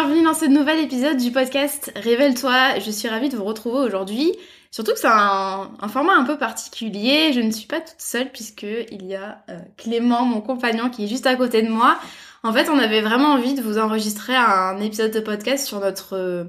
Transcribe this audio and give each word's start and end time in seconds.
Bienvenue 0.00 0.22
dans 0.22 0.34
ce 0.34 0.44
nouvel 0.44 0.78
épisode 0.78 1.16
du 1.16 1.32
podcast 1.32 1.90
Révèle-toi. 1.96 2.78
Je 2.78 2.88
suis 2.88 3.08
ravie 3.08 3.30
de 3.30 3.36
vous 3.36 3.42
retrouver 3.42 3.78
aujourd'hui. 3.78 4.32
Surtout 4.70 4.92
que 4.92 4.98
c'est 5.00 5.08
un, 5.10 5.70
format 5.88 6.14
un 6.14 6.22
peu 6.22 6.38
particulier. 6.38 7.32
Je 7.32 7.40
ne 7.40 7.50
suis 7.50 7.66
pas 7.66 7.80
toute 7.80 7.98
seule 7.98 8.30
puisque 8.30 8.62
il 8.62 9.06
y 9.06 9.16
a 9.16 9.42
euh, 9.50 9.58
Clément, 9.76 10.24
mon 10.24 10.40
compagnon, 10.40 10.88
qui 10.88 11.02
est 11.02 11.06
juste 11.08 11.26
à 11.26 11.34
côté 11.34 11.62
de 11.62 11.68
moi. 11.68 11.98
En 12.44 12.52
fait, 12.52 12.68
on 12.68 12.78
avait 12.78 13.00
vraiment 13.00 13.32
envie 13.32 13.54
de 13.54 13.60
vous 13.60 13.76
enregistrer 13.76 14.36
un 14.36 14.78
épisode 14.78 15.10
de 15.10 15.18
podcast 15.18 15.66
sur 15.66 15.80
notre 15.80 16.16
euh, 16.16 16.44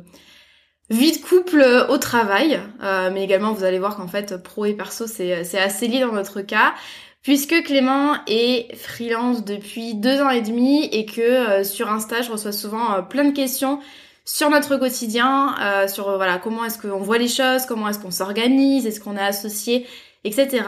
vie 0.92 1.12
de 1.12 1.18
couple 1.18 1.66
au 1.90 1.98
travail. 1.98 2.60
Euh, 2.84 3.10
mais 3.12 3.24
également, 3.24 3.54
vous 3.54 3.64
allez 3.64 3.80
voir 3.80 3.96
qu'en 3.96 4.08
fait, 4.08 4.38
pro 4.44 4.66
et 4.66 4.76
perso, 4.76 5.08
c'est 5.08 5.58
assez 5.58 5.88
lié 5.88 6.02
dans 6.02 6.12
notre 6.12 6.42
cas 6.42 6.76
puisque 7.24 7.64
Clément 7.64 8.16
est 8.28 8.76
freelance 8.76 9.44
depuis 9.44 9.96
deux 9.96 10.22
ans 10.22 10.30
et 10.30 10.42
demi 10.42 10.86
et 10.92 11.06
que 11.06 11.22
euh, 11.22 11.64
sur 11.64 11.90
Insta, 11.90 12.22
je 12.22 12.32
reçois 12.32 12.52
souvent 12.52 12.94
euh, 12.94 13.02
plein 13.02 13.26
de 13.26 13.34
questions 13.34 13.80
sur 14.26 14.50
notre 14.50 14.78
quotidien, 14.78 15.56
euh, 15.60 15.88
sur 15.88 16.16
voilà 16.16 16.38
comment 16.38 16.64
est-ce 16.64 16.78
qu'on 16.78 17.00
voit 17.00 17.18
les 17.18 17.28
choses, 17.28 17.66
comment 17.66 17.90
est-ce 17.90 18.00
qu'on 18.00 18.12
s'organise, 18.12 18.86
est-ce 18.86 19.00
qu'on 19.00 19.18
est 19.18 19.22
associé, 19.22 19.88
etc. 20.24 20.64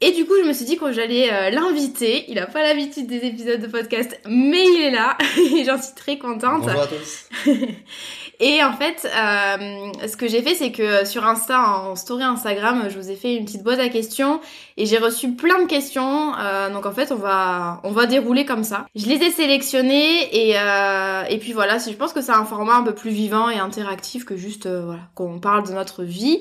Et 0.00 0.12
du 0.12 0.24
coup, 0.24 0.32
je 0.42 0.48
me 0.48 0.52
suis 0.52 0.64
dit 0.64 0.78
que 0.78 0.92
j'allais 0.92 1.50
l'inviter. 1.50 2.24
Il 2.28 2.38
a 2.38 2.46
pas 2.46 2.62
l'habitude 2.62 3.08
des 3.08 3.26
épisodes 3.26 3.60
de 3.60 3.66
podcast, 3.66 4.18
mais 4.26 4.64
il 4.64 4.82
est 4.84 4.90
là 4.92 5.18
et 5.56 5.64
j'en 5.64 5.80
suis 5.82 5.94
très 5.94 6.18
contente. 6.18 6.62
Bonjour 6.62 6.82
à 6.82 6.86
tous. 6.86 7.28
Et 8.40 8.62
en 8.62 8.72
fait, 8.72 9.04
euh, 9.04 10.06
ce 10.06 10.16
que 10.16 10.28
j'ai 10.28 10.42
fait, 10.42 10.54
c'est 10.54 10.70
que 10.70 11.04
sur 11.04 11.26
Insta, 11.26 11.60
en 11.60 11.96
story 11.96 12.22
Instagram, 12.22 12.84
je 12.88 12.96
vous 12.96 13.10
ai 13.10 13.16
fait 13.16 13.34
une 13.34 13.44
petite 13.44 13.64
boîte 13.64 13.80
à 13.80 13.88
questions 13.88 14.40
et 14.76 14.86
j'ai 14.86 14.98
reçu 14.98 15.32
plein 15.32 15.60
de 15.60 15.66
questions. 15.66 16.34
Euh, 16.38 16.70
donc 16.70 16.86
en 16.86 16.92
fait, 16.92 17.10
on 17.10 17.16
va 17.16 17.80
on 17.82 17.90
va 17.90 18.06
dérouler 18.06 18.44
comme 18.44 18.62
ça. 18.62 18.86
Je 18.94 19.06
les 19.06 19.16
ai 19.16 19.32
sélectionnées 19.32 20.50
et 20.50 20.56
euh, 20.56 21.24
et 21.28 21.38
puis 21.38 21.52
voilà. 21.52 21.78
Je 21.78 21.90
pense 21.94 22.12
que 22.12 22.22
c'est 22.22 22.32
un 22.32 22.44
format 22.44 22.76
un 22.76 22.84
peu 22.84 22.94
plus 22.94 23.10
vivant 23.10 23.50
et 23.50 23.58
interactif 23.58 24.24
que 24.24 24.36
juste 24.36 24.66
euh, 24.66 24.82
voilà 24.84 25.02
qu'on 25.16 25.40
parle 25.40 25.66
de 25.66 25.72
notre 25.72 26.04
vie. 26.04 26.40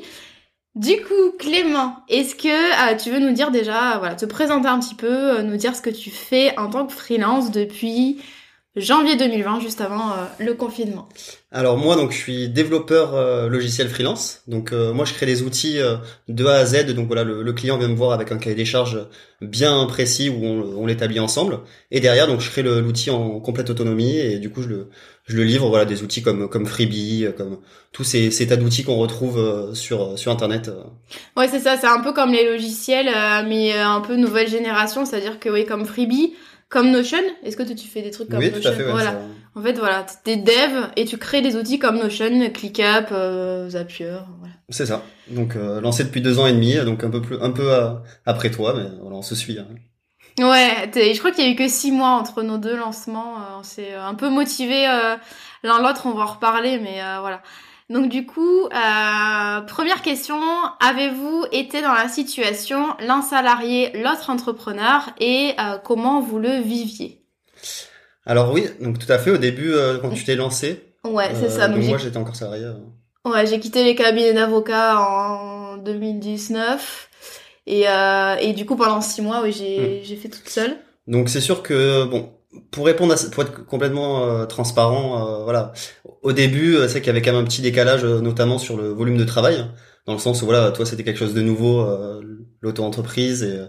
Du 0.75 1.02
coup, 1.02 1.31
Clément, 1.40 1.96
est-ce 2.07 2.36
que 2.36 2.94
euh, 2.94 2.96
tu 2.96 3.09
veux 3.09 3.18
nous 3.18 3.34
dire 3.34 3.50
déjà, 3.50 3.97
voilà, 3.97 4.13
te 4.13 4.28
présenter 4.28 4.68
un 4.68 4.80
petit 4.80 4.94
peu, 4.94 5.41
nous 5.41 5.57
dire 5.57 5.75
ce 5.75 5.81
que 5.81 5.90
tu 5.90 6.12
fais 6.12 6.56
en 6.59 6.69
tant 6.69 6.86
que 6.86 6.94
freelance 6.94 7.50
depuis 7.50 8.22
janvier 8.77 9.15
2020, 9.15 9.59
juste 9.59 9.81
avant 9.81 10.11
euh, 10.11 10.25
le 10.39 10.53
confinement. 10.53 11.09
Alors 11.51 11.77
moi, 11.77 11.95
donc 11.95 12.11
je 12.11 12.17
suis 12.17 12.49
développeur 12.49 13.15
euh, 13.15 13.49
logiciel 13.49 13.89
freelance. 13.89 14.41
Donc 14.47 14.71
euh, 14.71 14.93
moi, 14.93 15.05
je 15.05 15.13
crée 15.13 15.25
des 15.25 15.43
outils 15.43 15.79
de 16.27 16.45
A 16.45 16.55
à 16.55 16.65
Z. 16.65 16.93
Donc 16.93 17.07
voilà, 17.07 17.23
le, 17.23 17.53
client 17.53 17.77
vient 17.77 17.88
me 17.88 17.95
voir 17.95 18.11
avec 18.11 18.31
un 18.31 18.38
cahier 18.38 18.55
des 18.55 18.65
charges 18.65 18.99
bien 19.41 19.85
précis 19.85 20.29
où 20.29 20.43
on, 20.43 20.85
l'établit 20.85 21.19
ensemble. 21.19 21.59
Et 21.91 21.99
derrière, 21.99 22.27
donc 22.27 22.41
je 22.41 22.49
crée 22.49 22.63
l'outil 22.63 23.09
en 23.09 23.39
complète 23.39 23.69
autonomie 23.69 24.17
et 24.17 24.39
du 24.39 24.49
coup 24.49 24.61
je 24.61 24.67
le 24.67 24.89
je 25.25 25.35
le 25.35 25.44
livre. 25.44 25.69
Voilà, 25.69 25.85
des 25.85 26.03
outils 26.03 26.21
comme 26.21 26.49
comme 26.49 26.65
Freebie, 26.65 27.27
comme 27.38 27.59
tous 27.91 28.03
ces, 28.03 28.29
ces 28.31 28.47
tas 28.47 28.57
d'outils 28.57 28.83
qu'on 28.83 28.97
retrouve 28.97 29.73
sur 29.73 30.17
sur 30.19 30.31
internet. 30.31 30.69
Ouais, 31.35 31.47
c'est 31.47 31.59
ça. 31.59 31.77
C'est 31.77 31.88
un 31.88 32.01
peu 32.01 32.13
comme 32.13 32.31
les 32.31 32.49
logiciels, 32.49 33.09
mais 33.47 33.73
un 33.73 34.01
peu 34.01 34.15
nouvelle 34.15 34.49
génération. 34.49 35.05
C'est-à-dire 35.05 35.39
que 35.39 35.49
oui, 35.49 35.65
comme 35.65 35.85
Freebie 35.85 36.33
comme 36.69 36.91
Notion. 36.91 37.17
Est-ce 37.44 37.57
que 37.57 37.63
tu 37.63 37.88
fais 37.88 38.01
des 38.01 38.11
trucs 38.11 38.29
comme 38.29 38.39
oui, 38.39 38.51
Notion 38.51 38.61
tout 38.61 38.67
à 38.67 38.72
fait, 38.73 38.91
Voilà. 38.91 39.19
En 39.55 39.61
fait, 39.61 39.73
voilà, 39.73 40.05
t'es 40.23 40.38
dev 40.38 40.88
et 40.95 41.05
tu 41.05 41.17
crées 41.17 41.41
des 41.41 41.55
outils 41.55 41.79
comme 41.79 41.97
Notion, 41.97 42.50
ClickUp, 42.51 43.11
euh, 43.11 43.69
Zapier, 43.69 44.17
voilà. 44.38 44.53
C'est 44.69 44.85
ça. 44.85 45.03
Donc 45.29 45.56
euh, 45.56 45.79
lancé 45.79 46.03
depuis 46.03 46.22
deux 46.22 46.39
ans 46.39 46.47
et 46.47 46.53
demi, 46.53 46.75
donc 46.83 47.03
un 47.03 47.09
peu 47.09 47.22
plus, 47.22 47.41
un 47.41 47.51
peu 47.51 47.73
euh, 47.73 47.91
après 48.25 48.51
toi, 48.51 48.73
mais 48.75 48.89
voilà, 49.01 49.16
on 49.16 49.22
se 49.22 49.33
suit. 49.33 49.57
Hein. 49.57 49.67
Ouais, 50.39 50.91
je 50.94 51.17
crois 51.17 51.31
qu'il 51.31 51.45
y 51.45 51.47
a 51.47 51.51
eu 51.51 51.56
que 51.56 51.67
six 51.67 51.91
mois 51.91 52.09
entre 52.09 52.44
nos 52.44 52.57
deux 52.57 52.75
lancements. 52.75 53.38
Euh, 53.38 53.59
on 53.59 53.63
s'est 53.63 53.95
un 53.95 54.13
peu 54.13 54.29
motivé 54.29 54.85
l'un 55.63 55.81
l'autre, 55.81 56.06
on 56.06 56.13
va 56.13 56.23
en 56.23 56.33
reparler, 56.33 56.79
mais 56.79 57.00
voilà. 57.19 57.41
Donc 57.90 58.09
du 58.09 58.25
coup, 58.25 58.66
euh, 58.66 59.62
première 59.62 60.02
question, 60.02 60.40
avez-vous 60.81 61.46
été 61.53 61.81
dans 61.81 61.94
la 61.94 62.09
situation 62.09 62.86
l'un 63.00 63.22
salarié, 63.22 63.92
l'autre 63.94 64.30
entrepreneur 64.30 65.09
et 65.22 65.53
euh, 65.58 65.78
comment 65.81 66.20
vous 66.20 66.38
le 66.38 66.59
viviez? 66.59 67.22
Alors 68.25 68.52
oui, 68.52 68.66
donc 68.81 69.00
tout 69.00 69.12
à 69.12 69.18
fait 69.18 69.31
au 69.31 69.38
début 69.38 69.72
euh, 69.72 70.00
quand 70.00 70.09
tu 70.09 70.25
t'es 70.25 70.36
lancé. 70.36 70.84
Ouais, 71.06 71.31
c'est 71.34 71.50
ça. 71.50 71.70
Donc, 71.70 71.81
moi 71.86 71.98
j'étais 71.98 72.18
encore 72.18 72.36
salarié. 72.36 72.68
Ouais, 73.24 73.48
j'ai 73.48 73.59
quitté 73.59 73.86
les 73.86 73.96
cabinets 73.96 74.34
d'avocats 74.34 75.00
en 75.00 75.78
2019 75.78 77.09
et, 77.68 77.86
et 78.42 78.54
du 78.54 78.66
coup 78.66 78.75
pendant 78.75 79.00
six 79.00 79.22
mois, 79.22 79.42
oui, 79.44 79.54
j'ai 79.54 80.02
hmm. 80.02 80.04
j'ai 80.04 80.16
fait 80.18 80.28
toute 80.28 80.50
seule. 80.50 80.75
Donc 81.08 81.30
c'est 81.30 81.40
sûr 81.40 81.64
que 81.64 82.04
bon, 82.04 82.34
pour 82.72 82.85
répondre 82.85 83.13
à 83.13 83.29
pour 83.31 83.44
être 83.44 83.66
complètement 83.66 84.23
euh, 84.25 84.45
transparent, 84.45 85.41
euh, 85.41 85.44
voilà. 85.44 85.73
Au 86.22 86.31
début, 86.34 86.75
euh, 86.75 86.88
c'est 86.88 87.00
qu'il 87.00 87.07
y 87.07 87.09
avait 87.12 87.22
quand 87.22 87.31
même 87.31 87.41
un 87.44 87.45
petit 87.47 87.62
décalage, 87.62 88.03
notamment 88.03 88.57
sur 88.57 88.78
le 88.78 88.90
volume 88.90 89.18
de 89.18 89.23
travail, 89.23 89.66
dans 90.06 90.13
le 90.13 90.19
sens 90.19 90.41
où 90.41 90.45
voilà, 90.45 90.72
toi 90.72 90.85
c'était 90.85 91.03
quelque 91.03 91.19
chose 91.19 91.34
de 91.34 91.41
nouveau, 91.41 91.85
l'auto-entreprise 92.62 93.44
et, 93.44 93.59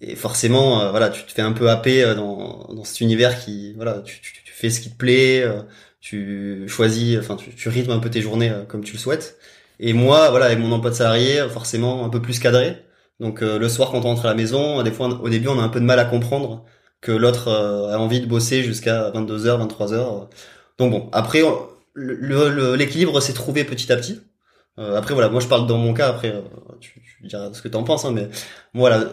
et 0.00 0.16
forcément, 0.16 0.90
voilà, 0.90 1.08
tu 1.10 1.24
te 1.24 1.32
fais 1.32 1.42
un 1.42 1.52
peu 1.52 1.70
happer 1.70 2.14
dans, 2.14 2.72
dans 2.74 2.84
cet 2.84 3.00
univers 3.00 3.38
qui, 3.44 3.74
voilà, 3.74 4.02
tu, 4.04 4.20
tu, 4.20 4.32
tu 4.44 4.52
fais 4.52 4.70
ce 4.70 4.80
qui 4.80 4.90
te 4.90 4.96
plaît, 4.96 5.44
tu 6.00 6.66
choisis, 6.68 7.18
enfin, 7.18 7.36
tu, 7.36 7.54
tu 7.54 7.68
rythmes 7.68 7.90
un 7.92 7.98
peu 7.98 8.10
tes 8.10 8.20
journées 8.22 8.52
comme 8.68 8.84
tu 8.84 8.92
le 8.94 8.98
souhaites. 8.98 9.38
Et 9.80 9.92
moi, 9.92 10.30
voilà, 10.30 10.46
avec 10.46 10.58
mon 10.58 10.72
emploi 10.72 10.90
de 10.90 10.96
salarié, 10.96 11.42
forcément 11.50 12.04
un 12.04 12.08
peu 12.10 12.22
plus 12.22 12.38
cadré. 12.38 12.84
Donc 13.20 13.40
le 13.40 13.68
soir 13.68 13.90
quand 13.90 13.98
on 13.98 14.02
rentre 14.02 14.26
à 14.26 14.28
la 14.28 14.34
maison, 14.34 14.82
des 14.82 14.92
fois 14.92 15.08
au 15.08 15.28
début 15.28 15.48
on 15.48 15.58
a 15.58 15.62
un 15.62 15.68
peu 15.68 15.80
de 15.80 15.84
mal 15.84 15.98
à 15.98 16.04
comprendre 16.04 16.64
que 17.00 17.12
l'autre 17.12 17.48
euh, 17.48 17.94
a 17.94 17.98
envie 17.98 18.20
de 18.20 18.26
bosser 18.26 18.62
jusqu'à 18.62 19.10
22h, 19.10 19.68
23h. 19.68 20.28
Donc 20.78 20.90
bon, 20.90 21.08
après 21.12 21.42
l'équilibre 21.96 23.20
s'est 23.20 23.32
trouvé 23.32 23.64
petit 23.64 23.92
à 23.92 23.96
petit. 23.96 24.20
Euh, 24.78 24.96
après 24.96 25.14
voilà, 25.14 25.28
moi 25.28 25.40
je 25.40 25.48
parle 25.48 25.66
dans 25.66 25.78
mon 25.78 25.94
cas. 25.94 26.08
Après, 26.08 26.30
euh, 26.32 26.42
tu, 26.80 27.00
tu 27.02 27.26
diras 27.26 27.52
ce 27.52 27.62
que 27.62 27.68
t'en 27.68 27.84
penses, 27.84 28.04
hein, 28.04 28.12
mais 28.12 28.28
voilà, 28.74 29.04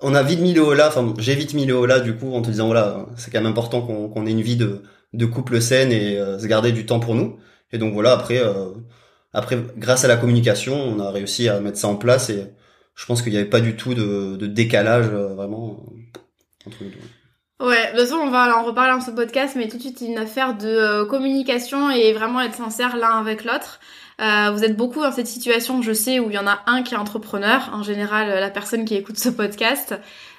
on 0.00 0.14
a 0.14 0.22
vite 0.22 0.40
mis 0.40 0.54
le 0.54 0.62
haut 0.62 0.74
là. 0.74 0.88
Enfin, 0.88 1.14
j'ai 1.18 1.34
vite 1.34 1.54
mis 1.54 1.66
le 1.66 1.76
haut 1.76 1.86
là 1.86 2.00
du 2.00 2.16
coup 2.16 2.34
en 2.34 2.42
te 2.42 2.50
disant 2.50 2.66
voilà, 2.66 3.06
c'est 3.16 3.30
quand 3.30 3.40
même 3.40 3.50
important 3.50 3.82
qu'on 3.82 4.26
ait 4.26 4.30
une 4.30 4.42
vie 4.42 4.56
de, 4.56 4.82
de 5.12 5.26
couple 5.26 5.60
saine 5.60 5.92
et 5.92 6.16
se 6.16 6.46
garder 6.46 6.72
du 6.72 6.86
temps 6.86 7.00
pour 7.00 7.14
nous. 7.14 7.38
Et 7.72 7.78
donc 7.78 7.94
voilà, 7.94 8.12
après, 8.12 8.40
après 9.32 9.58
grâce 9.76 10.04
à 10.04 10.08
la 10.08 10.16
communication, 10.16 10.74
on 10.74 11.00
a 11.00 11.10
réussi 11.10 11.48
à 11.48 11.60
mettre 11.60 11.78
ça 11.78 11.88
en 11.88 11.96
place 11.96 12.30
et 12.30 12.46
je 12.94 13.06
pense 13.06 13.22
qu'il 13.22 13.32
n'y 13.32 13.38
avait 13.38 13.48
pas 13.48 13.60
du 13.60 13.76
tout 13.76 13.94
de, 13.94 14.36
de 14.36 14.46
décalage 14.46 15.06
vraiment. 15.06 15.86
Ouais, 17.60 17.92
de 17.92 17.98
toute 17.98 18.08
façon, 18.08 18.16
on 18.16 18.30
va 18.30 18.58
en 18.58 18.64
reparler 18.64 18.92
dans 18.92 19.00
ce 19.00 19.12
podcast, 19.12 19.54
mais 19.56 19.68
tout 19.68 19.76
de 19.76 19.82
suite, 19.82 20.00
une 20.00 20.18
affaire 20.18 20.56
de 20.56 20.66
euh, 20.66 21.04
communication 21.06 21.90
et 21.90 22.12
vraiment 22.12 22.40
être 22.40 22.56
sincère 22.56 22.96
l'un 22.96 23.20
avec 23.20 23.44
l'autre. 23.44 23.78
Euh, 24.20 24.50
vous 24.50 24.64
êtes 24.64 24.76
beaucoup 24.76 25.00
dans 25.00 25.12
cette 25.12 25.28
situation, 25.28 25.80
je 25.80 25.92
sais, 25.92 26.18
où 26.18 26.28
il 26.28 26.34
y 26.34 26.38
en 26.38 26.46
a 26.46 26.60
un 26.66 26.82
qui 26.82 26.94
est 26.94 26.98
entrepreneur, 26.98 27.70
en 27.72 27.82
général 27.82 28.28
la 28.28 28.50
personne 28.50 28.84
qui 28.84 28.96
écoute 28.96 29.18
ce 29.18 29.28
podcast. 29.28 29.94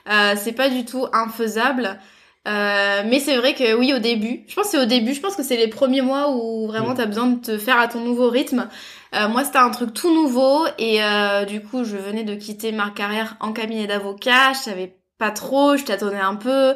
Euh, 0.09 0.33
c'est 0.37 0.51
pas 0.51 0.69
du 0.69 0.85
tout 0.85 1.07
infaisable. 1.13 1.97
Euh, 2.45 3.03
mais 3.05 3.19
c'est 3.19 3.37
vrai 3.37 3.53
que 3.53 3.73
oui, 3.75 3.93
au 3.93 3.99
début, 3.99 4.43
je 4.47 4.55
pense 4.55 4.65
que 4.65 4.71
c'est 4.71 4.83
au 4.83 4.85
début, 4.85 5.13
je 5.13 5.21
pense 5.21 5.35
que 5.35 5.43
c'est 5.43 5.55
les 5.55 5.69
premiers 5.69 6.01
mois 6.01 6.35
où 6.35 6.67
vraiment 6.67 6.89
tu 6.89 6.97
t'as 6.97 7.05
besoin 7.05 7.27
de 7.27 7.39
te 7.39 7.57
faire 7.57 7.79
à 7.79 7.87
ton 7.87 8.01
nouveau 8.01 8.29
rythme. 8.29 8.67
Euh, 9.15 9.29
moi, 9.29 9.45
c'était 9.45 9.59
un 9.59 9.69
truc 9.69 9.93
tout 9.93 10.13
nouveau 10.13 10.65
et 10.77 11.03
euh, 11.03 11.45
du 11.45 11.61
coup, 11.63 11.85
je 11.85 11.95
venais 11.95 12.23
de 12.23 12.35
quitter 12.35 12.71
ma 12.73 12.89
carrière 12.89 13.37
en 13.39 13.53
cabinet 13.53 13.87
d'avocat. 13.87 14.53
Je 14.53 14.59
savais 14.59 14.97
pas 15.23 15.31
trop, 15.31 15.77
je 15.77 15.85
tâtonnais 15.85 16.19
un 16.19 16.35
peu. 16.35 16.75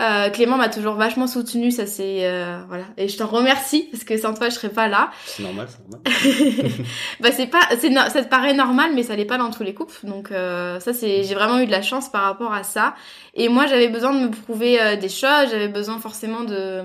Euh, 0.00 0.30
Clément 0.30 0.56
m'a 0.56 0.68
toujours 0.68 0.94
vachement 0.94 1.26
soutenu, 1.26 1.72
ça 1.72 1.84
c'est 1.84 2.28
euh, 2.28 2.60
voilà. 2.68 2.84
Et 2.96 3.08
je 3.08 3.18
t'en 3.18 3.26
remercie 3.26 3.88
parce 3.90 4.04
que 4.04 4.16
sans 4.16 4.34
toi 4.34 4.50
je 4.50 4.54
serais 4.54 4.68
pas 4.68 4.86
là. 4.86 5.10
C'est 5.26 5.42
normal, 5.42 5.66
c'est 5.68 5.80
normal. 5.90 6.84
bah 7.20 7.30
c'est 7.32 7.48
pas, 7.48 7.58
c'est 7.80 7.92
ça 7.92 8.22
te 8.22 8.28
paraît 8.28 8.54
normal, 8.54 8.92
mais 8.94 9.02
ça 9.02 9.16
l'est 9.16 9.24
pas 9.24 9.36
dans 9.36 9.50
tous 9.50 9.64
les 9.64 9.74
couples. 9.74 9.98
Donc 10.04 10.30
euh, 10.30 10.78
ça 10.78 10.92
c'est, 10.92 11.24
j'ai 11.24 11.34
vraiment 11.34 11.58
eu 11.58 11.66
de 11.66 11.72
la 11.72 11.82
chance 11.82 12.08
par 12.08 12.22
rapport 12.22 12.52
à 12.52 12.62
ça. 12.62 12.94
Et 13.34 13.48
moi 13.48 13.66
j'avais 13.66 13.88
besoin 13.88 14.14
de 14.14 14.20
me 14.20 14.30
prouver 14.30 14.96
des 14.96 15.08
choses, 15.08 15.50
j'avais 15.50 15.66
besoin 15.66 15.98
forcément 15.98 16.44
de 16.44 16.84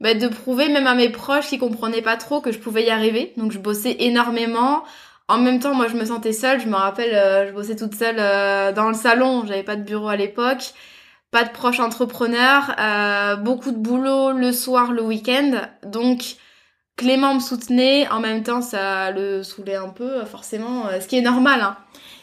bah, 0.00 0.14
de 0.14 0.28
prouver 0.28 0.68
même 0.68 0.86
à 0.86 0.94
mes 0.94 1.08
proches 1.08 1.48
qui 1.48 1.58
comprenaient 1.58 2.02
pas 2.02 2.16
trop 2.16 2.40
que 2.40 2.52
je 2.52 2.60
pouvais 2.60 2.84
y 2.84 2.90
arriver. 2.90 3.32
Donc 3.36 3.50
je 3.50 3.58
bossais 3.58 3.96
énormément. 3.98 4.84
En 5.30 5.38
même 5.38 5.60
temps, 5.60 5.74
moi, 5.74 5.86
je 5.86 5.94
me 5.94 6.04
sentais 6.04 6.32
seule. 6.32 6.60
Je 6.60 6.66
me 6.66 6.74
rappelle, 6.74 7.14
euh, 7.14 7.48
je 7.48 7.52
bossais 7.52 7.76
toute 7.76 7.94
seule 7.94 8.16
euh, 8.18 8.72
dans 8.72 8.88
le 8.88 8.94
salon. 8.94 9.46
J'avais 9.46 9.62
pas 9.62 9.76
de 9.76 9.84
bureau 9.84 10.08
à 10.08 10.16
l'époque, 10.16 10.74
pas 11.30 11.44
de 11.44 11.50
proches 11.50 11.78
entrepreneurs, 11.78 12.74
euh, 12.80 13.36
beaucoup 13.36 13.70
de 13.70 13.76
boulot 13.76 14.32
le 14.32 14.50
soir, 14.50 14.90
le 14.90 15.02
week-end. 15.02 15.52
Donc, 15.86 16.34
Clément 16.96 17.34
me 17.34 17.40
soutenait. 17.40 18.08
En 18.08 18.18
même 18.18 18.42
temps, 18.42 18.60
ça 18.60 19.12
le 19.12 19.44
saoulait 19.44 19.76
un 19.76 19.90
peu, 19.90 20.24
forcément. 20.24 20.86
ce 21.00 21.06
qui 21.06 21.16
est 21.16 21.22
normal. 21.22 21.60
Hein. 21.60 21.76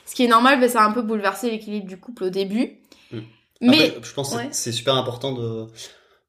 Ce 0.05 0.13
qui 0.13 0.25
est 0.25 0.27
normal, 0.27 0.69
ça 0.69 0.83
a 0.83 0.85
un 0.85 0.91
peu 0.91 1.01
bouleversé 1.01 1.49
l'équilibre 1.49 1.87
du 1.87 1.97
couple 1.97 2.25
au 2.25 2.29
début. 2.29 2.79
Mmh. 3.13 3.19
Mais 3.61 3.97
je 4.03 4.13
pense 4.13 4.35
que 4.35 4.41
c'est 4.51 4.73
super 4.73 4.95
important 4.95 5.31
de 5.31 5.67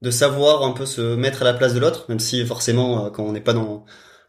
de 0.01 0.13
savoir 0.13 0.63
un 0.63 0.71
peu 0.71 0.87
se 0.87 1.17
mettre 1.17 1.43
à 1.43 1.45
la 1.45 1.55
place 1.55 1.75
de 1.75 1.81
l'autre, 1.81 2.05
même 2.09 2.21
si 2.21 2.47
forcément, 2.47 3.11
quand 3.11 3.25
on 3.25 3.33
n'est 3.33 3.41
pas 3.41 3.53
dans 3.53 3.85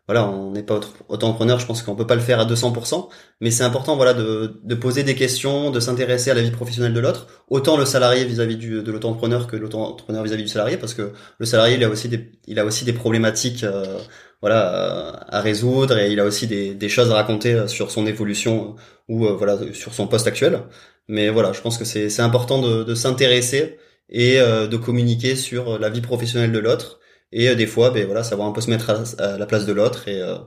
voilà, 0.09 0.27
on 0.27 0.49
n'est 0.49 0.63
pas 0.63 0.79
auto-entrepreneur, 1.07 1.59
je 1.59 1.67
pense 1.67 1.83
qu'on 1.83 1.95
peut 1.95 2.07
pas 2.07 2.15
le 2.15 2.21
faire 2.21 2.39
à 2.39 2.45
200%, 2.45 3.09
mais 3.41 3.51
c'est 3.51 3.61
important, 3.63 3.95
voilà, 3.95 4.15
de, 4.15 4.73
poser 4.73 5.03
des 5.03 5.13
questions, 5.13 5.69
de 5.69 5.79
s'intéresser 5.79 6.31
à 6.31 6.33
la 6.33 6.41
vie 6.41 6.49
professionnelle 6.49 6.95
de 6.95 6.99
l'autre, 6.99 7.27
autant 7.47 7.77
le 7.77 7.85
salarié 7.85 8.25
vis-à-vis 8.25 8.57
de 8.57 8.91
l'auto-entrepreneur 8.91 9.45
que 9.45 9.55
l'auto-entrepreneur 9.55 10.23
vis-à-vis 10.23 10.41
du 10.41 10.49
salarié, 10.49 10.77
parce 10.77 10.95
que 10.95 11.11
le 11.37 11.45
salarié, 11.45 11.75
il 11.75 11.83
a 11.83 11.89
aussi 11.89 12.09
des, 12.09 12.31
il 12.47 12.57
a 12.57 12.65
aussi 12.65 12.85
des 12.85 12.93
problématiques, 12.93 13.63
euh, 13.63 13.99
voilà, 14.41 15.27
à 15.29 15.41
résoudre, 15.41 15.99
et 15.99 16.11
il 16.11 16.19
a 16.19 16.25
aussi 16.25 16.47
des, 16.47 16.73
des 16.73 16.89
choses 16.89 17.11
à 17.11 17.13
raconter 17.13 17.53
euh, 17.53 17.67
sur 17.67 17.91
son 17.91 18.07
évolution 18.07 18.77
euh, 19.09 19.13
ou 19.13 19.37
voilà 19.37 19.59
sur 19.73 19.93
son 19.93 20.07
poste 20.07 20.25
actuel. 20.25 20.63
Mais 21.07 21.29
voilà, 21.29 21.53
je 21.53 21.61
pense 21.61 21.77
que 21.77 21.85
c'est, 21.85 22.19
important 22.19 22.59
de, 22.59 22.83
de 22.83 22.95
s'intéresser 22.95 23.77
et 24.09 24.39
de 24.39 24.77
communiquer 24.77 25.35
sur 25.35 25.77
la 25.77 25.89
vie 25.89 26.01
professionnelle 26.01 26.51
de 26.51 26.59
l'autre 26.59 26.98
et 27.31 27.49
euh, 27.49 27.55
des 27.55 27.67
fois 27.67 27.91
ben 27.91 28.05
voilà 28.05 28.23
savoir 28.23 28.47
un 28.47 28.51
peu 28.51 28.61
se 28.61 28.69
mettre 28.69 28.89
à, 29.19 29.37
la 29.37 29.45
place 29.45 29.65
de 29.65 29.73
l'autre 29.73 30.07
et 30.07 30.21
euh, 30.21 30.37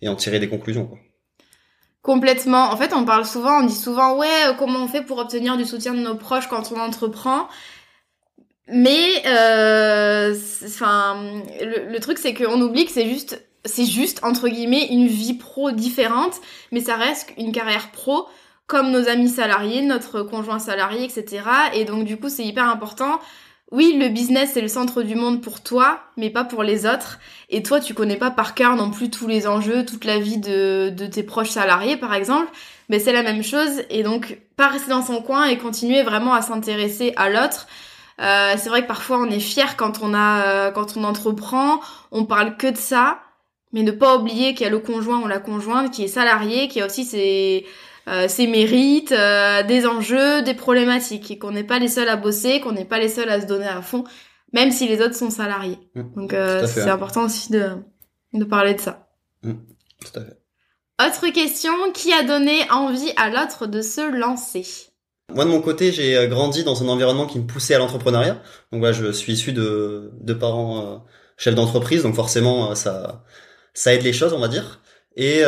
et 0.00 0.08
en 0.08 0.16
tirer 0.16 0.40
des 0.40 0.48
conclusions. 0.48 0.90
Complètement. 2.02 2.72
En 2.72 2.76
fait, 2.76 2.92
on 2.92 3.04
parle 3.04 3.24
souvent, 3.24 3.60
on 3.60 3.64
dit 3.64 3.74
souvent, 3.74 4.16
ouais, 4.16 4.48
euh, 4.48 4.54
comment 4.58 4.80
on 4.80 4.88
fait 4.88 5.02
pour 5.02 5.18
obtenir 5.18 5.56
du 5.56 5.64
soutien 5.64 5.94
de 5.94 6.00
nos 6.00 6.16
proches 6.16 6.48
quand 6.48 6.72
on 6.72 6.80
entreprend? 6.80 7.46
Mais, 8.66 9.18
enfin, 10.66 11.42
le, 11.60 11.92
le, 11.92 12.00
truc, 12.00 12.18
c'est 12.18 12.34
qu'on 12.34 12.60
oublie 12.60 12.86
que 12.86 12.90
c'est 12.90 13.08
juste, 13.08 13.44
c'est 13.64 13.84
juste 13.84 14.24
entre 14.24 14.48
guillemets 14.48 14.88
une 14.90 15.06
vie 15.06 15.34
pro 15.34 15.70
différente, 15.70 16.40
mais 16.72 16.80
ça 16.80 16.96
reste 16.96 17.30
une 17.38 17.52
carrière 17.52 17.92
pro 17.92 18.26
comme 18.66 18.90
nos 18.90 19.08
amis 19.08 19.28
salariés, 19.28 19.82
notre 19.82 20.22
conjoint 20.22 20.58
salarié, 20.58 21.04
etc. 21.04 21.42
Et 21.74 21.84
donc, 21.84 22.04
du 22.04 22.16
coup, 22.16 22.28
c'est 22.28 22.44
hyper 22.44 22.68
important 22.68 23.20
oui, 23.72 23.96
le 23.98 24.08
business 24.08 24.50
c'est 24.52 24.60
le 24.60 24.68
centre 24.68 25.02
du 25.02 25.14
monde 25.14 25.40
pour 25.40 25.62
toi, 25.62 26.00
mais 26.16 26.30
pas 26.30 26.44
pour 26.44 26.62
les 26.62 26.86
autres. 26.86 27.18
Et 27.48 27.62
toi, 27.62 27.80
tu 27.80 27.94
connais 27.94 28.16
pas 28.16 28.30
par 28.30 28.54
cœur 28.54 28.76
non 28.76 28.90
plus 28.90 29.10
tous 29.10 29.26
les 29.26 29.46
enjeux, 29.46 29.84
toute 29.84 30.04
la 30.04 30.18
vie 30.18 30.38
de, 30.38 30.90
de 30.90 31.06
tes 31.06 31.22
proches 31.22 31.50
salariés, 31.50 31.96
par 31.96 32.14
exemple. 32.14 32.50
Mais 32.90 32.98
c'est 32.98 33.12
la 33.12 33.22
même 33.22 33.42
chose. 33.42 33.82
Et 33.88 34.02
donc, 34.02 34.38
pas 34.56 34.68
rester 34.68 34.90
dans 34.90 35.02
son 35.02 35.22
coin 35.22 35.46
et 35.46 35.56
continuer 35.56 36.02
vraiment 36.02 36.34
à 36.34 36.42
s'intéresser 36.42 37.14
à 37.16 37.30
l'autre. 37.30 37.66
Euh, 38.20 38.54
c'est 38.58 38.68
vrai 38.68 38.82
que 38.82 38.88
parfois 38.88 39.18
on 39.18 39.30
est 39.30 39.40
fier 39.40 39.76
quand 39.76 40.02
on 40.02 40.14
a, 40.14 40.42
euh, 40.46 40.70
quand 40.70 40.96
on 40.96 41.04
entreprend, 41.04 41.80
on 42.10 42.24
parle 42.24 42.56
que 42.56 42.66
de 42.68 42.76
ça, 42.76 43.20
mais 43.72 43.82
ne 43.82 43.90
pas 43.90 44.16
oublier 44.16 44.54
qu'il 44.54 44.64
y 44.64 44.66
a 44.66 44.70
le 44.70 44.78
conjoint 44.78 45.20
ou 45.22 45.26
la 45.26 45.38
conjointe 45.38 45.90
qui 45.90 46.04
est 46.04 46.08
salarié, 46.08 46.68
qui 46.68 46.80
a 46.80 46.86
aussi 46.86 47.04
ses 47.04 47.66
euh, 48.08 48.28
ses 48.28 48.46
mérites, 48.46 49.12
euh, 49.12 49.62
des 49.62 49.86
enjeux, 49.86 50.42
des 50.42 50.54
problématiques, 50.54 51.30
et 51.30 51.38
qu'on 51.38 51.52
n'est 51.52 51.64
pas 51.64 51.78
les 51.78 51.88
seuls 51.88 52.08
à 52.08 52.16
bosser, 52.16 52.60
qu'on 52.60 52.72
n'est 52.72 52.84
pas 52.84 52.98
les 52.98 53.08
seuls 53.08 53.28
à 53.28 53.40
se 53.40 53.46
donner 53.46 53.68
à 53.68 53.82
fond, 53.82 54.04
même 54.52 54.70
si 54.70 54.88
les 54.88 55.00
autres 55.00 55.14
sont 55.14 55.30
salariés. 55.30 55.78
Mmh. 55.94 56.02
Donc 56.16 56.32
euh, 56.32 56.66
c'est 56.66 56.90
important 56.90 57.24
aussi 57.24 57.50
de, 57.52 57.70
de 58.32 58.44
parler 58.44 58.74
de 58.74 58.80
ça. 58.80 59.08
Mmh. 59.42 59.52
Tout 60.00 60.20
à 60.20 60.24
fait. 60.24 60.38
Autre 61.06 61.32
question, 61.32 61.72
qui 61.94 62.12
a 62.12 62.22
donné 62.22 62.68
envie 62.70 63.12
à 63.16 63.30
l'autre 63.30 63.66
de 63.66 63.82
se 63.82 64.00
lancer? 64.16 64.66
Moi 65.34 65.44
de 65.44 65.50
mon 65.50 65.60
côté, 65.60 65.92
j'ai 65.92 66.28
grandi 66.28 66.64
dans 66.64 66.82
un 66.82 66.88
environnement 66.88 67.26
qui 67.26 67.38
me 67.38 67.46
poussait 67.46 67.74
à 67.74 67.78
l'entrepreneuriat. 67.78 68.42
Donc 68.70 68.80
voilà, 68.80 68.92
je 68.92 69.10
suis 69.12 69.32
issu 69.32 69.52
de, 69.52 70.12
de 70.20 70.34
parents 70.34 71.04
chefs 71.38 71.54
d'entreprise, 71.54 72.02
donc 72.02 72.14
forcément 72.14 72.74
ça 72.74 73.24
ça 73.74 73.94
aide 73.94 74.02
les 74.02 74.12
choses, 74.12 74.32
on 74.32 74.38
va 74.38 74.48
dire. 74.48 74.80
Et 75.16 75.42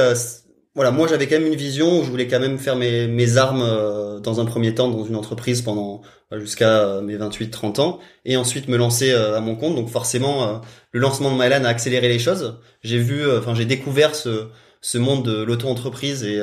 voilà, 0.74 0.90
moi 0.90 1.06
j'avais 1.06 1.28
quand 1.28 1.38
même 1.38 1.46
une 1.46 1.54
vision 1.54 2.00
où 2.00 2.04
je 2.04 2.10
voulais 2.10 2.26
quand 2.26 2.40
même 2.40 2.58
faire 2.58 2.74
mes, 2.74 3.06
mes 3.06 3.36
armes 3.36 3.62
euh, 3.62 4.18
dans 4.18 4.40
un 4.40 4.44
premier 4.44 4.74
temps 4.74 4.88
dans 4.88 5.04
une 5.04 5.14
entreprise 5.14 5.62
pendant 5.62 6.02
jusqu'à 6.32 6.80
euh, 6.80 7.00
mes 7.00 7.16
28-30 7.16 7.80
ans 7.80 8.00
et 8.24 8.36
ensuite 8.36 8.66
me 8.66 8.76
lancer 8.76 9.12
euh, 9.12 9.36
à 9.36 9.40
mon 9.40 9.54
compte. 9.54 9.76
Donc 9.76 9.88
forcément, 9.88 10.62
le 10.90 11.00
lancement 11.00 11.30
de 11.30 11.36
Mylan 11.36 11.64
a 11.64 11.68
accéléré 11.68 12.08
les 12.08 12.18
choses. 12.18 12.58
J'ai 12.82 12.98
vu, 12.98 13.24
enfin 13.30 13.54
j'ai 13.54 13.66
découvert 13.66 14.16
ce, 14.16 14.48
ce 14.80 14.98
monde 14.98 15.24
de 15.24 15.42
l'auto-entreprise 15.42 16.24
et 16.24 16.40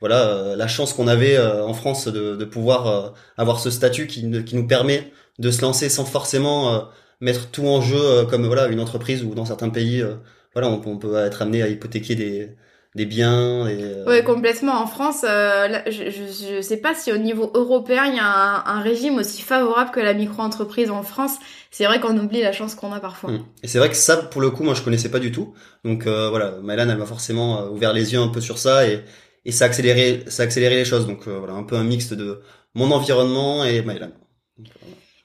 voilà 0.00 0.54
la 0.56 0.68
chance 0.68 0.92
qu'on 0.92 1.08
avait 1.08 1.38
en 1.38 1.72
France 1.72 2.08
de, 2.08 2.36
de 2.36 2.44
pouvoir 2.44 3.14
avoir 3.38 3.58
ce 3.60 3.70
statut 3.70 4.06
qui, 4.06 4.44
qui 4.44 4.56
nous 4.56 4.66
permet 4.66 5.10
de 5.38 5.50
se 5.50 5.62
lancer 5.62 5.88
sans 5.88 6.04
forcément 6.04 6.88
mettre 7.20 7.50
tout 7.50 7.66
en 7.66 7.80
jeu 7.80 8.26
comme 8.26 8.46
voilà 8.46 8.66
une 8.66 8.80
entreprise 8.80 9.24
ou 9.24 9.34
dans 9.34 9.46
certains 9.46 9.70
pays 9.70 10.04
voilà 10.52 10.68
on 10.68 10.98
peut 10.98 11.16
être 11.16 11.42
amené 11.42 11.62
à 11.62 11.68
hypothéquer 11.68 12.14
des 12.14 12.56
des 12.96 13.04
biens. 13.04 13.68
Et, 13.68 13.78
euh... 13.80 14.04
Ouais, 14.06 14.24
complètement. 14.24 14.72
En 14.72 14.86
France, 14.86 15.24
euh, 15.28 15.68
je, 15.86 16.10
je, 16.10 16.60
sais 16.62 16.78
pas 16.78 16.94
si 16.94 17.12
au 17.12 17.18
niveau 17.18 17.50
européen, 17.54 18.06
il 18.06 18.16
y 18.16 18.18
a 18.18 18.24
un, 18.24 18.64
un 18.64 18.80
régime 18.80 19.18
aussi 19.18 19.42
favorable 19.42 19.90
que 19.90 20.00
la 20.00 20.14
micro-entreprise 20.14 20.90
en 20.90 21.02
France. 21.02 21.36
C'est 21.70 21.84
vrai 21.84 22.00
qu'on 22.00 22.16
oublie 22.16 22.40
la 22.40 22.52
chance 22.52 22.74
qu'on 22.74 22.92
a 22.92 23.00
parfois. 23.00 23.30
Hum. 23.30 23.44
Et 23.62 23.68
c'est 23.68 23.78
vrai 23.78 23.90
que 23.90 23.96
ça, 23.96 24.16
pour 24.16 24.40
le 24.40 24.50
coup, 24.50 24.64
moi, 24.64 24.72
je 24.72 24.80
connaissais 24.80 25.10
pas 25.10 25.18
du 25.18 25.30
tout. 25.30 25.54
Donc 25.84 26.06
euh, 26.06 26.30
voilà, 26.30 26.56
Mylan, 26.62 26.88
elle 26.88 26.96
m'a 26.96 27.06
forcément 27.06 27.60
euh, 27.60 27.68
ouvert 27.68 27.92
les 27.92 28.14
yeux 28.14 28.18
un 28.18 28.28
peu 28.28 28.40
sur 28.40 28.58
ça 28.58 28.88
et, 28.88 29.04
et 29.44 29.52
ça 29.52 29.66
a 29.66 29.68
accéléré, 29.68 30.24
ça 30.28 30.42
a 30.42 30.46
accéléré 30.46 30.74
les 30.74 30.86
choses. 30.86 31.06
Donc 31.06 31.28
euh, 31.28 31.38
voilà, 31.38 31.52
un 31.52 31.64
peu 31.64 31.76
un 31.76 31.84
mixte 31.84 32.14
de 32.14 32.40
mon 32.74 32.90
environnement 32.92 33.62
et 33.62 33.82
Mylan. 33.82 34.10
Donc, 34.58 34.68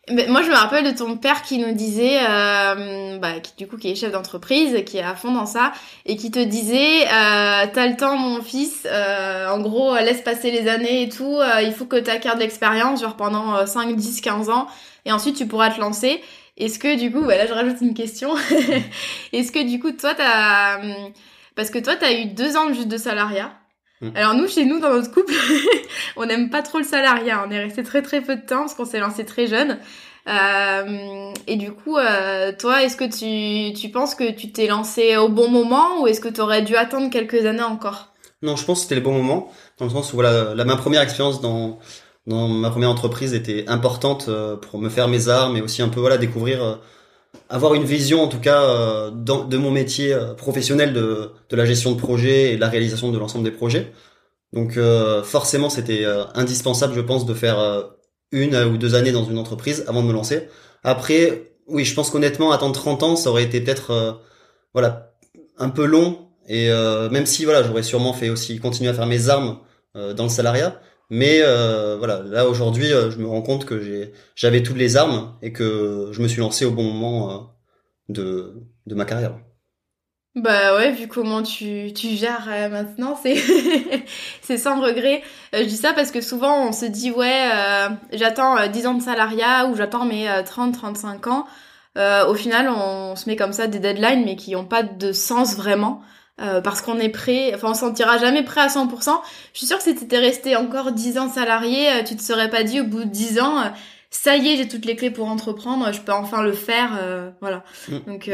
moi, 0.10 0.42
je 0.42 0.50
me 0.50 0.56
rappelle 0.56 0.84
de 0.84 0.98
ton 0.98 1.16
père 1.16 1.44
qui 1.44 1.60
nous 1.60 1.74
disait, 1.74 2.20
euh, 2.28 3.20
bah, 3.20 3.40
qui, 3.40 3.54
du 3.56 3.68
coup, 3.68 3.78
qui 3.78 3.92
est 3.92 3.96
chef 3.96 4.12
d'entreprise, 4.12 4.84
qui 4.84 4.98
est 4.98 5.04
à 5.04 5.16
fond 5.16 5.32
dans 5.32 5.46
ça, 5.46 5.74
et 6.06 6.18
qui 6.18 6.32
te 6.32 6.40
disait, 6.40 7.04
euh, 7.04 7.68
t'as 7.72 7.88
le 7.88 7.96
temps, 7.96 8.18
mon 8.18 8.42
fils, 8.42 8.88
euh, 8.88 9.48
en 9.50 9.60
gros, 9.60 9.96
laisse 9.98 10.22
passer 10.22 10.50
les 10.50 10.68
années 10.68 11.04
et 11.04 11.10
tout, 11.10 11.38
euh, 11.38 11.62
il 11.62 11.72
faut 11.72 11.86
que 11.86 11.98
t'acquières 11.98 12.36
de 12.36 12.42
l'expérience, 12.42 13.02
genre 13.02 13.16
pendant 13.16 13.66
5, 13.66 13.96
10, 13.96 14.22
15 14.22 14.50
ans, 14.50 14.68
et 15.06 15.12
ensuite 15.12 15.38
tu 15.38 15.48
pourras 15.48 15.70
te 15.70 15.80
lancer. 15.80 16.22
Est-ce 16.58 16.80
que, 16.80 16.98
du 16.98 17.12
coup, 17.12 17.22
bah, 17.22 17.38
là, 17.38 17.46
je 17.46 17.54
rajoute 17.54 17.80
une 17.82 17.94
question. 17.94 18.36
Est-ce 19.34 19.52
que, 19.52 19.64
du 19.64 19.80
coup, 19.80 19.92
toi, 19.92 20.14
t'as... 20.16 20.80
Parce 21.56 21.70
que 21.70 21.80
toi, 21.80 21.96
t'as 21.96 22.14
eu 22.14 22.26
deux 22.26 22.58
ans 22.58 22.74
juste 22.74 22.88
de 22.88 22.98
salariat. 22.98 23.52
Mm. 24.02 24.10
Alors 24.16 24.34
nous, 24.34 24.48
chez 24.48 24.66
nous, 24.66 24.80
dans 24.80 24.94
notre 24.94 25.12
couple, 25.12 25.34
on 26.16 26.26
n'aime 26.26 26.50
pas 26.50 26.62
trop 26.62 26.80
le 26.80 26.84
salariat. 26.84 27.44
On 27.48 27.52
est 27.52 27.60
resté 27.60 27.84
très 27.84 28.02
très 28.02 28.22
peu 28.22 28.36
de 28.36 28.42
temps 28.42 28.62
parce 28.62 28.74
qu'on 28.74 28.86
s'est 28.86 29.00
lancé 29.00 29.26
très 29.26 29.48
jeune. 29.48 29.78
Euh, 30.28 31.32
et 31.48 31.56
du 31.56 31.72
coup, 31.72 31.98
euh, 31.98 32.52
toi, 32.58 32.84
est-ce 32.84 32.96
que 32.96 33.06
tu, 33.06 33.74
tu 33.80 33.90
penses 33.90 34.14
que 34.14 34.32
tu 34.32 34.52
t'es 34.52 34.68
lancé 34.68 35.18
au 35.18 35.30
bon 35.30 35.50
moment 35.50 36.02
ou 36.02 36.08
est-ce 36.08 36.22
que 36.22 36.30
tu 36.30 36.42
aurais 36.42 36.62
dû 36.62 36.76
attendre 36.76 37.10
quelques 37.10 37.46
années 37.46 37.64
encore? 37.64 38.10
Non, 38.44 38.56
je 38.56 38.66
pense 38.66 38.80
que 38.80 38.84
c'était 38.84 38.96
le 38.96 39.02
bon 39.02 39.14
moment, 39.14 39.52
dans 39.78 39.86
le 39.86 39.92
sens 39.92 40.14
où 40.14 40.16
voilà, 40.16 40.56
ma 40.66 40.76
première 40.76 41.02
expérience 41.02 41.42
dans 41.42 41.80
dans 42.28 42.48
ma 42.48 42.70
première 42.70 42.90
entreprise 42.90 43.34
était 43.34 43.66
importante 43.68 44.28
euh, 44.28 44.56
pour 44.56 44.80
me 44.80 44.90
faire 44.90 45.08
mes 45.08 45.28
armes 45.28 45.58
et 45.58 45.62
aussi 45.62 45.82
un 45.82 45.90
peu 45.90 46.00
voilà 46.00 46.18
découvrir 46.18 46.64
euh, 46.64 46.76
avoir 47.52 47.74
une 47.74 47.84
vision 47.84 48.24
en 48.24 48.28
tout 48.28 48.40
cas 48.40 48.64
euh, 48.64 49.12
de 49.12 49.58
mon 49.58 49.72
métier 49.72 50.14
euh, 50.14 50.34
professionnel 50.34 50.94
de, 50.94 51.32
de 51.50 51.56
la 51.56 51.66
gestion 51.66 51.92
de 51.92 51.98
projet 51.98 52.54
et 52.54 52.58
la 52.58 52.70
réalisation 52.70 53.12
de 53.12 53.20
l'ensemble 53.20 53.44
des 53.44 53.52
projets. 53.52 53.92
Donc 54.54 54.78
euh, 54.78 55.22
forcément 55.24 55.70
c'était 55.70 56.06
indispensable 56.34 56.94
je 56.96 57.02
pense 57.02 57.26
de 57.26 57.34
faire 57.34 57.92
une 58.32 58.56
ou 58.56 58.78
deux 58.78 58.96
années 58.96 59.12
dans 59.12 59.26
une 59.26 59.38
entreprise 59.38 59.84
avant 59.88 60.02
de 60.02 60.08
me 60.08 60.14
lancer. 60.14 60.48
Après, 60.84 61.52
oui, 61.68 61.86
je 61.86 61.94
pense 61.94 62.10
qu'honnêtement, 62.10 62.52
attendre 62.52 62.74
30 62.74 63.04
ans, 63.04 63.16
ça 63.16 63.30
aurait 63.30 63.44
été 63.44 63.62
peut-être, 63.62 64.20
voilà, 64.74 65.14
un 65.58 65.70
peu 65.70 65.86
long. 65.86 66.28
Et 66.48 66.70
même 67.12 67.26
si, 67.26 67.46
voilà, 67.46 67.64
j'aurais 67.64 67.84
sûrement 67.84 68.14
fait 68.14 68.30
aussi 68.30 68.60
continuer 68.60 68.90
à 68.90 68.94
faire 68.94 69.06
mes 69.06 69.30
armes 69.30 69.60
dans 69.94 70.24
le 70.24 70.30
salariat. 70.30 70.82
Mais 71.12 71.42
voilà, 71.98 72.24
là 72.24 72.48
aujourd'hui, 72.48 72.88
je 72.88 73.18
me 73.18 73.28
rends 73.28 73.44
compte 73.44 73.66
que 73.66 74.12
j'avais 74.36 74.64
toutes 74.64 74.78
les 74.78 74.98
armes 74.98 75.38
et 75.44 75.54
que 75.54 76.10
je 76.12 76.22
me 76.22 76.28
suis 76.28 76.40
lancé 76.40 76.66
au 76.66 76.72
bon 76.72 76.84
moment 76.84 77.52
de, 78.10 78.56
de 78.88 78.96
ma 78.96 79.06
carrière. 79.06 79.36
Bah 80.36 80.78
ouais, 80.78 80.92
vu 80.94 81.10
comment 81.10 81.44
tu, 81.44 81.92
tu 81.94 82.08
gères 82.16 82.48
euh, 82.50 82.70
maintenant, 82.70 83.20
c'est 83.22 83.36
c'est 84.42 84.58
sans 84.58 84.80
regret. 84.80 85.22
Euh, 85.54 85.60
je 85.60 85.66
dis 85.66 85.76
ça 85.76 85.92
parce 85.92 86.10
que 86.10 86.22
souvent 86.22 86.68
on 86.70 86.72
se 86.72 86.86
dit 86.86 87.12
ouais, 87.12 87.50
euh, 87.54 87.90
j'attends 88.14 88.66
10 88.66 88.88
ans 88.88 88.94
de 88.94 89.02
salariat 89.02 89.66
ou 89.68 89.76
j'attends 89.76 90.06
mes 90.06 90.30
30 90.46 90.74
35 90.74 91.28
ans. 91.28 91.46
au 92.30 92.34
final, 92.36 92.70
on, 92.70 93.18
se 93.18 93.30
met 93.30 93.36
comme 93.36 93.52
ça 93.52 93.68
des 93.68 93.80
deadlines 93.80 94.24
mais 94.24 94.38
qui 94.38 94.56
ont 94.56 94.66
pas 94.66 94.84
de 94.84 95.12
sens 95.12 95.58
vraiment. 95.58 96.02
Parce 96.64 96.82
qu'on 96.82 97.00
est 97.00 97.10
prêt, 97.10 97.54
enfin 97.54 97.70
on 97.72 97.74
s'en 97.74 97.88
sentira 97.88 98.18
jamais 98.18 98.44
prêt 98.44 98.62
à 98.62 98.68
100%. 98.68 98.90
Je 99.54 99.58
suis 99.58 99.68
sûre 99.68 99.78
que 99.78 99.84
si 99.84 99.96
t'étais 99.96 100.18
resté 100.18 100.56
encore 100.56 100.92
10 100.92 101.18
ans 101.18 101.30
salarié, 101.30 102.04
tu 102.06 102.16
te 102.16 102.22
serais 102.22 102.50
pas 102.50 102.64
dit 102.64 102.82
au 102.82 102.86
bout 102.86 103.04
de 103.04 103.10
10 103.10 103.40
ans, 103.42 103.72
ça 104.10 104.38
y 104.38 104.50
est, 104.50 104.58
j'ai 104.58 104.68
toutes 104.68 104.86
les 104.86 104.96
clés 104.96 105.12
pour 105.12 105.28
entreprendre, 105.28 105.92
je 105.92 106.02
peux 106.02 106.14
enfin 106.14 106.42
le 106.42 106.54
faire, 106.54 106.92
voilà. 107.42 107.64
Mmh, 107.90 107.98
Donc 108.08 108.30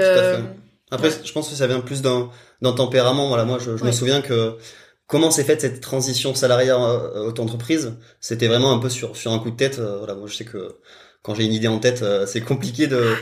après, 0.91 1.09
je 1.23 1.31
pense 1.31 1.49
que 1.49 1.55
ça 1.55 1.67
vient 1.67 1.81
plus 1.81 2.01
d'un 2.01 2.29
d'un 2.61 2.73
tempérament. 2.73 3.27
Voilà, 3.27 3.45
moi, 3.45 3.59
je, 3.59 3.71
me 3.71 3.91
souviens 3.91 4.21
que 4.21 4.57
comment 5.05 5.31
s'est 5.31 5.43
faite 5.43 5.61
cette 5.61 5.81
transition 5.81 6.33
salariale 6.33 6.79
euh, 6.79 7.27
auto-entreprise, 7.27 7.97
c'était 8.19 8.47
vraiment 8.47 8.71
un 8.71 8.79
peu 8.79 8.89
sur 8.89 9.15
sur 9.15 9.31
un 9.31 9.39
coup 9.39 9.51
de 9.51 9.55
tête. 9.57 9.79
Euh, 9.79 9.97
voilà, 9.97 10.15
moi, 10.15 10.27
je 10.27 10.35
sais 10.35 10.45
que 10.45 10.77
quand 11.27 11.35
j'ai 11.35 11.45
une 11.45 11.53
idée 11.53 11.67
en 11.67 11.77
tête, 11.77 12.01
euh, 12.01 12.25
c'est 12.25 12.41
compliqué 12.41 12.87
de 12.87 13.13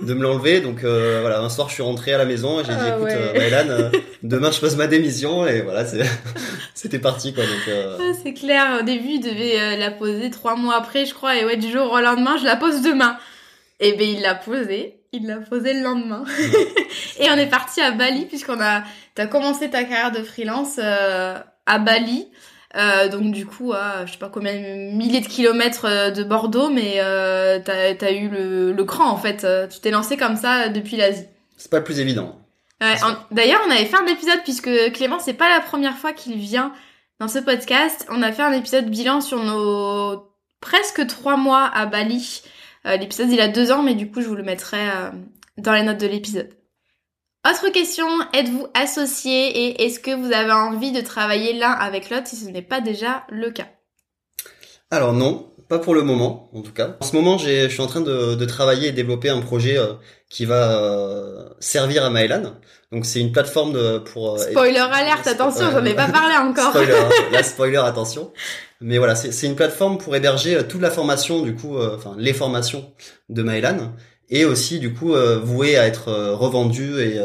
de 0.00 0.14
me 0.14 0.22
l'enlever. 0.22 0.62
Donc 0.62 0.80
voilà, 0.80 1.40
un 1.40 1.50
soir, 1.50 1.68
je 1.68 1.74
suis 1.74 1.82
rentré 1.82 2.14
à 2.14 2.18
la 2.18 2.24
maison 2.24 2.60
et 2.60 2.64
j'ai 2.64 2.72
dit, 2.72 2.78
ah 2.80 2.96
écoute, 2.96 4.00
demain, 4.22 4.50
je 4.50 4.60
pose 4.60 4.76
ma 4.76 4.86
démission 4.86 5.46
et 5.46 5.60
voilà, 5.60 5.84
c'était 6.74 6.98
parti 6.98 7.34
quoi. 7.34 7.44
Donc 7.44 7.68
ah, 7.68 8.12
c'est 8.22 8.32
clair. 8.32 8.78
Au 8.80 8.82
début, 8.82 9.14
il 9.16 9.20
devait 9.20 9.76
la 9.76 9.90
poser 9.90 10.30
trois 10.30 10.56
mois 10.56 10.76
après, 10.76 11.04
je 11.04 11.12
crois, 11.12 11.36
et 11.36 11.44
ouais, 11.44 11.58
du 11.58 11.70
jour 11.70 11.92
au 11.92 12.00
lendemain, 12.00 12.38
je 12.38 12.44
la 12.44 12.56
pose 12.56 12.80
demain. 12.80 13.18
Et 13.80 13.92
ben 13.92 14.08
il 14.08 14.22
l'a 14.22 14.34
posé 14.34 14.98
il 15.12 15.26
l'a 15.26 15.36
posé 15.36 15.72
le 15.74 15.82
lendemain. 15.82 16.24
et 17.18 17.30
on 17.30 17.36
est 17.36 17.48
parti 17.48 17.80
à 17.80 17.92
Bali 17.92 18.26
puisqu'on 18.26 18.60
a, 18.60 18.82
t'as 19.14 19.26
commencé 19.26 19.70
ta 19.70 19.84
carrière 19.84 20.12
de 20.12 20.22
freelance 20.22 20.78
euh, 20.78 21.38
à 21.66 21.78
Bali. 21.78 22.28
Euh, 22.78 23.08
donc 23.08 23.32
du 23.32 23.44
coup, 23.44 23.72
à, 23.72 24.06
je 24.06 24.12
sais 24.12 24.18
pas 24.18 24.28
combien 24.28 24.52
milliers 24.52 25.20
de 25.20 25.26
kilomètres 25.26 25.86
euh, 25.86 26.10
de 26.10 26.22
Bordeaux, 26.22 26.70
mais 26.70 26.96
euh, 26.98 27.58
t'as 27.64 28.06
as 28.06 28.12
eu 28.12 28.28
le, 28.28 28.72
le 28.72 28.84
cran 28.84 29.10
en 29.10 29.16
fait. 29.16 29.46
Tu 29.70 29.80
t'es 29.80 29.90
lancé 29.90 30.16
comme 30.16 30.36
ça 30.36 30.68
depuis 30.68 30.96
l'Asie. 30.96 31.24
C'est 31.56 31.70
pas 31.70 31.78
le 31.78 31.84
plus 31.84 31.98
évident. 32.00 32.38
D'ailleurs, 33.32 33.60
on 33.66 33.70
avait 33.72 33.86
fait 33.86 33.96
un 33.96 34.06
épisode 34.06 34.40
puisque 34.44 34.70
Clément, 34.92 35.18
c'est 35.18 35.34
pas 35.34 35.48
la 35.48 35.60
première 35.60 35.96
fois 35.96 36.12
qu'il 36.12 36.36
vient 36.36 36.72
dans 37.18 37.26
ce 37.26 37.40
podcast. 37.40 38.06
On 38.10 38.22
a 38.22 38.30
fait 38.30 38.42
un 38.42 38.52
épisode 38.52 38.88
bilan 38.88 39.20
sur 39.20 39.42
nos 39.42 40.30
presque 40.60 41.04
trois 41.08 41.36
mois 41.36 41.68
à 41.74 41.86
Bali. 41.86 42.42
L'épisode 42.84 43.30
il 43.30 43.40
a 43.40 43.48
deux 43.48 43.72
ans, 43.72 43.82
mais 43.82 43.94
du 43.94 44.08
coup 44.10 44.20
je 44.20 44.28
vous 44.28 44.36
le 44.36 44.44
mettrai 44.44 44.78
dans 45.56 45.72
les 45.72 45.82
notes 45.82 46.00
de 46.00 46.06
l'épisode. 46.06 46.50
Autre 47.48 47.70
question, 47.70 48.06
êtes-vous 48.34 48.66
associé 48.74 49.32
et 49.32 49.84
est-ce 49.84 50.00
que 50.00 50.10
vous 50.10 50.32
avez 50.32 50.52
envie 50.52 50.92
de 50.92 51.00
travailler 51.00 51.54
l'un 51.54 51.70
avec 51.70 52.10
l'autre 52.10 52.26
si 52.26 52.36
ce 52.36 52.50
n'est 52.50 52.60
pas 52.60 52.82
déjà 52.82 53.24
le 53.30 53.50
cas? 53.50 53.68
Alors 54.90 55.14
non, 55.14 55.50
pas 55.66 55.78
pour 55.78 55.94
le 55.94 56.02
moment 56.02 56.50
en 56.52 56.60
tout 56.60 56.72
cas. 56.72 56.96
En 57.00 57.06
ce 57.06 57.16
moment, 57.16 57.38
je 57.38 57.68
suis 57.68 57.80
en 57.80 57.86
train 57.86 58.02
de, 58.02 58.44
travailler 58.44 58.88
et 58.88 58.92
développer 58.92 59.30
un 59.30 59.40
projet 59.40 59.78
euh, 59.78 59.94
qui 60.28 60.44
va 60.44 61.54
servir 61.58 62.04
à 62.04 62.10
Maëlan. 62.10 62.54
Donc 62.92 63.06
c'est 63.06 63.20
une 63.20 63.32
plateforme 63.32 63.72
de, 63.72 63.98
pour... 63.98 64.38
spoiler 64.38 64.78
alerte, 64.78 65.26
attention, 65.26 65.70
j'en 65.70 65.84
ai 65.86 65.94
pas 65.94 66.08
parlé 66.08 66.36
encore. 66.36 66.70
spoiler, 66.70 67.00
la 67.32 67.42
spoiler, 67.42 67.78
attention. 67.78 68.30
Mais 68.82 68.98
voilà, 68.98 69.14
c'est 69.14 69.46
une 69.46 69.56
plateforme 69.56 69.96
pour 69.96 70.14
héberger 70.14 70.56
euh, 70.56 70.62
toute 70.64 70.82
la 70.82 70.90
formation, 70.90 71.40
du 71.40 71.54
coup, 71.54 71.78
euh, 71.78 71.96
enfin 71.96 72.14
les 72.18 72.34
formations 72.34 72.92
de 73.30 73.42
Maëlan, 73.42 73.94
et 74.30 74.44
aussi 74.44 74.78
du 74.78 74.94
coup 74.94 75.14
euh, 75.14 75.38
vouée 75.38 75.76
à 75.76 75.86
être 75.86 76.12
revendue 76.32 77.00
et 77.00 77.20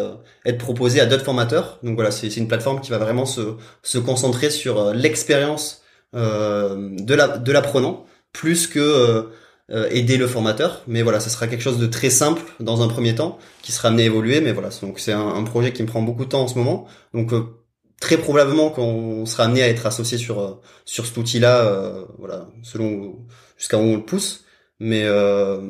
être 0.45 0.57
proposée 0.57 1.00
à 1.00 1.05
d'autres 1.05 1.25
formateurs. 1.25 1.79
Donc 1.83 1.95
voilà, 1.95 2.12
c'est 2.12 2.36
une 2.38 2.48
plateforme 2.48 2.81
qui 2.81 2.91
va 2.91 2.98
vraiment 2.98 3.25
se, 3.25 3.41
se 3.81 3.98
concentrer 3.98 4.50
sur 4.50 4.93
l'expérience 4.93 5.81
de 6.13 7.13
la 7.15 7.38
de 7.38 7.51
l'apprenant 7.51 8.05
plus 8.31 8.67
que 8.67 9.29
aider 9.69 10.17
le 10.17 10.27
formateur. 10.27 10.83
Mais 10.88 11.01
voilà, 11.01 11.19
ce 11.19 11.29
sera 11.29 11.48
quelque 11.48 11.62
chose 11.63 11.79
de 11.79 11.88
très 11.88 12.10
simple 12.10 12.41
dans 12.60 12.81
un 12.81 12.88
premier 12.88 13.15
temps, 13.15 13.39
qui 13.62 13.72
sera 13.72 13.89
amené 13.89 14.03
à 14.03 14.05
évoluer. 14.07 14.41
Mais 14.41 14.51
voilà, 14.53 14.69
donc 14.81 15.00
c'est 15.00 15.13
un, 15.13 15.27
un, 15.27 15.43
projet 15.43 15.74
qui 15.74 15.81
me 15.83 15.88
prend 15.88 16.01
beaucoup 16.01 16.25
de 16.25 16.29
temps 16.29 16.43
en 16.43 16.48
ce 16.48 16.55
moment. 16.55 16.88
Donc 17.13 17.33
très 18.03 18.17
probablement 18.17 18.69
qu'on 18.69 19.25
sera 19.25 19.45
amené 19.45 19.63
à 19.63 19.69
être 19.69 19.86
associé 19.86 20.17
sur 20.17 20.39
euh, 20.39 20.62
sur 20.83 21.05
cet 21.05 21.15
outil-là, 21.17 21.65
euh, 21.65 22.05
voilà, 22.19 22.50
selon 22.62 23.25
jusqu'à 23.57 23.77
où 23.77 23.81
on 23.81 23.95
le 23.95 24.03
pousse. 24.03 24.43
Mais 24.79 25.03
euh, 25.05 25.62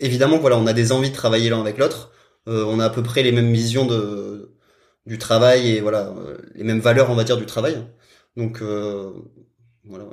évidemment, 0.00 0.38
voilà, 0.38 0.56
on 0.58 0.66
a 0.66 0.72
des 0.72 0.92
envies 0.92 1.10
de 1.10 1.14
travailler 1.14 1.50
l'un 1.50 1.60
avec 1.60 1.78
l'autre. 1.78 2.12
on 2.46 2.78
a 2.80 2.86
à 2.86 2.90
peu 2.90 3.02
près 3.02 3.22
les 3.22 3.32
mêmes 3.32 3.52
visions 3.52 3.86
de 3.86 4.52
du 5.06 5.18
travail 5.18 5.70
et 5.70 5.80
voilà 5.80 6.12
les 6.54 6.64
mêmes 6.64 6.80
valeurs, 6.80 7.10
on 7.10 7.14
va 7.14 7.24
dire, 7.24 7.36
du 7.36 7.46
travail. 7.46 7.76
Donc 8.36 8.60
voilà. 9.84 10.04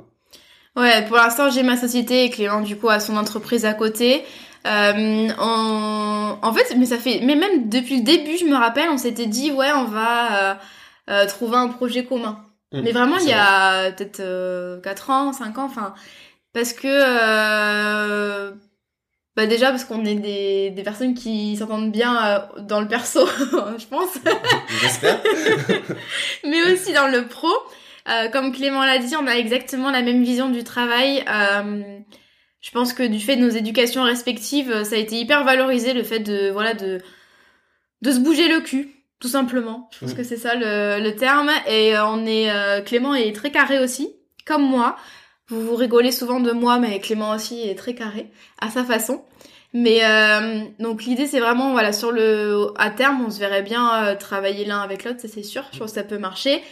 Ouais, 0.76 1.04
pour 1.06 1.16
l'instant, 1.16 1.50
j'ai 1.50 1.62
ma 1.62 1.76
société 1.76 2.24
et 2.24 2.30
Clément, 2.30 2.60
du 2.60 2.76
coup, 2.76 2.88
a 2.88 2.98
son 3.00 3.16
entreprise 3.16 3.64
à 3.64 3.74
côté. 3.74 4.24
Euh, 4.66 5.28
En 5.38 6.52
fait, 6.52 6.74
mais 6.76 6.86
ça 6.86 6.98
fait, 6.98 7.20
mais 7.22 7.36
même 7.36 7.68
depuis 7.68 7.98
le 7.98 8.02
début, 8.04 8.36
je 8.38 8.44
me 8.44 8.56
rappelle, 8.56 8.88
on 8.90 8.98
s'était 8.98 9.26
dit, 9.26 9.52
ouais, 9.52 9.72
on 9.72 9.84
va 9.84 10.58
euh, 11.10 11.26
trouver 11.26 11.56
un 11.56 11.68
projet 11.68 12.04
commun. 12.04 12.44
Mmh, 12.72 12.80
mais 12.82 12.92
vraiment, 12.92 13.18
il 13.18 13.28
y 13.28 13.32
a 13.32 13.92
peut-être 13.92 14.20
euh, 14.20 14.80
4 14.80 15.10
ans, 15.10 15.32
5 15.32 15.58
ans, 15.58 15.64
enfin, 15.66 15.94
parce 16.52 16.72
que... 16.72 18.54
Euh, 19.36 19.42
bah 19.42 19.46
déjà 19.46 19.70
parce 19.70 19.84
qu'on 19.84 20.04
est 20.04 20.14
des, 20.14 20.70
des 20.70 20.82
personnes 20.82 21.14
qui 21.14 21.56
s'entendent 21.56 21.90
bien 21.90 22.24
euh, 22.24 22.62
dans 22.62 22.80
le 22.80 22.88
perso, 22.88 23.26
je 23.78 23.86
pense. 23.86 24.18
J'espère. 24.80 25.20
Mais 26.44 26.72
aussi 26.72 26.92
dans 26.92 27.08
le 27.08 27.26
pro. 27.26 27.52
Euh, 28.08 28.28
comme 28.28 28.52
Clément 28.52 28.84
l'a 28.84 28.98
dit, 28.98 29.16
on 29.16 29.26
a 29.26 29.34
exactement 29.34 29.90
la 29.90 30.02
même 30.02 30.22
vision 30.22 30.50
du 30.50 30.62
travail. 30.62 31.24
Euh, 31.28 31.82
je 32.60 32.70
pense 32.70 32.92
que 32.92 33.02
du 33.02 33.18
fait 33.18 33.36
de 33.36 33.42
nos 33.42 33.50
éducations 33.50 34.02
respectives, 34.02 34.84
ça 34.84 34.96
a 34.96 34.98
été 34.98 35.16
hyper 35.16 35.44
valorisé 35.44 35.94
le 35.94 36.02
fait 36.02 36.20
de 36.20 36.50
voilà 36.50 36.74
de 36.74 37.00
de 38.02 38.12
se 38.12 38.18
bouger 38.18 38.48
le 38.48 38.60
cul 38.60 38.94
tout 39.24 39.30
simplement. 39.30 39.88
Je 39.92 40.00
pense 40.00 40.12
mm. 40.12 40.16
que 40.16 40.22
c'est 40.22 40.36
ça 40.36 40.54
le, 40.54 41.02
le, 41.02 41.16
terme. 41.16 41.50
Et 41.66 41.96
euh, 41.96 42.06
on 42.06 42.26
est 42.26 42.50
euh, 42.50 42.82
Clément 42.82 43.14
est 43.14 43.34
très 43.34 43.50
carré 43.50 43.78
aussi, 43.78 44.14
comme 44.46 44.62
moi. 44.62 44.96
Vous 45.48 45.60
vous 45.60 45.76
rigolez 45.76 46.12
souvent 46.12 46.40
de 46.40 46.52
moi, 46.52 46.78
mais 46.78 46.98
Clément 47.00 47.34
aussi 47.34 47.60
est 47.68 47.74
très 47.74 47.94
carré 47.94 48.30
à 48.60 48.70
sa 48.70 48.84
façon. 48.84 49.24
Mais 49.72 50.04
euh, 50.04 50.60
donc 50.78 51.02
l'idée 51.02 51.26
c'est 51.26 51.40
vraiment 51.40 51.72
voilà 51.72 51.92
sur 51.92 52.12
le 52.12 52.72
à 52.76 52.90
terme 52.90 53.24
on 53.26 53.30
se 53.30 53.40
verrait 53.40 53.64
bien 53.64 54.14
travailler 54.20 54.64
l'un 54.64 54.78
avec 54.78 55.04
l'autre, 55.04 55.20
ça 55.20 55.26
c'est 55.26 55.42
sûr. 55.42 55.64
Je 55.72 55.78
pense 55.80 55.90
que 55.90 55.96
ça 55.96 56.04
peut 56.04 56.18
marcher. 56.18 56.62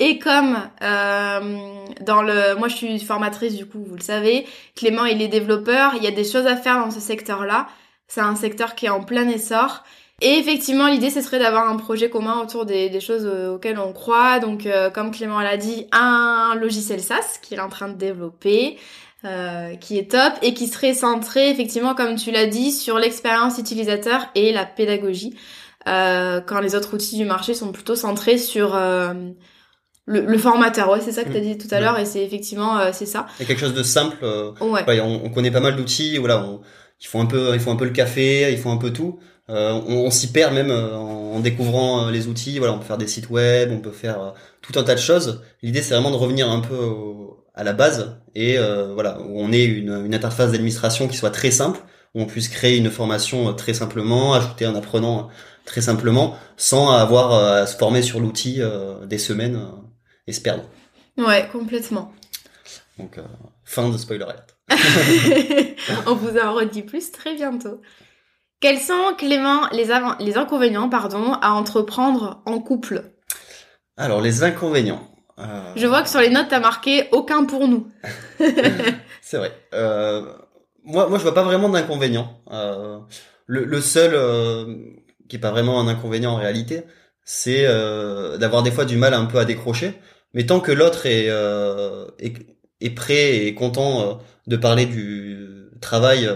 Et 0.00 0.18
comme 0.18 0.56
dans 0.80 2.22
le, 2.22 2.56
moi 2.56 2.68
je 2.68 2.74
suis 2.74 2.98
formatrice 3.00 3.54
du 3.54 3.66
coup, 3.66 3.84
vous 3.84 3.96
le 3.96 4.02
savez, 4.02 4.44
Clément 4.74 5.04
il 5.04 5.22
est 5.22 5.28
développeur, 5.28 5.94
il 5.96 6.02
y 6.02 6.08
a 6.08 6.10
des 6.10 6.24
choses 6.24 6.46
à 6.46 6.56
faire 6.56 6.78
dans 6.78 6.90
ce 6.90 7.00
secteur-là. 7.00 7.68
C'est 8.08 8.22
un 8.22 8.36
secteur 8.36 8.74
qui 8.74 8.86
est 8.86 8.90
en 8.90 9.02
plein 9.02 9.28
essor. 9.28 9.84
Et 10.20 10.38
effectivement, 10.38 10.88
l'idée, 10.88 11.10
ce 11.10 11.20
serait 11.20 11.38
d'avoir 11.38 11.68
un 11.68 11.76
projet 11.76 12.10
commun 12.10 12.40
autour 12.42 12.66
des, 12.66 13.00
choses 13.00 13.24
euh, 13.24 13.54
auxquelles 13.54 13.78
on 13.78 13.92
croit. 13.92 14.40
Donc, 14.40 14.66
euh, 14.66 14.90
comme 14.90 15.12
Clément 15.12 15.40
l'a 15.40 15.56
dit, 15.56 15.86
un 15.92 16.56
logiciel 16.60 17.00
SaaS 17.00 17.38
qu'il 17.40 17.58
est 17.58 17.62
en 17.62 17.68
train 17.68 17.88
de 17.88 17.96
développer, 17.96 18.78
euh, 19.24 19.76
qui 19.76 19.96
est 19.96 20.10
top 20.10 20.32
et 20.42 20.54
qui 20.54 20.66
serait 20.66 20.94
centré, 20.94 21.50
effectivement, 21.50 21.94
comme 21.94 22.16
tu 22.16 22.32
l'as 22.32 22.46
dit, 22.46 22.72
sur 22.72 22.98
l'expérience 22.98 23.58
utilisateur 23.58 24.26
et 24.34 24.52
la 24.52 24.66
pédagogie, 24.66 25.36
quand 25.86 26.60
les 26.60 26.74
autres 26.74 26.94
outils 26.94 27.16
du 27.16 27.24
marché 27.24 27.54
sont 27.54 27.72
plutôt 27.72 27.94
centrés 27.94 28.36
sur 28.36 28.78
le, 30.04 30.38
formateur. 30.38 30.90
Ouais, 30.90 31.00
c'est 31.00 31.12
ça 31.12 31.24
que 31.24 31.30
tu 31.30 31.36
as 31.36 31.40
mm. 31.40 31.44
dit 31.44 31.56
tout 31.58 31.74
à 31.74 31.80
l'heure, 31.80 31.98
et 31.98 32.04
c'est 32.04 32.22
effectivement 32.22 32.92
c'est 32.92 33.06
ça. 33.06 33.26
Il 33.38 33.42
y 33.42 33.44
a 33.44 33.48
quelque 33.48 33.60
chose 33.60 33.72
de 33.72 33.82
simple. 33.82 34.18
Ouais. 34.60 35.00
on, 35.00 35.30
connaît 35.30 35.50
pas 35.50 35.60
mal 35.60 35.76
d'outils. 35.76 36.18
Voilà, 36.18 36.44
on, 36.44 36.60
ils 37.00 37.06
font 37.06 37.22
un 37.22 37.26
peu, 37.26 37.54
ils 37.54 37.60
font 37.60 37.72
un 37.72 37.76
peu 37.76 37.86
le 37.86 37.92
café, 37.92 38.52
ils 38.52 38.58
font 38.58 38.70
un 38.70 38.76
peu 38.76 38.92
tout. 38.92 39.18
Euh, 39.50 39.72
on, 39.72 40.10
s'y 40.10 40.30
perd 40.30 40.52
même 40.52 40.70
euh, 40.70 40.94
en 40.94 41.40
découvrant 41.40 42.06
euh, 42.06 42.10
les 42.10 42.26
outils. 42.26 42.58
Voilà, 42.58 42.74
on 42.74 42.78
peut 42.78 42.84
faire 42.84 42.98
des 42.98 43.06
sites 43.06 43.30
web, 43.30 43.70
on 43.72 43.80
peut 43.80 43.92
faire 43.92 44.34
tout 44.60 44.78
un 44.78 44.82
tas 44.82 44.94
de 44.94 45.00
choses. 45.00 45.42
L'idée, 45.62 45.82
c'est 45.82 45.94
vraiment 45.94 46.10
de 46.10 46.16
revenir 46.16 46.50
un 46.50 46.60
peu 46.60 46.76
à 47.54 47.64
la 47.64 47.72
base 47.72 48.16
et 48.34 48.56
voilà, 48.94 49.20
où 49.20 49.40
on 49.40 49.52
ait 49.52 49.64
une, 49.64 50.04
une 50.06 50.14
interface 50.14 50.52
d'administration 50.52 51.08
qui 51.08 51.16
soit 51.16 51.30
très 51.30 51.50
simple, 51.50 51.80
où 52.14 52.22
on 52.22 52.26
puisse 52.26 52.48
créer 52.48 52.76
une 52.76 52.90
formation 52.90 53.52
très 53.54 53.74
simplement, 53.74 54.34
ajouter 54.34 54.64
un 54.64 54.76
apprenant 54.76 55.28
très 55.64 55.80
simplement, 55.80 56.36
sans 56.56 56.90
avoir 56.90 57.32
à 57.32 57.66
se 57.66 57.76
former 57.76 58.02
sur 58.02 58.20
l'outil 58.20 58.60
des 59.06 59.18
semaines 59.18 59.60
et 60.28 60.32
se 60.32 60.40
perdre. 60.40 60.64
Ouais, 61.16 61.48
complètement. 61.50 62.12
Donc, 62.98 63.18
fin 63.64 63.88
de 63.88 63.98
spoiler 63.98 64.24
alert. 64.24 64.56
On 66.06 66.14
vous 66.14 66.38
en 66.38 66.54
redit 66.54 66.82
plus 66.82 67.10
très 67.10 67.34
bientôt. 67.34 67.80
Quels 68.60 68.78
sont, 68.78 69.14
Clément, 69.16 69.68
les, 69.72 69.88
les 70.20 70.36
inconvénients 70.36 70.88
pardon, 70.88 71.34
à 71.34 71.52
entreprendre 71.52 72.42
en 72.44 72.58
couple? 72.58 73.04
Alors, 73.96 74.20
les 74.20 74.42
inconvénients. 74.42 75.02
Je 75.76 75.86
vois 75.86 76.02
que 76.02 76.08
sur 76.08 76.20
les 76.20 76.30
notes, 76.30 76.48
t'as 76.50 76.58
marqué 76.60 77.08
aucun 77.12 77.44
pour 77.44 77.68
nous. 77.68 77.86
C'est 79.22 79.36
vrai. 79.36 79.52
Euh, 79.74 80.32
moi, 80.84 81.08
moi, 81.08 81.18
je 81.18 81.22
vois 81.22 81.34
pas 81.34 81.42
vraiment 81.42 81.68
d'inconvénients. 81.68 82.40
Euh, 82.50 82.98
le, 83.46 83.64
le, 83.64 83.80
seul 83.80 84.12
euh, 84.14 84.74
qui 85.28 85.36
est 85.36 85.38
pas 85.38 85.50
vraiment 85.50 85.80
un 85.80 85.86
inconvénient 85.88 86.32
en 86.32 86.36
réalité, 86.36 86.84
c'est 87.24 87.66
euh, 87.66 88.38
d'avoir 88.38 88.62
des 88.62 88.70
fois 88.70 88.84
du 88.84 88.96
mal 88.96 89.14
un 89.14 89.26
peu 89.26 89.38
à 89.38 89.44
décrocher. 89.44 89.94
Mais 90.34 90.46
tant 90.46 90.60
que 90.60 90.72
l'autre 90.72 91.06
est, 91.06 91.26
est, 92.18 92.34
est 92.80 92.90
prêt 92.90 93.46
et 93.46 93.54
content 93.54 94.20
de 94.46 94.56
parler 94.56 94.86
du 94.86 95.70
travail, 95.80 96.28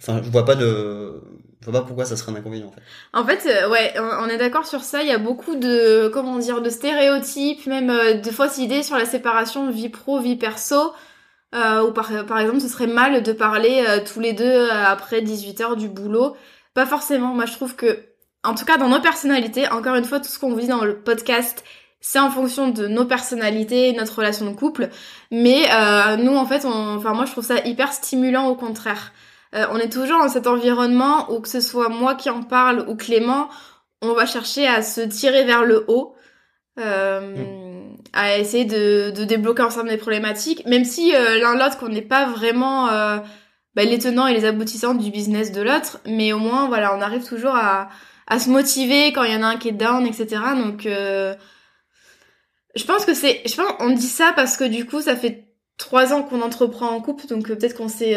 enfin, 0.00 0.20
je 0.22 0.30
vois 0.30 0.44
pas 0.44 0.54
de 0.54 1.22
je 1.62 1.70
vois 1.70 1.80
pas 1.80 1.86
pourquoi 1.86 2.04
ça 2.04 2.16
serait 2.16 2.32
un 2.32 2.34
inconvénient 2.34 2.66
en 2.66 2.72
fait. 2.72 2.82
En 3.12 3.24
fait, 3.24 3.68
ouais, 3.70 3.94
on 4.20 4.28
est 4.28 4.36
d'accord 4.36 4.66
sur 4.66 4.82
ça. 4.82 5.02
Il 5.02 5.08
y 5.08 5.12
a 5.12 5.18
beaucoup 5.18 5.56
de, 5.56 6.10
comment 6.12 6.36
dire, 6.38 6.60
de 6.60 6.68
stéréotypes, 6.68 7.66
même 7.66 8.20
de 8.20 8.30
fausses 8.30 8.58
idées 8.58 8.82
sur 8.82 8.98
la 8.98 9.06
séparation 9.06 9.70
vie 9.70 9.88
pro 9.88 10.20
vie 10.20 10.36
perso. 10.36 10.92
Euh, 11.54 11.82
ou 11.82 11.92
par, 11.92 12.10
par 12.26 12.38
exemple, 12.38 12.60
ce 12.60 12.68
serait 12.68 12.86
mal 12.86 13.22
de 13.22 13.32
parler 13.32 13.84
euh, 13.86 14.00
tous 14.04 14.20
les 14.20 14.32
deux 14.32 14.44
euh, 14.44 14.84
après 14.86 15.20
18 15.20 15.60
heures 15.60 15.76
du 15.76 15.88
boulot. 15.88 16.34
Pas 16.74 16.86
forcément. 16.86 17.34
Moi, 17.34 17.44
je 17.46 17.52
trouve 17.52 17.76
que, 17.76 18.04
en 18.42 18.54
tout 18.54 18.64
cas, 18.64 18.78
dans 18.78 18.88
nos 18.88 19.00
personnalités, 19.00 19.68
encore 19.68 19.94
une 19.96 20.04
fois, 20.04 20.18
tout 20.20 20.28
ce 20.28 20.38
qu'on 20.38 20.50
vous 20.50 20.60
dit 20.60 20.68
dans 20.68 20.84
le 20.84 20.98
podcast, 20.98 21.62
c'est 22.00 22.18
en 22.18 22.30
fonction 22.30 22.68
de 22.68 22.88
nos 22.88 23.04
personnalités, 23.04 23.92
notre 23.92 24.16
relation 24.16 24.50
de 24.50 24.56
couple. 24.56 24.88
Mais 25.30 25.66
euh, 25.70 26.16
nous, 26.16 26.34
en 26.34 26.46
fait, 26.46 26.64
enfin, 26.64 27.12
moi, 27.12 27.26
je 27.26 27.32
trouve 27.32 27.44
ça 27.44 27.58
hyper 27.66 27.92
stimulant 27.92 28.48
au 28.48 28.56
contraire. 28.56 29.12
On 29.52 29.76
est 29.76 29.92
toujours 29.92 30.18
dans 30.18 30.28
cet 30.28 30.46
environnement 30.46 31.30
où 31.30 31.40
que 31.40 31.48
ce 31.48 31.60
soit 31.60 31.88
moi 31.88 32.14
qui 32.14 32.30
en 32.30 32.42
parle 32.42 32.86
ou 32.88 32.96
Clément, 32.96 33.48
on 34.00 34.14
va 34.14 34.26
chercher 34.26 34.66
à 34.66 34.82
se 34.82 35.00
tirer 35.02 35.44
vers 35.44 35.64
le 35.64 35.84
haut. 35.88 36.14
Euh, 36.78 37.20
mm 37.20 37.72
à 38.12 38.38
essayer 38.38 38.64
de, 38.64 39.10
de 39.10 39.24
débloquer 39.24 39.62
ensemble 39.62 39.88
des 39.88 39.96
problématiques, 39.96 40.66
même 40.66 40.84
si 40.84 41.14
euh, 41.14 41.38
l'un 41.38 41.56
l'autre 41.56 41.78
qu'on 41.78 41.88
n'est 41.88 42.02
pas 42.02 42.26
vraiment 42.26 42.88
euh, 42.88 43.18
bah, 43.74 43.84
les 43.84 43.98
tenants 43.98 44.26
et 44.26 44.34
les 44.34 44.44
aboutissants 44.44 44.94
du 44.94 45.10
business 45.10 45.52
de 45.52 45.62
l'autre, 45.62 46.00
mais 46.06 46.32
au 46.32 46.38
moins 46.38 46.68
voilà, 46.68 46.94
on 46.94 47.00
arrive 47.00 47.26
toujours 47.26 47.54
à, 47.54 47.88
à 48.26 48.38
se 48.38 48.50
motiver 48.50 49.12
quand 49.12 49.24
il 49.24 49.32
y 49.32 49.36
en 49.36 49.42
a 49.42 49.46
un 49.46 49.56
qui 49.56 49.68
est 49.68 49.72
down, 49.72 50.06
etc. 50.06 50.26
Donc 50.56 50.84
euh, 50.84 51.34
je 52.76 52.84
pense 52.84 53.06
que 53.06 53.14
c'est, 53.14 53.42
je 53.46 53.54
pense 53.54 53.72
on 53.80 53.90
dit 53.90 54.02
ça 54.02 54.32
parce 54.36 54.56
que 54.56 54.64
du 54.64 54.84
coup 54.86 55.00
ça 55.00 55.16
fait 55.16 55.48
trois 55.82 56.12
ans 56.12 56.22
qu'on 56.22 56.42
entreprend 56.42 56.88
en 56.88 57.00
couple, 57.00 57.26
donc 57.26 57.46
peut-être 57.46 57.76
qu'on 57.76 57.88
s'est 57.88 58.16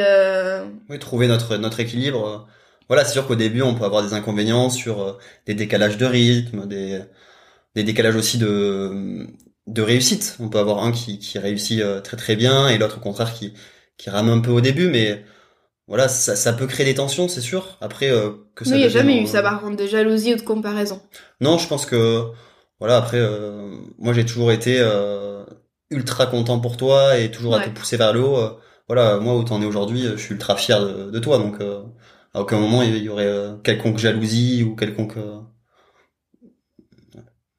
oui 0.90 1.00
trouver 1.00 1.28
notre 1.28 1.58
notre 1.58 1.80
équilibre. 1.80 2.48
Voilà, 2.88 3.04
c'est 3.04 3.14
sûr 3.14 3.26
qu'au 3.28 3.36
début 3.36 3.64
on 3.64 3.74
peut 3.74 3.86
avoir 3.86 4.04
des 4.04 4.14
inconvénients 4.14 4.70
sur 4.70 5.18
des 5.46 5.56
décalages 5.56 5.98
de 5.98 6.06
rythme, 6.06 6.68
des 6.68 7.02
des 7.76 7.84
décalages 7.84 8.16
aussi 8.16 8.38
de 8.38 9.28
de 9.68 9.82
réussite. 9.82 10.38
On 10.40 10.50
peut 10.50 10.60
avoir 10.60 10.84
un 10.84 10.92
qui, 10.92 11.20
qui 11.20 11.40
réussit 11.40 11.82
euh, 11.82 12.02
très 12.02 12.18
très 12.18 12.36
bien 12.36 12.68
et 12.70 12.78
l'autre 12.78 12.98
au 12.98 13.02
contraire 13.02 13.34
qui, 13.34 13.54
qui 13.98 14.10
rame 14.10 14.30
un 14.30 14.40
peu 14.40 14.52
au 14.52 14.62
début, 14.62 14.90
mais 14.90 15.24
voilà, 15.88 16.08
ça, 16.08 16.36
ça 16.36 16.54
peut 16.54 16.68
créer 16.68 16.86
des 16.86 16.96
tensions, 16.96 17.28
c'est 17.28 17.42
sûr. 17.42 17.78
Après, 17.82 18.10
euh, 18.10 18.32
que 18.56 18.66
ça. 18.66 18.76
il 18.76 18.80
n'y 18.80 18.86
a 18.86 18.90
jamais 18.90 19.22
eu 19.22 19.28
ça 19.28 19.42
par 19.42 19.62
contre, 19.62 19.78
de 19.78 19.88
jalousie 19.88 20.34
ou 20.34 20.38
de 20.38 20.42
comparaison. 20.42 21.02
Non, 21.42 21.58
je 21.58 21.68
pense 21.68 21.86
que 21.86 22.24
voilà. 22.80 22.98
Après, 22.98 23.20
euh, 23.20 23.76
moi 23.98 24.14
j'ai 24.14 24.26
toujours 24.26 24.52
été 24.52 24.80
ultra 25.96 26.28
content 26.28 26.60
pour 26.60 26.78
toi 26.78 27.18
et 27.18 27.32
toujours 27.32 27.56
à 27.56 27.62
te 27.62 27.70
pousser 27.70 27.98
vers 27.98 28.14
le 28.14 28.22
haut. 28.22 28.60
voilà, 28.88 29.18
moi 29.18 29.36
où 29.36 29.44
t'en 29.44 29.62
es 29.62 29.66
aujourd'hui, 29.66 30.04
je 30.04 30.18
suis 30.18 30.34
ultra 30.34 30.56
fier 30.56 30.80
de, 30.80 31.10
de 31.12 31.20
toi, 31.20 31.38
donc 31.38 31.56
à 32.34 32.42
aucun 32.42 32.60
moment 32.60 32.84
il 32.84 32.98
y 32.98 33.10
aurait 33.10 33.32
quelconque 33.64 33.98
jalousie 33.98 34.64
ou 34.64 34.75
quelconque 34.75 35.18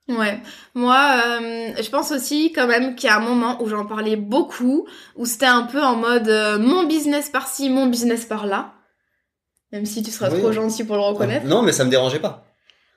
Ouais, 0.08 0.40
moi, 0.74 1.20
euh, 1.26 1.72
je 1.82 1.90
pense 1.90 2.12
aussi 2.12 2.52
quand 2.52 2.68
même 2.68 2.94
qu'il 2.94 3.08
y 3.08 3.12
a 3.12 3.16
un 3.16 3.20
moment 3.20 3.60
où 3.60 3.68
j'en 3.68 3.84
parlais 3.86 4.14
beaucoup, 4.14 4.86
où 5.16 5.26
c'était 5.26 5.46
un 5.46 5.64
peu 5.64 5.82
en 5.82 5.96
mode 5.96 6.28
euh, 6.28 6.58
mon 6.60 6.84
business 6.84 7.28
par-ci, 7.28 7.70
mon 7.70 7.86
business 7.86 8.24
par-là. 8.24 8.74
Même 9.72 9.84
si 9.84 10.04
tu 10.04 10.12
seras 10.12 10.30
trop 10.30 10.52
gentil 10.52 10.84
pour 10.84 10.94
le 10.94 11.02
reconnaître. 11.02 11.46
Non, 11.46 11.62
mais 11.62 11.72
ça 11.72 11.84
me 11.84 11.90
dérangeait 11.90 12.20
pas. 12.20 12.44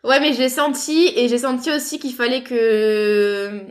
Ouais, 0.03 0.19
mais 0.19 0.33
j'ai 0.33 0.49
senti, 0.49 1.11
et 1.15 1.27
j'ai 1.27 1.39
senti 1.39 1.71
aussi 1.71 1.97
qu'il 1.97 2.13
fallait 2.13 2.43
que... 2.43 3.63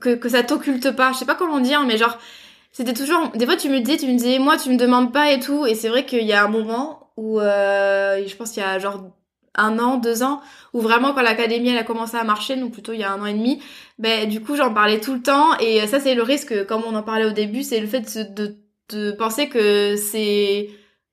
que, 0.00 0.14
que 0.14 0.28
ça 0.28 0.42
t'occulte 0.42 0.90
pas. 0.92 1.12
Je 1.12 1.18
sais 1.18 1.26
pas 1.26 1.34
comment 1.34 1.60
dire, 1.60 1.84
mais 1.84 1.96
genre, 1.96 2.18
c'était 2.72 2.94
toujours... 2.94 3.30
Des 3.34 3.46
fois, 3.46 3.56
tu 3.56 3.68
me 3.68 3.80
disais, 3.80 3.98
tu 3.98 4.06
me 4.06 4.16
disais, 4.16 4.38
moi, 4.38 4.56
tu 4.56 4.70
me 4.70 4.76
demandes 4.76 5.12
pas 5.12 5.30
et 5.32 5.40
tout, 5.40 5.66
et 5.66 5.74
c'est 5.74 5.88
vrai 5.88 6.06
qu'il 6.06 6.24
y 6.24 6.32
a 6.32 6.44
un 6.44 6.48
moment 6.48 7.12
où... 7.16 7.40
Euh, 7.40 8.22
je 8.26 8.36
pense 8.36 8.52
qu'il 8.52 8.62
y 8.62 8.66
a 8.66 8.78
genre 8.78 9.12
un 9.54 9.78
an, 9.78 9.98
deux 9.98 10.22
ans, 10.22 10.40
où 10.72 10.80
vraiment 10.80 11.12
quand 11.12 11.22
l'académie 11.22 11.70
elle 11.70 11.78
a 11.78 11.84
commencé 11.84 12.16
à 12.16 12.24
marcher, 12.24 12.56
donc 12.56 12.72
plutôt 12.72 12.92
il 12.92 13.00
y 13.00 13.04
a 13.04 13.12
un 13.12 13.20
an 13.20 13.26
et 13.26 13.34
demi, 13.34 13.62
ben 13.98 14.28
du 14.28 14.40
coup 14.40 14.56
j'en 14.56 14.72
parlais 14.72 15.00
tout 15.00 15.14
le 15.14 15.22
temps 15.22 15.56
et 15.58 15.86
ça 15.86 16.00
c'est 16.00 16.14
le 16.14 16.22
risque, 16.22 16.66
comme 16.66 16.82
on 16.86 16.94
en 16.94 17.02
parlait 17.02 17.26
au 17.26 17.32
début, 17.32 17.62
c'est 17.62 17.80
le 17.80 17.86
fait 17.86 18.34
de, 18.34 18.56
de, 18.90 19.12
penser 19.12 19.48
que 19.48 19.96
c'est 19.96 20.70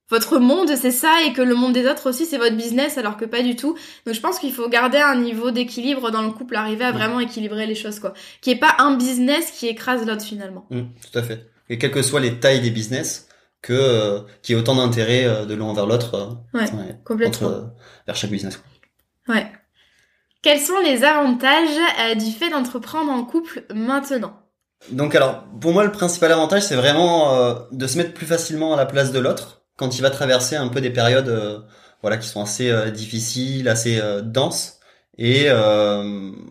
votre 0.09 0.39
monde, 0.39 0.69
c'est 0.75 0.91
ça, 0.91 1.23
et 1.25 1.33
que 1.33 1.41
le 1.41 1.55
monde 1.55 1.73
des 1.73 1.87
autres 1.87 2.09
aussi 2.09 2.25
c'est 2.25 2.37
votre 2.37 2.55
business, 2.55 2.97
alors 2.97 3.17
que 3.17 3.25
pas 3.25 3.41
du 3.41 3.55
tout. 3.55 3.75
Donc 4.05 4.15
je 4.15 4.19
pense 4.21 4.39
qu'il 4.39 4.53
faut 4.53 4.69
garder 4.69 4.97
un 4.97 5.15
niveau 5.15 5.51
d'équilibre 5.51 6.11
dans 6.11 6.21
le 6.21 6.31
couple, 6.31 6.55
arriver 6.55 6.85
à 6.85 6.91
vraiment 6.91 7.19
équilibrer 7.19 7.65
les 7.65 7.75
choses 7.75 7.99
quoi, 7.99 8.13
qui 8.41 8.51
est 8.51 8.59
pas 8.59 8.75
un 8.79 8.95
business 8.95 9.51
qui 9.51 9.67
écrase 9.67 10.05
l'autre 10.05 10.23
finalement. 10.23 10.65
Mmh, 10.69 10.81
tout 11.11 11.19
à 11.19 11.23
fait. 11.23 11.49
Et 11.69 11.77
quelles 11.77 11.91
que 11.91 12.01
soient 12.01 12.19
les 12.19 12.39
tailles 12.39 12.61
des 12.61 12.71
business, 12.71 13.29
que 13.61 13.73
euh, 13.73 14.21
qu'il 14.41 14.55
y 14.55 14.57
ait 14.57 14.61
autant 14.61 14.75
d'intérêt 14.75 15.25
euh, 15.25 15.45
de 15.45 15.53
l'un 15.53 15.65
envers 15.65 15.85
l'autre 15.85 16.15
euh, 16.15 16.57
ouais, 16.57 16.67
complètement. 17.03 17.71
vers 18.07 18.15
chaque 18.15 18.31
business. 18.31 18.61
Ouais. 19.27 19.51
Quels 20.41 20.59
sont 20.59 20.79
les 20.79 21.03
avantages 21.03 22.17
du 22.17 22.31
fait 22.31 22.49
d'entreprendre 22.49 23.11
en 23.11 23.25
couple 23.25 23.65
maintenant? 23.73 24.39
Donc 24.91 25.13
alors, 25.13 25.43
pour 25.59 25.73
moi, 25.73 25.83
le 25.83 25.91
principal 25.91 26.31
avantage, 26.31 26.61
c'est 26.61 26.77
vraiment 26.77 27.67
de 27.73 27.87
se 27.87 27.97
mettre 27.97 28.13
plus 28.13 28.25
facilement 28.25 28.73
à 28.73 28.77
la 28.77 28.85
place 28.85 29.11
de 29.11 29.19
l'autre 29.19 29.58
quand 29.79 29.97
il 29.97 30.01
va 30.01 30.09
traverser 30.11 30.55
un 30.55 30.67
peu 30.67 30.81
des 30.81 30.91
périodes, 30.91 31.63
voilà, 32.01 32.17
qui 32.17 32.27
sont 32.27 32.41
assez 32.41 32.91
difficiles, 32.91 33.67
assez 33.69 34.01
denses, 34.23 34.79
et 35.17 35.49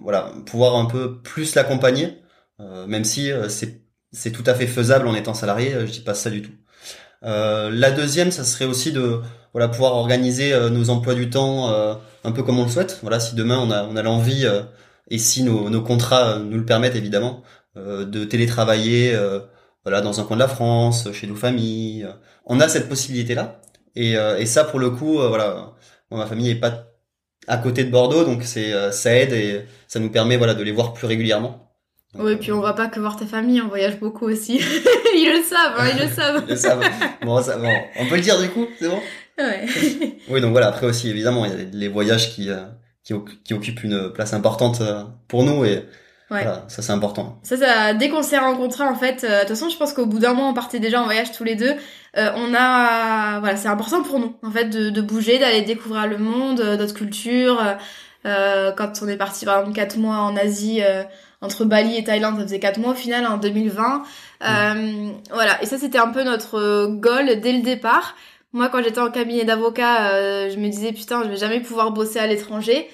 voilà, 0.02 0.32
pouvoir 0.46 0.76
un 0.76 0.86
peu 0.86 1.20
plus 1.22 1.54
l'accompagner, 1.54 2.18
même 2.58 3.04
si 3.04 3.30
c'est 4.12 4.32
tout 4.32 4.44
à 4.46 4.54
fait 4.54 4.66
faisable 4.66 5.06
en 5.08 5.14
étant 5.14 5.34
salarié. 5.34 5.72
Je 5.86 5.92
dis 5.92 6.00
pas 6.00 6.14
ça 6.14 6.30
du 6.30 6.42
tout. 6.42 6.52
Euh, 7.24 7.70
la 7.72 7.90
deuxième, 7.90 8.30
ça 8.30 8.44
serait 8.44 8.64
aussi 8.64 8.92
de 8.92 9.20
voilà 9.52 9.68
pouvoir 9.68 9.94
organiser 9.94 10.52
euh, 10.52 10.70
nos 10.70 10.90
emplois 10.90 11.14
du 11.14 11.30
temps 11.30 11.70
euh, 11.70 11.94
un 12.24 12.32
peu 12.32 12.42
comme 12.42 12.58
on 12.58 12.64
le 12.64 12.70
souhaite. 12.70 12.98
Voilà, 13.02 13.20
si 13.20 13.34
demain 13.34 13.58
on 13.58 13.70
a 13.70 13.84
on 13.84 13.96
a 13.96 14.02
l'envie 14.02 14.46
et 15.10 15.18
si 15.18 15.42
nos, 15.42 15.70
nos 15.70 15.82
contrats 15.82 16.38
nous 16.38 16.58
le 16.58 16.64
permettent 16.64 16.96
évidemment 16.96 17.42
de 17.76 18.24
télétravailler 18.24 19.16
voilà 19.84 20.00
dans 20.00 20.20
un 20.20 20.24
coin 20.24 20.36
de 20.36 20.40
la 20.42 20.48
France, 20.48 21.10
chez 21.12 21.26
nos 21.26 21.36
familles, 21.36 22.06
on 22.48 22.60
a 22.60 22.68
cette 22.68 22.88
possibilité 22.88 23.34
là. 23.34 23.60
Et, 23.94 24.12
et 24.12 24.46
ça 24.46 24.64
pour 24.64 24.78
le 24.78 24.90
coup 24.90 25.14
voilà, 25.18 25.72
ma 26.10 26.26
famille 26.26 26.50
est 26.50 26.60
pas 26.60 26.84
à 27.46 27.56
côté 27.56 27.84
de 27.84 27.90
Bordeaux 27.90 28.24
donc 28.24 28.44
c'est 28.44 28.72
ça 28.92 29.14
aide 29.16 29.32
et 29.32 29.64
ça 29.86 29.98
nous 29.98 30.10
permet 30.10 30.36
voilà 30.36 30.54
de 30.54 30.62
les 30.62 30.72
voir 30.72 30.92
plus 30.92 31.06
régulièrement. 31.06 31.68
Oui, 32.14 32.36
puis 32.36 32.52
on 32.52 32.60
va 32.60 32.72
pas 32.72 32.88
que 32.88 33.00
voir 33.00 33.16
ta 33.16 33.26
famille, 33.26 33.60
on 33.60 33.68
voyage 33.68 34.00
beaucoup 34.00 34.26
aussi. 34.26 34.60
ils 35.14 35.30
le 35.30 35.42
savent, 35.42 35.74
hein, 35.78 35.88
ils 35.94 36.02
le 36.02 36.08
savent. 36.14 36.42
ils 36.46 36.50
le 36.50 36.56
savent. 36.56 36.82
Bon, 37.22 37.42
ça, 37.42 37.58
bon, 37.58 37.70
on 37.98 38.06
peut 38.06 38.16
le 38.16 38.22
dire 38.22 38.40
du 38.40 38.48
coup, 38.48 38.66
c'est 38.78 38.88
bon? 38.88 39.00
Ouais. 39.38 39.66
oui, 40.28 40.40
donc 40.40 40.52
voilà, 40.52 40.68
après 40.68 40.86
aussi, 40.86 41.10
évidemment, 41.10 41.44
il 41.44 41.52
y 41.52 41.54
a 41.54 41.64
les 41.70 41.88
voyages 41.88 42.34
qui, 42.34 42.50
euh, 42.50 42.64
qui, 43.04 43.14
qui 43.44 43.54
occupent 43.54 43.84
une 43.84 44.10
place 44.12 44.32
importante 44.32 44.80
euh, 44.80 45.04
pour 45.28 45.44
nous 45.44 45.64
et 45.64 45.76
ouais. 45.76 45.84
voilà, 46.30 46.64
ça 46.68 46.80
c'est 46.80 46.92
important. 46.92 47.38
Ça, 47.42 47.56
ça, 47.58 47.94
dès 47.94 48.08
qu'on 48.08 48.22
s'est 48.22 48.38
rencontrés, 48.38 48.84
en 48.84 48.96
fait, 48.96 49.24
euh, 49.24 49.36
de 49.36 49.40
toute 49.40 49.50
façon, 49.50 49.68
je 49.68 49.76
pense 49.76 49.92
qu'au 49.92 50.06
bout 50.06 50.18
d'un 50.18 50.32
mois, 50.32 50.48
on 50.48 50.54
partait 50.54 50.80
déjà 50.80 51.02
en 51.02 51.04
voyage 51.04 51.32
tous 51.32 51.44
les 51.44 51.56
deux. 51.56 51.74
On 52.16 52.54
a, 52.54 53.40
voilà, 53.40 53.56
c'est 53.56 53.68
important 53.68 54.02
pour 54.02 54.18
nous, 54.18 54.34
en 54.42 54.50
fait, 54.50 54.66
de, 54.66 54.90
de 54.90 55.00
bouger, 55.00 55.38
d'aller 55.38 55.62
découvrir 55.62 56.06
le 56.06 56.18
monde, 56.18 56.60
d'autres 56.76 56.94
cultures. 56.94 57.62
quand 58.24 58.92
on 59.02 59.08
est 59.08 59.16
parti, 59.16 59.44
par 59.44 59.60
exemple, 59.60 59.76
quatre 59.76 59.96
mois 59.98 60.16
en 60.16 60.36
Asie, 60.36 60.82
entre 61.40 61.64
Bali 61.64 61.96
et 61.96 62.04
Thaïlande, 62.04 62.36
ça 62.36 62.42
faisait 62.42 62.58
4 62.58 62.78
mois 62.78 62.92
au 62.92 62.96
final 62.96 63.26
en 63.26 63.36
2020. 63.36 64.02
Euh, 64.42 65.10
voilà, 65.32 65.62
et 65.62 65.66
ça 65.66 65.78
c'était 65.78 65.98
un 65.98 66.08
peu 66.08 66.24
notre 66.24 66.58
euh, 66.58 66.88
goal 66.88 67.40
dès 67.40 67.52
le 67.52 67.62
départ. 67.62 68.16
Moi 68.52 68.68
quand 68.68 68.82
j'étais 68.82 69.00
en 69.00 69.10
cabinet 69.10 69.44
d'avocat, 69.44 70.12
euh, 70.12 70.50
je 70.50 70.58
me 70.58 70.68
disais 70.68 70.92
putain, 70.92 71.22
je 71.24 71.28
vais 71.28 71.36
jamais 71.36 71.60
pouvoir 71.60 71.92
bosser 71.92 72.18
à 72.18 72.26
l'étranger. 72.26 72.88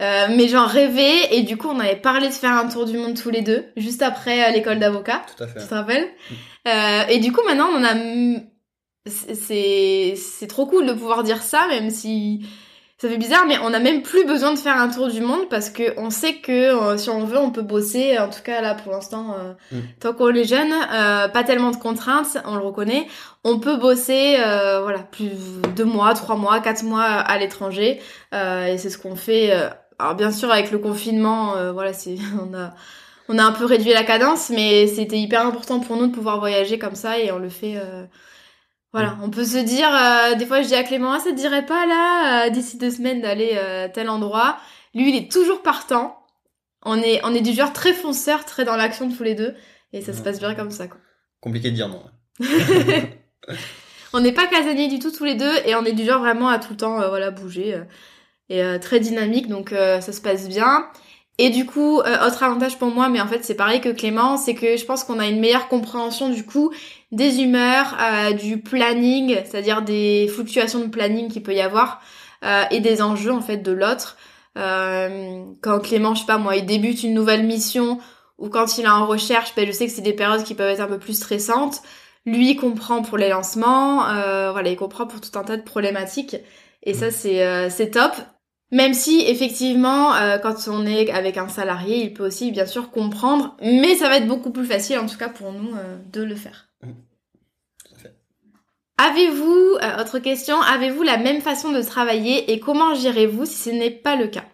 Euh, 0.00 0.28
mais 0.30 0.48
j'en 0.48 0.64
rêvais 0.64 1.34
et 1.34 1.42
du 1.42 1.58
coup 1.58 1.68
on 1.68 1.78
avait 1.78 1.96
parlé 1.96 2.28
de 2.28 2.32
faire 2.32 2.52
un 2.52 2.66
tour 2.68 2.86
du 2.86 2.96
monde 2.96 3.20
tous 3.20 3.28
les 3.28 3.42
deux 3.42 3.66
juste 3.76 4.00
après 4.00 4.50
l'école 4.52 4.78
d'avocat. 4.78 5.20
Tout 5.36 5.44
à 5.44 5.46
fait. 5.46 5.60
Tu 5.60 5.66
te 5.66 5.74
rappelles? 5.74 6.08
Euh, 6.66 7.02
Et 7.10 7.18
du 7.18 7.32
coup 7.32 7.42
maintenant 7.46 7.68
on 7.74 7.84
a 7.84 7.92
c'est 9.06 10.14
c'est 10.16 10.46
trop 10.46 10.66
cool 10.66 10.86
de 10.86 10.92
pouvoir 10.92 11.22
dire 11.22 11.42
ça 11.42 11.66
même 11.68 11.90
si 11.90 12.46
ça 12.98 13.08
fait 13.08 13.16
bizarre, 13.16 13.46
mais 13.48 13.56
on 13.62 13.70
n'a 13.70 13.78
même 13.78 14.02
plus 14.02 14.26
besoin 14.26 14.52
de 14.52 14.58
faire 14.58 14.76
un 14.76 14.88
tour 14.90 15.08
du 15.08 15.22
monde 15.22 15.48
parce 15.48 15.70
que 15.70 15.94
on 15.98 16.10
sait 16.10 16.34
que 16.34 16.52
euh, 16.52 16.98
si 16.98 17.08
on 17.08 17.24
veut, 17.24 17.38
on 17.38 17.50
peut 17.50 17.62
bosser. 17.62 18.18
En 18.18 18.28
tout 18.28 18.42
cas, 18.44 18.60
là, 18.60 18.74
pour 18.74 18.92
l'instant, 18.92 19.34
euh, 19.38 19.54
Mm. 19.72 19.78
tant 20.00 20.12
qu'on 20.12 20.34
est 20.34 20.44
jeune, 20.44 20.70
euh, 20.92 21.26
pas 21.28 21.42
tellement 21.42 21.70
de 21.70 21.76
contraintes, 21.76 22.36
on 22.44 22.56
le 22.56 22.62
reconnaît. 22.62 23.06
On 23.42 23.58
peut 23.58 23.78
bosser, 23.78 24.36
voilà, 24.82 24.98
plus 24.98 25.30
deux 25.76 25.86
mois, 25.86 26.12
trois 26.12 26.36
mois, 26.36 26.60
quatre 26.60 26.82
mois 26.84 27.04
à 27.04 27.38
l'étranger, 27.38 28.02
euh, 28.34 28.66
et 28.66 28.76
c'est 28.76 28.90
ce 28.90 28.98
qu'on 28.98 29.16
fait. 29.16 29.50
euh, 29.52 29.70
alors 29.98 30.14
bien 30.14 30.30
sûr, 30.30 30.50
avec 30.52 30.70
le 30.70 30.76
confinement, 30.78 31.54
voilà, 31.72 31.94
c'est 31.94 32.16
on 32.50 32.52
a 32.54 32.74
on 33.30 33.38
a 33.38 33.44
un 33.44 33.52
peu 33.52 33.64
réduit 33.64 33.94
la 33.94 34.04
cadence, 34.04 34.50
mais 34.50 34.86
c'était 34.88 35.18
hyper 35.18 35.46
important 35.46 35.80
pour 35.80 35.96
nous 35.96 36.08
de 36.08 36.12
pouvoir 36.12 36.38
voyager 36.38 36.78
comme 36.78 36.96
ça, 36.96 37.18
et 37.18 37.32
on 37.32 37.38
le 37.38 37.48
fait. 37.48 37.76
Voilà, 38.92 39.16
on 39.22 39.30
peut 39.30 39.44
se 39.44 39.58
dire, 39.58 39.88
euh, 39.94 40.34
des 40.34 40.46
fois 40.46 40.62
je 40.62 40.68
dis 40.68 40.74
à 40.74 40.82
Clément, 40.82 41.12
ah, 41.12 41.20
ça 41.20 41.30
te 41.30 41.36
dirait 41.36 41.64
pas 41.66 41.86
là, 41.86 42.46
euh, 42.46 42.50
d'ici 42.50 42.76
deux 42.76 42.90
semaines 42.90 43.20
d'aller 43.20 43.52
euh, 43.54 43.88
tel 43.92 44.08
endroit. 44.08 44.58
Lui, 44.94 45.10
il 45.10 45.16
est 45.16 45.30
toujours 45.30 45.62
partant. 45.62 46.16
On 46.84 46.96
est, 47.00 47.20
on 47.24 47.34
est 47.34 47.40
du 47.42 47.52
genre 47.52 47.72
très 47.72 47.92
fonceur, 47.92 48.44
très 48.44 48.64
dans 48.64 48.74
l'action 48.76 49.08
tous 49.10 49.22
les 49.22 49.34
deux, 49.34 49.54
et 49.92 50.00
ça 50.00 50.12
se 50.12 50.18
Ouais. 50.18 50.24
passe 50.24 50.38
bien 50.40 50.54
comme 50.54 50.70
ça. 50.70 50.88
Quoi. 50.88 50.98
Compliqué 51.40 51.70
de 51.70 51.76
dire 51.76 51.88
non. 51.88 52.02
on 54.12 54.20
n'est 54.20 54.32
pas 54.32 54.46
casaniers 54.46 54.88
du 54.88 54.98
tout 54.98 55.10
tous 55.12 55.24
les 55.24 55.34
deux, 55.34 55.52
et 55.66 55.74
on 55.74 55.84
est 55.84 55.92
du 55.92 56.04
genre 56.04 56.20
vraiment 56.20 56.48
à 56.48 56.58
tout 56.58 56.70
le 56.72 56.76
temps, 56.76 57.00
euh, 57.00 57.08
voilà, 57.08 57.30
bouger, 57.30 57.74
euh, 57.74 57.84
et 58.48 58.62
euh, 58.62 58.78
très 58.78 58.98
dynamique, 58.98 59.48
donc 59.48 59.72
euh, 59.72 60.00
ça 60.00 60.12
se 60.12 60.20
passe 60.20 60.48
bien. 60.48 60.86
Et 61.42 61.48
du 61.48 61.64
coup, 61.64 62.00
euh, 62.00 62.26
autre 62.26 62.42
avantage 62.42 62.76
pour 62.76 62.88
moi, 62.88 63.08
mais 63.08 63.18
en 63.18 63.26
fait 63.26 63.42
c'est 63.46 63.54
pareil 63.54 63.80
que 63.80 63.88
Clément, 63.88 64.36
c'est 64.36 64.54
que 64.54 64.76
je 64.76 64.84
pense 64.84 65.04
qu'on 65.04 65.18
a 65.18 65.26
une 65.26 65.40
meilleure 65.40 65.68
compréhension 65.68 66.28
du 66.28 66.44
coup 66.44 66.70
des 67.12 67.40
humeurs, 67.40 67.96
euh, 67.98 68.32
du 68.32 68.60
planning, 68.60 69.38
c'est-à-dire 69.46 69.80
des 69.80 70.28
fluctuations 70.34 70.80
de 70.80 70.88
planning 70.88 71.30
qu'il 71.30 71.42
peut 71.42 71.54
y 71.54 71.62
avoir, 71.62 72.02
euh, 72.44 72.64
et 72.70 72.80
des 72.80 73.00
enjeux 73.00 73.32
en 73.32 73.40
fait 73.40 73.56
de 73.56 73.72
l'autre. 73.72 74.18
Euh, 74.58 75.42
quand 75.62 75.80
Clément, 75.80 76.14
je 76.14 76.20
sais 76.20 76.26
pas 76.26 76.36
moi, 76.36 76.56
il 76.56 76.66
débute 76.66 77.02
une 77.04 77.14
nouvelle 77.14 77.44
mission, 77.46 77.98
ou 78.36 78.50
quand 78.50 78.76
il 78.76 78.84
est 78.84 78.88
en 78.88 79.06
recherche, 79.06 79.54
ben, 79.56 79.66
je 79.66 79.72
sais 79.72 79.86
que 79.86 79.92
c'est 79.92 80.02
des 80.02 80.12
périodes 80.12 80.44
qui 80.44 80.54
peuvent 80.54 80.68
être 80.68 80.80
un 80.80 80.88
peu 80.88 80.98
plus 80.98 81.14
stressantes. 81.16 81.80
Lui 82.26 82.50
il 82.50 82.56
comprend 82.56 83.00
pour 83.00 83.16
les 83.16 83.30
lancements, 83.30 84.06
euh, 84.10 84.52
voilà, 84.52 84.68
il 84.68 84.76
comprend 84.76 85.06
pour 85.06 85.22
tout 85.22 85.38
un 85.38 85.44
tas 85.44 85.56
de 85.56 85.62
problématiques, 85.62 86.36
et 86.82 86.92
ça 86.92 87.10
c'est 87.10 87.46
euh, 87.46 87.70
c'est 87.70 87.92
top. 87.92 88.12
Même 88.72 88.94
si 88.94 89.22
effectivement, 89.26 90.14
euh, 90.14 90.38
quand 90.38 90.68
on 90.68 90.86
est 90.86 91.10
avec 91.10 91.36
un 91.36 91.48
salarié, 91.48 92.04
il 92.04 92.14
peut 92.14 92.26
aussi 92.26 92.52
bien 92.52 92.66
sûr 92.66 92.90
comprendre, 92.90 93.56
mais 93.60 93.96
ça 93.96 94.08
va 94.08 94.18
être 94.18 94.28
beaucoup 94.28 94.50
plus 94.50 94.64
facile, 94.64 94.98
en 94.98 95.06
tout 95.06 95.18
cas 95.18 95.28
pour 95.28 95.52
nous, 95.52 95.74
euh, 95.74 95.96
de 96.12 96.22
le 96.22 96.36
faire. 96.36 96.68
Avez-vous, 98.96 99.78
euh, 99.82 100.00
autre 100.00 100.18
question, 100.18 100.60
avez-vous 100.60 101.02
la 101.02 101.16
même 101.16 101.40
façon 101.40 101.72
de 101.72 101.82
travailler 101.82 102.52
et 102.52 102.60
comment 102.60 102.94
gérez-vous 102.94 103.46
si 103.46 103.54
ce 103.54 103.70
n'est 103.70 103.90
pas 103.90 104.14
le 104.14 104.28
cas? 104.28 104.44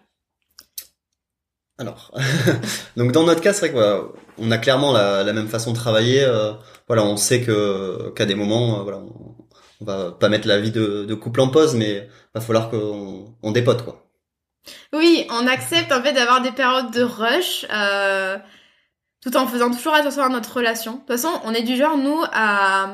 Alors, 1.77 2.11
donc 2.97 3.11
dans 3.11 3.23
notre 3.23 3.41
cas, 3.41 3.53
c'est 3.53 3.67
vrai 3.67 3.69
que 3.69 3.73
voilà, 3.75 4.03
on 4.39 4.49
a 4.49 4.57
clairement 4.57 4.93
la, 4.93 5.23
la 5.23 5.33
même 5.33 5.47
façon 5.47 5.73
de 5.73 5.75
travailler. 5.75 6.25
voilà, 6.87 7.03
on 7.03 7.17
sait 7.17 7.41
que 7.41 8.09
qu'à 8.15 8.25
des 8.25 8.35
moments, 8.35 8.81
voilà, 8.81 8.99
on, 8.99 9.35
on 9.81 9.85
va 9.85 10.11
pas 10.11 10.29
mettre 10.29 10.47
la 10.47 10.59
vie 10.59 10.71
de, 10.71 11.05
de 11.05 11.13
couple 11.13 11.41
en 11.41 11.49
pause, 11.49 11.75
mais 11.75 12.07
va 12.33 12.41
falloir 12.41 12.69
qu'on 12.69 13.35
on 13.43 13.51
dépote 13.51 13.83
quoi. 13.83 14.06
Oui, 14.93 15.25
on 15.29 15.47
accepte 15.47 15.91
en 15.91 16.01
fait 16.01 16.13
d'avoir 16.13 16.41
des 16.41 16.51
périodes 16.51 16.91
de 16.91 17.03
rush, 17.03 17.65
euh, 17.71 18.37
tout 19.21 19.35
en 19.37 19.47
faisant 19.47 19.71
toujours 19.71 19.93
attention 19.93 20.23
à 20.23 20.29
notre 20.29 20.55
relation. 20.55 20.93
De 20.93 20.97
toute 20.99 21.07
façon, 21.07 21.29
on 21.43 21.53
est 21.53 21.63
du 21.63 21.75
genre, 21.75 21.97
nous, 21.97 22.23
à... 22.31 22.89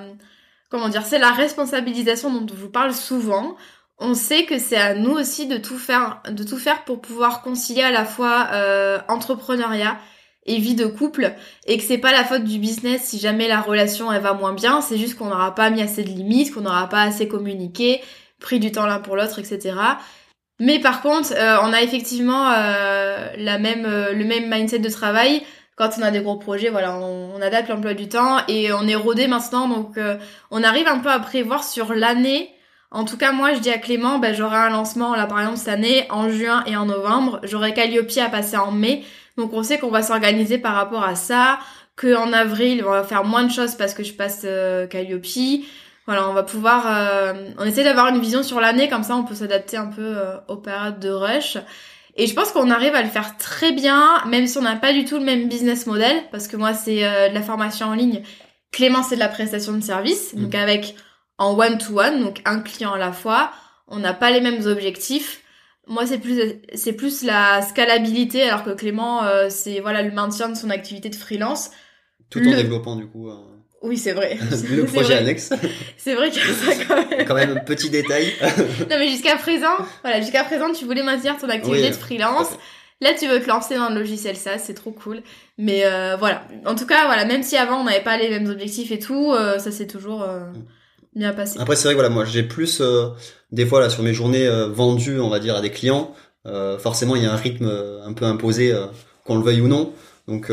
Comment 0.69 0.89
dire 0.89 1.05
C'est 1.05 1.19
la 1.19 1.31
responsabilisation 1.31 2.31
dont 2.33 2.47
je 2.47 2.59
vous 2.59 2.69
parle 2.69 2.93
souvent. 2.93 3.55
On 3.99 4.15
sait 4.15 4.45
que 4.45 4.57
c'est 4.57 4.77
à 4.77 4.95
nous 4.95 5.11
aussi 5.11 5.45
de 5.47 5.57
tout 5.57 5.77
faire, 5.77 6.21
de 6.27 6.43
tout 6.43 6.57
faire 6.57 6.83
pour 6.83 6.99
pouvoir 6.99 7.43
concilier 7.43 7.83
à 7.83 7.91
la 7.91 8.05
fois 8.05 8.47
euh, 8.53 8.99
entrepreneuriat 9.07 9.97
et 10.45 10.57
vie 10.57 10.75
de 10.75 10.85
couple, 10.85 11.33
et 11.67 11.77
que 11.77 11.83
c'est 11.83 11.97
pas 11.97 12.11
la 12.11 12.23
faute 12.23 12.43
du 12.43 12.59
business 12.59 13.03
si 13.03 13.19
jamais 13.19 13.47
la 13.47 13.61
relation 13.61 14.11
elle 14.11 14.21
va 14.21 14.33
moins 14.33 14.53
bien, 14.53 14.81
c'est 14.81 14.97
juste 14.97 15.17
qu'on 15.17 15.29
n'aura 15.29 15.55
pas 15.55 15.69
mis 15.69 15.81
assez 15.81 16.03
de 16.03 16.09
limites, 16.09 16.53
qu'on 16.53 16.61
n'aura 16.61 16.89
pas 16.89 17.01
assez 17.01 17.27
communiqué, 17.27 18.01
pris 18.39 18.59
du 18.59 18.71
temps 18.71 18.85
l'un 18.85 18.99
pour 18.99 19.15
l'autre, 19.15 19.39
etc. 19.39 19.75
Mais 20.63 20.79
par 20.79 21.01
contre, 21.01 21.33
euh, 21.35 21.57
on 21.61 21.73
a 21.73 21.81
effectivement 21.81 22.49
euh, 22.49 23.27
la 23.37 23.59
même, 23.59 23.85
euh, 23.85 24.13
le 24.13 24.23
même 24.23 24.49
mindset 24.49 24.79
de 24.79 24.89
travail. 24.89 25.43
Quand 25.75 25.89
on 25.99 26.01
a 26.01 26.09
des 26.09 26.21
gros 26.21 26.37
projets, 26.37 26.69
voilà, 26.69 26.95
on, 26.95 27.31
on 27.35 27.41
adapte 27.41 27.67
l'emploi 27.67 27.93
du 27.93 28.07
temps 28.07 28.37
et 28.47 28.71
on 28.71 28.87
est 28.87 28.95
rodé 28.95 29.27
maintenant, 29.27 29.67
donc 29.67 29.97
euh, 29.97 30.15
on 30.51 30.63
arrive 30.63 30.87
un 30.87 30.99
peu 30.99 31.09
à 31.09 31.19
prévoir 31.19 31.65
sur 31.65 31.93
l'année. 31.93 32.49
En 32.91 33.03
tout 33.03 33.17
cas, 33.17 33.33
moi, 33.33 33.53
je 33.53 33.59
dis 33.59 33.71
à 33.71 33.77
Clément, 33.77 34.19
ben, 34.19 34.33
j'aurai 34.33 34.55
un 34.55 34.69
lancement 34.69 35.15
là, 35.17 35.25
par 35.25 35.41
exemple, 35.41 35.57
cette 35.57 35.67
année, 35.67 36.05
en 36.09 36.29
juin 36.29 36.63
et 36.65 36.77
en 36.77 36.85
novembre. 36.85 37.41
J'aurai 37.43 37.73
Calliope 37.73 38.17
à 38.25 38.29
passer 38.29 38.55
en 38.55 38.71
mai, 38.71 39.03
donc 39.37 39.51
on 39.51 39.63
sait 39.63 39.79
qu'on 39.79 39.91
va 39.91 40.01
s'organiser 40.01 40.59
par 40.59 40.75
rapport 40.75 41.03
à 41.03 41.15
ça. 41.15 41.59
Que 41.97 42.15
en 42.15 42.31
avril, 42.31 42.85
on 42.87 42.91
va 42.91 43.03
faire 43.03 43.25
moins 43.25 43.43
de 43.43 43.51
choses 43.51 43.75
parce 43.75 43.93
que 43.93 44.03
je 44.03 44.13
passe 44.13 44.47
Calliope. 44.89 45.25
Voilà, 46.05 46.29
on 46.29 46.33
va 46.33 46.43
pouvoir, 46.43 46.85
euh, 46.87 47.33
on 47.57 47.63
essaie 47.63 47.83
d'avoir 47.83 48.07
une 48.07 48.19
vision 48.19 48.43
sur 48.43 48.59
l'année, 48.59 48.89
comme 48.89 49.03
ça 49.03 49.15
on 49.15 49.23
peut 49.23 49.35
s'adapter 49.35 49.77
un 49.77 49.87
peu 49.87 50.01
euh, 50.01 50.37
aux 50.49 50.57
périodes 50.57 50.99
de 50.99 51.09
rush. 51.09 51.57
Et 52.15 52.27
je 52.27 52.33
pense 52.33 52.51
qu'on 52.51 52.69
arrive 52.69 52.93
à 52.93 53.01
le 53.01 53.09
faire 53.09 53.37
très 53.37 53.71
bien, 53.71 54.09
même 54.27 54.45
si 54.45 54.57
on 54.57 54.61
n'a 54.61 54.75
pas 54.75 54.93
du 54.93 55.05
tout 55.05 55.17
le 55.17 55.23
même 55.23 55.47
business 55.47 55.87
model, 55.87 56.15
parce 56.31 56.47
que 56.47 56.57
moi 56.57 56.73
c'est 56.73 57.05
euh, 57.05 57.29
de 57.29 57.33
la 57.33 57.41
formation 57.41 57.87
en 57.87 57.93
ligne, 57.93 58.21
Clément 58.71 59.01
c'est 59.01 59.15
de 59.15 59.19
la 59.21 59.29
prestation 59.29 59.71
de 59.73 59.81
service, 59.81 60.35
donc 60.35 60.53
avec 60.55 60.95
en 61.37 61.57
one-to-one, 61.57 62.21
donc 62.21 62.41
un 62.45 62.59
client 62.59 62.93
à 62.93 62.97
la 62.97 63.11
fois, 63.13 63.51
on 63.87 63.99
n'a 63.99 64.13
pas 64.13 64.29
les 64.31 64.41
mêmes 64.41 64.65
objectifs. 64.67 65.41
Moi 65.87 66.05
c'est 66.05 66.17
plus 66.17 66.39
c'est 66.73 66.93
plus 66.93 67.23
la 67.23 67.61
scalabilité, 67.61 68.43
alors 68.43 68.63
que 68.63 68.71
Clément 68.71 69.23
euh, 69.23 69.47
c'est 69.49 69.79
voilà 69.79 70.01
le 70.01 70.11
maintien 70.11 70.49
de 70.49 70.55
son 70.55 70.69
activité 70.69 71.09
de 71.09 71.15
freelance. 71.15 71.71
Tout 72.29 72.39
en 72.39 72.51
Le- 72.51 72.55
développant 72.55 72.95
du 72.95 73.07
coup 73.07 73.29
euh, 73.29 73.35
Oui 73.83 73.97
c'est 73.97 74.13
vrai. 74.13 74.37
le 74.49 74.57
C'est 74.57 74.83
projet 74.85 75.13
vrai. 75.13 75.17
annexe. 75.17 75.51
C'est 75.97 76.15
vrai 76.15 76.31
qu'il 76.31 76.41
y 76.41 76.45
a 76.45 76.53
ça 76.53 76.83
quand 76.87 76.95
même. 76.95 77.25
Quand 77.27 77.35
même 77.35 77.63
petit 77.65 77.89
détail. 77.89 78.33
Non 78.89 78.97
mais 78.97 79.09
jusqu'à 79.09 79.35
présent, 79.35 79.75
voilà, 80.01 80.21
jusqu'à 80.21 80.43
présent 80.43 80.71
tu 80.73 80.85
voulais 80.85 81.03
maintenir 81.03 81.37
ton 81.37 81.49
activité 81.49 81.83
Oui, 81.83 81.89
de 81.89 81.95
freelance. 81.95 82.47
Là 83.01 83.09
tu 83.19 83.27
veux 83.27 83.41
te 83.41 83.47
lancer 83.47 83.75
dans 83.75 83.89
le 83.89 83.95
logiciel 83.99 84.37
SaaS, 84.37 84.59
c'est 84.59 84.73
trop 84.73 84.91
cool. 84.91 85.21
Mais 85.57 85.81
euh, 85.85 86.15
voilà, 86.17 86.47
en 86.65 86.75
tout 86.75 86.85
cas 86.85 87.05
voilà, 87.05 87.25
même 87.25 87.43
si 87.43 87.57
avant 87.57 87.81
on 87.81 87.83
n'avait 87.83 88.03
pas 88.03 88.17
les 88.17 88.29
mêmes 88.29 88.49
objectifs 88.49 88.91
et 88.91 88.99
tout, 88.99 89.33
euh, 89.33 89.59
ça 89.59 89.71
s'est 89.71 89.87
toujours 89.87 90.23
euh, 90.23 90.39
bien 91.13 91.33
passé. 91.33 91.59
Après 91.59 91.75
c'est 91.75 91.83
vrai 91.83 91.93
que 91.93 91.99
voilà, 91.99 92.09
moi 92.09 92.23
j'ai 92.23 92.43
plus 92.43 92.81
des 93.51 93.65
fois 93.65 93.81
là 93.81 93.89
sur 93.89 94.03
mes 94.03 94.13
journées 94.13 94.47
vendues, 94.71 95.19
on 95.19 95.29
va 95.29 95.39
dire 95.39 95.57
à 95.57 95.61
des 95.61 95.71
clients, 95.71 96.15
forcément 96.79 97.17
il 97.17 97.23
y 97.23 97.25
a 97.25 97.33
un 97.33 97.37
rythme 97.37 97.69
un 98.05 98.13
peu 98.13 98.23
imposé 98.23 98.73
qu'on 99.25 99.35
le 99.35 99.43
veuille 99.43 99.59
ou 99.61 99.67
non. 99.67 99.91
Donc 100.29 100.49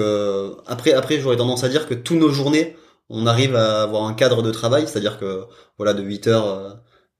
après 0.66 0.92
après 0.92 1.20
j'aurais 1.20 1.36
tendance 1.36 1.62
à 1.62 1.68
dire 1.68 1.86
que 1.86 1.94
tous 1.94 2.16
nos 2.16 2.30
journées, 2.30 2.76
on 3.10 3.26
arrive 3.26 3.56
à 3.56 3.82
avoir 3.82 4.04
un 4.04 4.14
cadre 4.14 4.42
de 4.42 4.50
travail, 4.50 4.86
c'est-à-dire 4.86 5.18
que 5.18 5.44
voilà 5.76 5.94
de 5.94 6.02
8h 6.02 6.28
euh, 6.28 6.70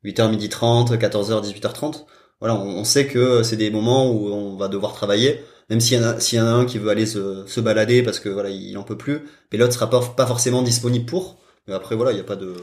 8h 0.05 0.31
midi 0.31 0.49
30, 0.49 0.93
14h 0.93 1.43
18h30, 1.45 2.05
voilà, 2.41 2.55
on, 2.55 2.79
on 2.79 2.85
sait 2.85 3.07
que 3.07 3.43
c'est 3.43 3.57
des 3.57 3.71
moments 3.71 4.11
où 4.11 4.29
on 4.33 4.57
va 4.57 4.69
devoir 4.69 4.95
travailler, 4.95 5.43
même 5.69 5.81
s'il 5.81 5.99
y 6.01 6.05
en 6.05 6.09
a 6.09 6.21
s'il 6.21 6.39
y 6.39 6.43
en 6.43 6.47
a 6.47 6.51
un 6.51 6.65
qui 6.65 6.79
veut 6.79 6.91
aller 6.91 7.07
se, 7.07 7.47
se 7.47 7.61
balader 7.61 8.03
parce 8.03 8.21
que 8.21 8.29
voilà, 8.29 8.51
il 8.51 8.77
en 8.79 8.83
peut 8.83 8.97
plus, 8.97 9.23
mais 9.53 9.59
l'autre 9.59 9.75
sera 9.75 9.91
pas 9.91 10.01
pas 10.01 10.27
forcément 10.27 10.63
disponible 10.63 11.07
pour. 11.07 11.37
Mais 11.67 11.75
après 11.75 11.97
voilà, 11.97 12.13
il 12.13 12.19
y 12.19 12.21
a 12.21 12.25
pas 12.25 12.37
de 12.37 12.55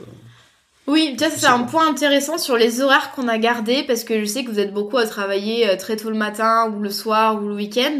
Oui, 0.88 1.16
ça, 1.20 1.30
c'est 1.30 1.48
un 1.48 1.64
point 1.64 1.88
intéressant 1.90 2.38
sur 2.38 2.58
les 2.58 2.82
horaires 2.82 3.12
qu'on 3.12 3.28
a 3.28 3.38
gardés, 3.38 3.84
parce 3.84 4.04
que 4.04 4.20
je 4.20 4.26
sais 4.26 4.44
que 4.44 4.52
vous 4.52 4.60
êtes 4.60 4.74
beaucoup 4.74 4.98
à 4.98 5.06
travailler 5.06 5.70
euh, 5.70 5.76
très 5.78 5.98
tôt 5.98 6.10
le 6.10 6.18
matin, 6.18 6.72
ou 6.76 6.82
le 6.82 6.90
soir, 6.90 7.42
ou 7.42 7.48
le 7.48 7.56
week-end. 7.56 8.00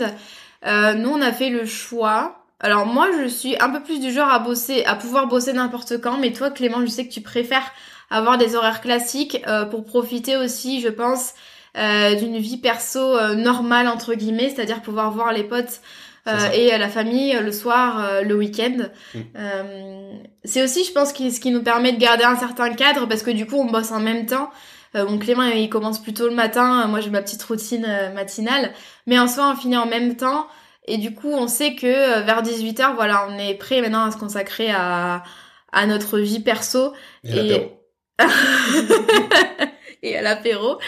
Euh, 0.66 0.94
nous, 0.96 1.10
on 1.10 1.22
a 1.22 1.32
fait 1.32 1.50
le 1.50 1.66
choix. 1.66 2.47
Alors 2.60 2.86
moi, 2.86 3.10
je 3.22 3.28
suis 3.28 3.56
un 3.60 3.70
peu 3.70 3.82
plus 3.82 4.00
du 4.00 4.12
genre 4.12 4.30
à 4.30 4.40
bosser, 4.40 4.84
à 4.86 4.96
pouvoir 4.96 5.28
bosser 5.28 5.54
n'importe 5.54 6.02
quand, 6.02 6.18
mais 6.18 6.34
toi, 6.34 6.50
Clément, 6.50 6.82
je 6.82 6.88
sais 6.88 7.08
que 7.08 7.14
tu 7.14 7.22
préfères 7.22 7.72
avoir 8.10 8.38
des 8.38 8.56
horaires 8.56 8.82
classiques 8.82 9.44
euh, 9.48 9.66
pour 9.66 9.84
profiter 9.86 10.38
aussi, 10.38 10.82
je 10.82 10.88
pense, 10.88 11.34
euh, 11.78 12.16
d'une 12.16 12.38
vie 12.38 12.58
perso 12.58 13.00
euh, 13.00 13.36
normale 13.36 13.88
entre 13.88 14.16
guillemets, 14.16 14.50
c'est-à-dire 14.50 14.82
pouvoir 14.82 15.12
voir 15.12 15.34
les 15.34 15.44
potes 15.44 15.82
euh, 16.28 16.50
et 16.52 16.76
la 16.78 16.90
famille 16.90 17.36
euh, 17.36 17.42
le 17.42 17.52
soir, 17.52 18.04
euh, 18.04 18.22
le 18.22 18.36
week-end. 18.36 18.88
Mm. 19.14 19.20
Euh, 19.36 20.12
c'est 20.44 20.64
aussi, 20.64 20.84
je 20.84 20.92
pense, 20.92 21.10
ce 21.10 21.40
qui 21.40 21.52
nous 21.52 21.64
permet 21.64 21.94
de 21.94 22.00
garder 22.00 22.24
un 22.24 22.36
certain 22.36 22.74
cadre 22.74 23.08
parce 23.08 23.24
que 23.24 23.32
du 23.32 23.46
coup, 23.46 23.58
on 23.58 23.66
bosse 23.66 23.92
en 23.92 24.00
même 24.00 24.26
temps. 24.26 24.50
Euh, 24.96 25.06
mon 25.08 25.20
Clément, 25.20 25.44
il 25.44 25.70
commence 25.70 26.02
plus 26.02 26.14
tôt 26.14 26.28
le 26.28 26.36
matin. 26.36 26.88
Moi, 26.88 27.02
j'ai 27.02 27.10
ma 27.10 27.22
petite 27.22 27.44
routine 27.44 27.86
euh, 27.88 28.14
matinale. 28.14 28.72
Mais 29.06 29.20
en 29.20 29.28
soi, 29.28 29.52
on 29.54 29.56
finit 29.56 29.78
en 29.78 29.86
même 29.86 30.16
temps. 30.16 30.48
Et 30.88 30.98
du 30.98 31.14
coup, 31.14 31.30
on 31.30 31.48
sait 31.48 31.76
que 31.76 31.86
euh, 31.86 32.22
vers 32.22 32.42
18h, 32.42 32.96
voilà, 32.96 33.28
on 33.30 33.38
est 33.38 33.56
prêt 33.56 33.82
maintenant 33.82 34.06
à 34.06 34.12
se 34.12 34.18
consacrer 34.18 34.72
à, 34.72 35.24
à 35.72 35.86
notre 35.86 36.20
vie 36.20 36.40
perso 36.40 36.94
et 37.24 37.72
et 40.02 40.18
à 40.18 40.22
l'apéro. 40.22 40.80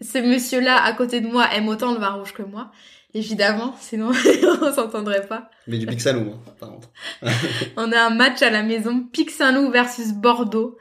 Ce 0.00 0.18
monsieur-là, 0.18 0.82
à 0.82 0.92
côté 0.94 1.20
de 1.20 1.26
moi, 1.28 1.46
aime 1.54 1.68
autant 1.68 1.92
le 1.92 2.00
vin 2.00 2.14
rouge 2.14 2.32
que 2.32 2.42
moi. 2.42 2.70
Évidemment, 3.12 3.76
sinon 3.80 4.12
on 4.62 4.72
s'entendrait 4.72 5.26
pas. 5.26 5.50
Mais 5.66 5.78
du 5.78 5.86
Big 5.86 5.98
Salou, 6.00 6.32
hein, 6.32 6.52
par 6.58 6.70
contre. 6.70 6.88
On 7.76 7.90
a 7.90 8.00
un 8.06 8.10
match 8.10 8.40
à 8.40 8.50
la 8.50 8.62
maison, 8.62 9.02
Pic 9.02 9.30
Saint-Loup 9.30 9.70
versus 9.72 10.12
Bordeaux. 10.12 10.78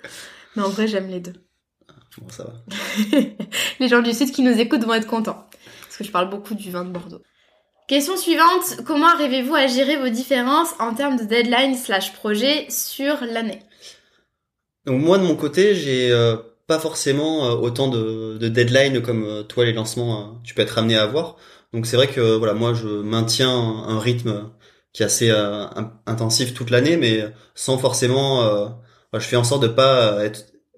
Mais 0.56 0.62
en 0.62 0.69
vrai, 0.69 0.88
j'aime 0.88 1.08
les 1.08 1.19
deux. 1.19 1.34
Bon, 2.19 2.30
ça 2.30 2.43
va. 2.43 2.54
Les 3.80 3.88
gens 3.88 4.02
du 4.02 4.13
Sud 4.13 4.32
qui 4.32 4.43
nous 4.43 4.60
écoutent 4.60 4.84
vont 4.84 4.93
être 4.93 5.08
contents. 5.08 5.47
Parce 5.82 5.97
que 5.97 6.04
je 6.04 6.12
parle 6.12 6.30
beaucoup 6.30 6.54
du 6.54 6.69
vin 6.69 6.86
de 6.86 6.91
Bordeaux. 6.91 7.21
Question 7.89 8.17
suivante. 8.17 8.82
Comment 8.86 9.08
arrivez-vous 9.08 9.56
à 9.56 9.65
gérer 9.65 9.97
vos 9.97 10.10
différences 10.10 10.75
en 10.78 10.93
termes 10.93 11.17
de 11.17 11.23
deadline 11.23 11.73
slash 11.73 12.13
projet 12.13 12.67
sur 12.69 13.17
l'année? 13.21 13.63
Donc 14.86 15.02
moi, 15.02 15.17
de 15.17 15.23
mon 15.23 15.36
côté, 15.36 15.73
j'ai 15.73 16.12
euh, 16.12 16.36
pas 16.67 16.78
forcément 16.78 17.47
euh, 17.47 17.56
autant 17.56 17.88
de, 17.88 18.38
de 18.38 18.47
deadline 18.47 19.02
comme 19.02 19.23
euh, 19.23 19.41
toi, 19.41 19.65
les 19.65 19.73
lancements, 19.73 20.39
tu 20.43 20.54
peux 20.54 20.62
être 20.62 20.78
amené 20.78 20.97
à 20.97 21.02
avoir. 21.02 21.38
Donc 21.73 21.88
c'est 21.88 21.95
vrai 21.95 22.06
que 22.06 22.36
voilà, 22.38 22.54
moi, 22.54 22.75
je 22.75 22.88
maintiens 22.88 23.49
un 23.49 23.99
rythme 23.99 24.52
qui 24.93 25.02
est 25.02 25.08
assez 25.08 25.32
intensif 26.06 26.54
toute 26.54 26.69
l'année, 26.69 26.95
mais 26.95 27.23
sans 27.56 27.80
forcément... 27.80 28.71
je 29.13 29.19
fais 29.19 29.36
en 29.36 29.43
sorte 29.43 29.63
de 29.63 29.67
pas 29.67 30.19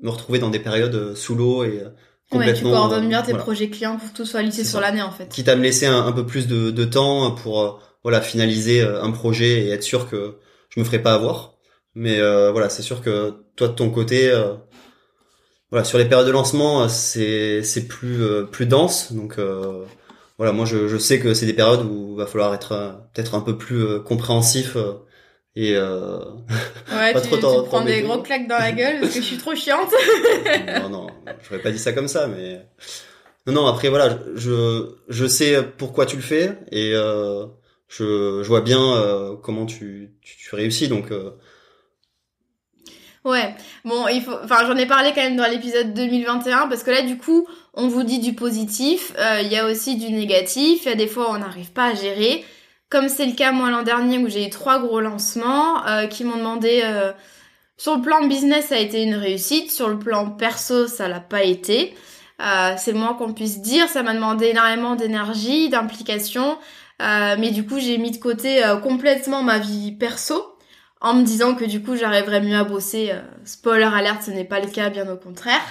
me 0.02 0.10
retrouver 0.10 0.40
dans 0.40 0.50
des 0.50 0.60
périodes 0.60 1.14
sous 1.16 1.36
l'eau 1.36 1.66
et. 1.66 1.84
Ouais, 2.34 2.54
tu 2.54 2.64
coordonnes 2.64 3.10
bien 3.10 3.22
tes 3.22 3.34
projets 3.34 3.70
clients 3.70 3.98
pour 3.98 4.12
que 4.12 4.16
tout 4.16 4.26
soit 4.26 4.42
lissé 4.42 4.64
sur 4.64 4.80
l'année 4.80 5.02
en 5.02 5.12
fait. 5.12 5.28
Quitte 5.28 5.50
à 5.50 5.56
me 5.56 5.64
laisser 5.64 5.86
un, 5.86 6.12
peu 6.12 6.26
plus 6.26 6.48
de, 6.48 6.72
de, 6.72 6.86
temps 6.86 7.32
pour 7.32 7.62
euh, 7.62 7.72
voilà 8.04 8.22
finaliser 8.22 8.82
euh, 8.82 9.04
un 9.04 9.12
projet 9.12 9.66
et 9.66 9.70
être 9.70 9.84
sûr 9.84 10.10
que 10.10 10.38
je 10.70 10.80
me 10.80 10.86
ferai 10.86 11.00
pas 11.00 11.14
avoir. 11.14 11.56
Mais 11.94 12.22
voilà, 12.52 12.70
c'est 12.70 12.84
sûr 12.84 13.02
que 13.02 13.34
toi 13.58 13.68
de 13.68 13.74
ton 13.74 13.90
côté, 13.90 14.32
voilà 15.72 15.84
sur 15.84 15.98
les 15.98 16.06
périodes 16.06 16.28
de 16.28 16.32
lancement, 16.32 16.88
c'est 16.88 17.64
c'est 17.64 17.86
plus 17.86 18.46
plus 18.50 18.66
dense. 18.66 19.12
Donc 19.12 19.38
voilà, 20.38 20.54
moi 20.54 20.66
je, 20.66 20.88
je 20.88 20.98
sais 20.98 21.20
que 21.20 21.34
c'est 21.34 21.46
des 21.46 21.54
périodes 21.54 21.86
où 21.86 22.14
il 22.14 22.18
va 22.18 22.28
falloir 22.28 22.54
être 22.54 23.02
peut-être 23.14 23.36
un 23.36 23.42
peu 23.42 23.58
plus 23.58 24.02
compréhensif 24.04 24.78
et 25.56 25.76
euh... 25.76 26.20
ouais, 26.94 27.14
pas 27.14 27.22
tu, 27.22 27.30
trop 27.30 27.64
tu 27.64 27.68
prends 27.68 27.84
des 27.84 28.02
gros 28.02 28.22
claques 28.22 28.48
dans 28.48 28.58
la 28.58 28.72
gueule 28.72 29.02
parce 29.02 29.14
que 29.14 29.22
je 29.22 29.26
suis 29.26 29.38
trop 29.38 29.54
chiante. 29.56 29.92
non, 30.82 30.90
non, 30.90 31.08
j'aurais 31.44 31.62
pas 31.62 31.72
dit 31.72 31.80
ça 31.80 31.92
comme 31.92 32.08
ça, 32.08 32.28
mais 32.28 32.62
non, 33.48 33.54
non. 33.54 33.68
Après, 33.68 33.90
voilà, 33.90 34.18
je 34.36 34.96
je 35.10 35.26
sais 35.26 35.62
pourquoi 35.78 36.06
tu 36.06 36.16
le 36.16 36.22
fais 36.22 36.58
et 36.72 36.94
euh, 36.94 37.46
je, 37.90 38.42
je 38.44 38.48
vois 38.48 38.62
bien 38.62 38.82
euh, 38.96 39.36
comment 39.36 39.66
tu, 39.66 40.12
tu, 40.22 40.38
tu 40.38 40.56
réussis, 40.56 40.88
donc. 40.88 41.12
Euh... 41.12 41.32
Ouais, 43.24 43.54
bon, 43.86 44.08
il 44.08 44.22
faut, 44.22 44.36
enfin, 44.44 44.66
j'en 44.66 44.76
ai 44.78 44.88
parlé 44.88 45.12
quand 45.14 45.22
même 45.22 45.36
dans 45.36 45.50
l'épisode 45.50 45.94
2021 45.94 46.68
parce 46.68 46.82
que 46.82 46.90
là, 46.92 47.04
du 47.04 47.18
coup, 47.18 47.48
on 47.74 47.88
vous 47.88 48.04
dit 48.04 48.20
du 48.20 48.34
positif, 48.34 49.14
euh, 49.20 49.42
il 49.42 49.52
y 49.52 49.58
a 49.58 49.68
aussi 49.68 49.96
du 49.98 50.12
négatif. 50.12 50.86
Il 50.86 50.90
y 50.90 50.92
a 50.92 50.96
des 50.96 51.08
fois, 51.08 51.30
on 51.30 51.38
n'arrive 51.38 51.72
pas 51.72 51.90
à 51.92 51.94
gérer 51.94 52.44
comme 52.92 53.08
c'est 53.08 53.26
le 53.26 53.32
cas 53.32 53.52
moi 53.52 53.72
l'an 53.72 53.82
dernier 53.82 54.20
où 54.20 54.28
j'ai 54.28 54.46
eu 54.46 54.50
trois 54.50 54.80
gros 54.80 55.00
lancements 55.00 55.88
euh, 55.88 56.06
qui 56.08 56.26
m'ont 56.26 56.38
demandé 56.38 56.82
euh, 56.84 57.14
sur 57.78 57.96
le 57.96 58.02
plan 58.02 58.28
business 58.28 58.68
ça 58.68 58.76
a 58.76 58.80
été 58.80 59.02
une 59.02 59.16
réussite, 59.16 59.72
sur 59.72 59.88
le 59.88 59.98
plan 59.98 60.30
perso 60.30 60.88
ça 60.88 61.08
l'a 61.08 61.22
pas 61.22 61.44
été. 61.44 61.96
Euh, 62.42 62.74
c'est 62.78 62.92
le 62.92 62.98
moins 62.98 63.14
qu'on 63.14 63.34
puisse 63.34 63.62
dire, 63.62 63.88
ça 63.88 64.04
m'a 64.04 64.14
demandé 64.14 64.48
énormément 64.48 64.96
d'énergie, 64.96 65.70
d'implication, 65.70 66.58
mais 67.00 67.50
du 67.52 67.66
coup 67.66 67.80
j'ai 67.80 67.98
mis 67.98 68.12
de 68.12 68.18
côté 68.18 68.62
complètement 68.84 69.42
ma 69.42 69.58
vie 69.58 69.92
perso 69.92 70.58
en 71.02 71.16
me 71.16 71.24
disant 71.24 71.56
que 71.56 71.66
du 71.66 71.82
coup 71.82 71.96
j'arriverais 71.96 72.42
mieux 72.42 72.58
à 72.58 72.64
bosser. 72.64 73.12
spoiler 73.46 73.90
alerte, 73.92 74.24
ce 74.24 74.32
n'est 74.32 74.44
pas 74.44 74.60
le 74.60 74.68
cas, 74.68 74.90
bien 74.90 75.08
au 75.12 75.18
contraire. 75.18 75.62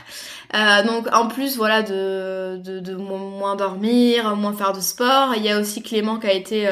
donc 0.86 1.06
en 1.12 1.28
plus 1.28 1.56
voilà 1.56 1.82
de, 1.82 2.56
de, 2.56 2.80
de, 2.80 2.94
moins 2.94 3.56
dormir, 3.56 4.34
moins 4.36 4.54
faire 4.54 4.72
de 4.72 4.80
sport. 4.80 5.34
Il 5.36 5.44
y 5.44 5.50
a 5.50 5.58
aussi 5.60 5.82
Clément 5.82 6.18
qui 6.18 6.26
a 6.28 6.32
été 6.32 6.68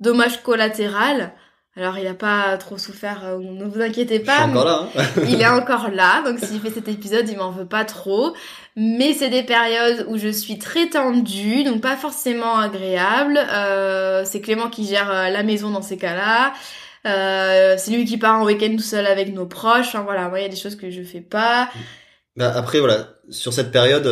dommage 0.00 0.42
collatéral. 0.42 1.32
Alors 1.78 1.98
il 1.98 2.06
a 2.06 2.14
pas 2.14 2.56
trop 2.56 2.78
souffert, 2.78 3.22
euh, 3.26 3.38
ne 3.38 3.66
vous 3.66 3.82
inquiétez 3.82 4.20
pas. 4.20 4.46
encore 4.46 4.64
là. 4.64 4.88
Hein. 4.96 5.02
il 5.28 5.42
est 5.42 5.46
encore 5.46 5.90
là, 5.90 6.22
donc 6.22 6.38
s'il 6.38 6.58
fait 6.58 6.70
cet 6.70 6.88
épisode, 6.88 7.28
il 7.28 7.36
m'en 7.36 7.50
veut 7.50 7.66
pas 7.66 7.84
trop. 7.84 8.34
Mais 8.76 9.12
c'est 9.12 9.28
des 9.28 9.42
périodes 9.42 10.06
où 10.08 10.16
je 10.16 10.28
suis 10.28 10.58
très 10.58 10.88
tendue, 10.88 11.64
donc 11.64 11.82
pas 11.82 11.96
forcément 11.96 12.56
agréable. 12.58 13.38
Euh, 13.52 14.22
c'est 14.24 14.40
Clément 14.40 14.70
qui 14.70 14.86
gère 14.86 15.10
euh, 15.10 15.28
la 15.28 15.42
maison 15.42 15.70
dans 15.70 15.82
ces 15.82 15.98
cas-là. 15.98 16.54
c'est 17.76 17.90
lui 17.90 18.06
qui 18.06 18.16
part 18.16 18.40
en 18.40 18.46
week-end 18.46 18.74
tout 18.74 18.82
seul 18.82 19.06
avec 19.06 19.34
nos 19.34 19.46
proches. 19.46 19.88
Enfin 19.88 20.00
voilà, 20.00 20.30
moi 20.30 20.40
il 20.40 20.42
y 20.42 20.46
a 20.46 20.50
des 20.50 20.56
choses 20.56 20.76
que 20.76 20.90
je 20.90 21.02
fais 21.02 21.20
pas. 21.20 21.68
Bah, 22.36 22.52
après 22.56 22.80
voilà, 22.80 23.08
sur 23.28 23.52
cette 23.52 23.70
période 23.70 24.06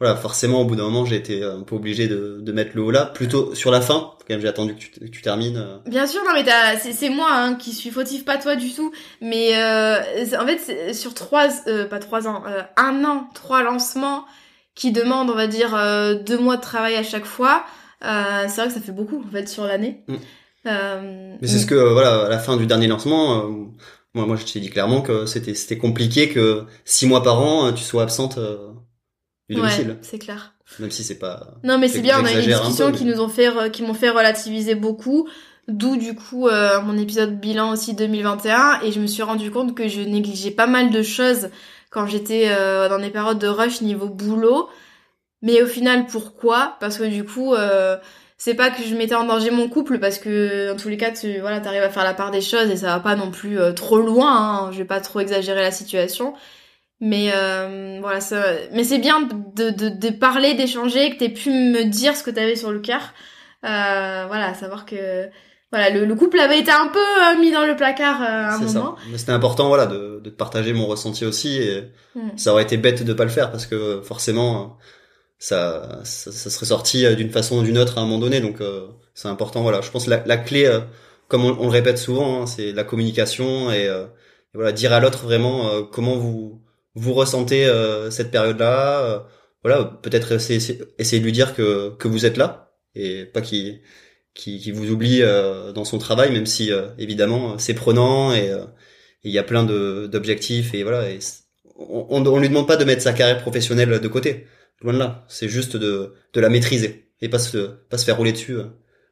voilà, 0.00 0.16
forcément, 0.16 0.62
au 0.62 0.64
bout 0.64 0.76
d'un 0.76 0.84
moment, 0.84 1.04
j'ai 1.04 1.16
été 1.16 1.44
un 1.44 1.60
peu 1.60 1.74
obligé 1.76 2.08
de, 2.08 2.38
de 2.40 2.52
mettre 2.52 2.70
le 2.74 2.82
haut 2.82 2.90
là, 2.90 3.04
plutôt 3.04 3.54
sur 3.54 3.70
la 3.70 3.82
fin. 3.82 4.12
Quand 4.26 4.30
même, 4.30 4.40
j'ai 4.40 4.48
attendu 4.48 4.74
que 4.74 4.78
tu, 4.78 4.90
que 4.90 5.04
tu, 5.04 5.20
termines. 5.20 5.58
Euh. 5.58 5.76
Bien 5.86 6.06
sûr, 6.06 6.22
non, 6.24 6.30
mais 6.32 6.42
c'est 6.78 7.10
moi 7.10 7.28
hein, 7.30 7.54
qui 7.54 7.74
suis 7.74 7.90
fautif, 7.90 8.24
pas 8.24 8.38
toi 8.38 8.56
du 8.56 8.72
tout. 8.72 8.92
Mais 9.20 9.54
euh, 9.58 9.98
en 10.40 10.46
fait, 10.46 10.94
sur 10.94 11.12
trois, 11.12 11.48
euh, 11.66 11.84
pas 11.84 11.98
trois 11.98 12.26
ans, 12.26 12.44
euh, 12.46 12.62
un 12.78 13.04
an, 13.04 13.28
trois 13.34 13.62
lancements 13.62 14.24
qui 14.74 14.90
demandent, 14.90 15.28
on 15.28 15.34
va 15.34 15.46
dire, 15.46 15.74
euh, 15.74 16.14
deux 16.14 16.38
mois 16.38 16.56
de 16.56 16.62
travail 16.62 16.94
à 16.94 17.02
chaque 17.02 17.26
fois. 17.26 17.66
c'est 18.00 18.06
vrai 18.56 18.68
que 18.68 18.72
ça 18.72 18.80
fait 18.80 18.92
beaucoup 18.92 19.22
en 19.22 19.30
fait 19.30 19.50
sur 19.50 19.64
l'année. 19.64 20.02
Mm. 20.08 20.14
mais 21.42 21.46
c'est 21.46 21.58
ce 21.58 21.66
que 21.66 21.74
voilà, 21.74 22.24
à 22.24 22.28
la 22.30 22.38
fin 22.38 22.56
du 22.56 22.66
dernier 22.66 22.86
lancement. 22.86 23.44
moi, 24.14 24.24
moi, 24.24 24.36
je 24.36 24.50
t'ai 24.50 24.60
dit 24.60 24.70
clairement 24.70 25.02
que 25.02 25.26
c'était 25.26 25.52
c'était 25.52 25.76
compliqué 25.76 26.30
que 26.30 26.64
six 26.86 27.06
mois 27.06 27.22
par 27.22 27.42
an, 27.42 27.74
tu 27.74 27.84
sois 27.84 28.02
absente 28.02 28.38
Ouais, 29.50 29.98
c'est 30.02 30.18
clair. 30.18 30.54
Même 30.78 30.90
si 30.90 31.02
c'est 31.02 31.18
pas. 31.18 31.48
Non, 31.64 31.78
mais 31.78 31.88
c'est 31.88 32.00
bien. 32.00 32.20
On 32.20 32.24
a 32.24 32.32
eu 32.32 32.36
des 32.36 32.46
discussions 32.46 32.92
qui 32.92 33.04
nous 33.04 33.20
ont 33.20 33.28
fait, 33.28 33.48
qui 33.72 33.82
m'ont 33.82 33.94
fait 33.94 34.10
relativiser 34.10 34.74
beaucoup. 34.74 35.28
D'où 35.70 35.96
du 35.96 36.16
coup 36.16 36.48
euh, 36.48 36.80
mon 36.80 36.98
épisode 36.98 37.38
bilan 37.38 37.70
aussi 37.72 37.94
2021 37.94 38.80
et 38.82 38.90
je 38.90 38.98
me 38.98 39.06
suis 39.06 39.22
rendu 39.22 39.52
compte 39.52 39.76
que 39.76 39.86
je 39.86 40.00
négligeais 40.00 40.50
pas 40.50 40.66
mal 40.66 40.90
de 40.90 41.02
choses 41.02 41.50
quand 41.90 42.06
j'étais 42.06 42.48
euh, 42.48 42.88
dans 42.88 42.98
des 42.98 43.10
périodes 43.10 43.38
de 43.38 43.46
rush 43.46 43.80
niveau 43.80 44.08
boulot. 44.08 44.68
Mais 45.42 45.62
au 45.62 45.66
final, 45.66 46.06
pourquoi? 46.06 46.76
Parce 46.80 46.98
que 46.98 47.04
du 47.04 47.24
coup, 47.24 47.54
euh, 47.54 47.96
c'est 48.36 48.54
pas 48.54 48.70
que 48.70 48.82
je 48.82 48.94
mettais 48.96 49.14
en 49.14 49.24
danger 49.24 49.50
mon 49.52 49.68
couple 49.68 50.00
parce 50.00 50.18
que 50.18 50.72
en 50.72 50.76
tous 50.76 50.88
les 50.88 50.96
cas, 50.96 51.12
tu 51.12 51.38
voilà, 51.38 51.60
t'arrives 51.60 51.82
à 51.82 51.90
faire 51.90 52.04
la 52.04 52.14
part 52.14 52.32
des 52.32 52.40
choses 52.40 52.68
et 52.68 52.76
ça 52.76 52.88
va 52.88 53.00
pas 53.00 53.14
non 53.14 53.30
plus 53.30 53.58
trop 53.76 53.98
loin. 53.98 54.32
Hein, 54.32 54.72
je 54.72 54.78
vais 54.78 54.84
pas 54.84 55.00
trop 55.00 55.20
exagérer 55.20 55.62
la 55.62 55.70
situation. 55.70 56.34
Mais 57.00 57.30
euh, 57.34 57.98
voilà, 58.00 58.20
ça... 58.20 58.44
mais 58.72 58.84
c'est 58.84 58.98
bien 58.98 59.22
de, 59.22 59.70
de, 59.70 59.88
de 59.88 60.10
parler, 60.10 60.54
d'échanger, 60.54 61.10
que 61.10 61.18
t'aies 61.18 61.30
pu 61.30 61.50
me 61.50 61.84
dire 61.84 62.14
ce 62.14 62.22
que 62.22 62.30
t'avais 62.30 62.56
sur 62.56 62.70
le 62.70 62.80
cœur. 62.80 63.14
Euh, 63.64 64.24
voilà, 64.26 64.54
savoir 64.54 64.84
que 64.84 65.28
voilà, 65.72 65.90
le, 65.90 66.04
le, 66.04 66.14
couple 66.14 66.40
avait 66.40 66.58
été 66.58 66.70
un 66.70 66.88
peu 66.88 66.98
euh, 66.98 67.40
mis 67.40 67.52
dans 67.52 67.64
le 67.64 67.76
placard 67.76 68.20
euh, 68.22 68.24
à 68.24 68.54
un 68.54 68.58
moment. 68.58 68.96
Mais 69.10 69.18
c'était 69.18 69.32
important, 69.32 69.68
voilà, 69.68 69.86
de, 69.86 70.20
de 70.22 70.30
partager 70.30 70.72
mon 70.74 70.86
ressenti 70.86 71.24
aussi. 71.24 71.56
Et 71.58 71.84
hmm. 72.14 72.36
ça 72.36 72.52
aurait 72.52 72.64
été 72.64 72.76
bête 72.76 73.02
de 73.02 73.12
pas 73.14 73.24
le 73.24 73.30
faire 73.30 73.50
parce 73.50 73.64
que 73.64 74.02
forcément, 74.02 74.76
ça, 75.38 76.00
ça, 76.04 76.32
ça 76.32 76.50
serait 76.50 76.66
sorti 76.66 77.14
d'une 77.16 77.30
façon 77.30 77.60
ou 77.60 77.62
d'une 77.62 77.78
autre 77.78 77.96
à 77.96 78.02
un 78.02 78.04
moment 78.04 78.18
donné. 78.18 78.40
Donc 78.40 78.58
c'est 79.14 79.28
important, 79.28 79.62
voilà. 79.62 79.80
Je 79.80 79.90
pense 79.90 80.06
la, 80.06 80.22
la 80.26 80.36
clé, 80.36 80.80
comme 81.28 81.44
on, 81.44 81.56
on, 81.58 81.64
le 81.64 81.70
répète 81.70 81.98
souvent, 81.98 82.42
hein, 82.42 82.46
c'est 82.46 82.72
la 82.72 82.84
communication 82.84 83.70
et, 83.70 83.84
et, 83.84 84.06
voilà, 84.54 84.72
dire 84.72 84.92
à 84.92 85.00
l'autre 85.00 85.24
vraiment 85.24 85.82
comment 85.92 86.16
vous 86.16 86.60
vous 86.94 87.12
ressentez 87.12 87.66
euh, 87.66 88.10
cette 88.10 88.30
période-là. 88.30 89.00
Euh, 89.04 89.18
voilà, 89.62 89.84
peut-être 90.02 90.32
essayer, 90.32 90.80
essayer 90.98 91.20
de 91.20 91.24
lui 91.24 91.32
dire 91.32 91.54
que, 91.54 91.94
que 91.96 92.08
vous 92.08 92.26
êtes 92.26 92.36
là 92.36 92.72
et 92.94 93.24
pas 93.26 93.40
qu'il 93.42 93.82
qui, 94.34 94.70
vous 94.72 94.90
oublie 94.90 95.22
euh, 95.22 95.72
dans 95.72 95.84
son 95.84 95.98
travail, 95.98 96.32
même 96.32 96.46
si 96.46 96.70
évidemment 96.98 97.58
c'est 97.58 97.74
prenant 97.74 98.32
et 98.32 98.50
il 99.22 99.30
y 99.30 99.38
a 99.38 99.42
plein 99.42 99.64
d'objectifs 99.64 100.72
et 100.72 100.82
voilà. 100.82 101.10
Et 101.10 101.18
on, 101.76 102.24
on, 102.26 102.38
lui 102.38 102.48
demande 102.48 102.66
pas 102.66 102.76
de 102.76 102.84
mettre 102.84 103.02
sa 103.02 103.12
carrière 103.12 103.42
professionnelle 103.42 104.00
de 104.00 104.08
côté, 104.08 104.46
loin 104.80 104.94
de 104.94 104.98
là. 104.98 105.24
C'est 105.28 105.48
juste 105.48 105.76
de, 105.76 106.14
de 106.32 106.40
la 106.40 106.48
maîtriser 106.48 107.10
et 107.20 107.28
pas 107.28 107.38
se 107.38 107.58
pas 107.90 107.98
se 107.98 108.06
faire 108.06 108.16
rouler 108.16 108.32
dessus 108.32 108.56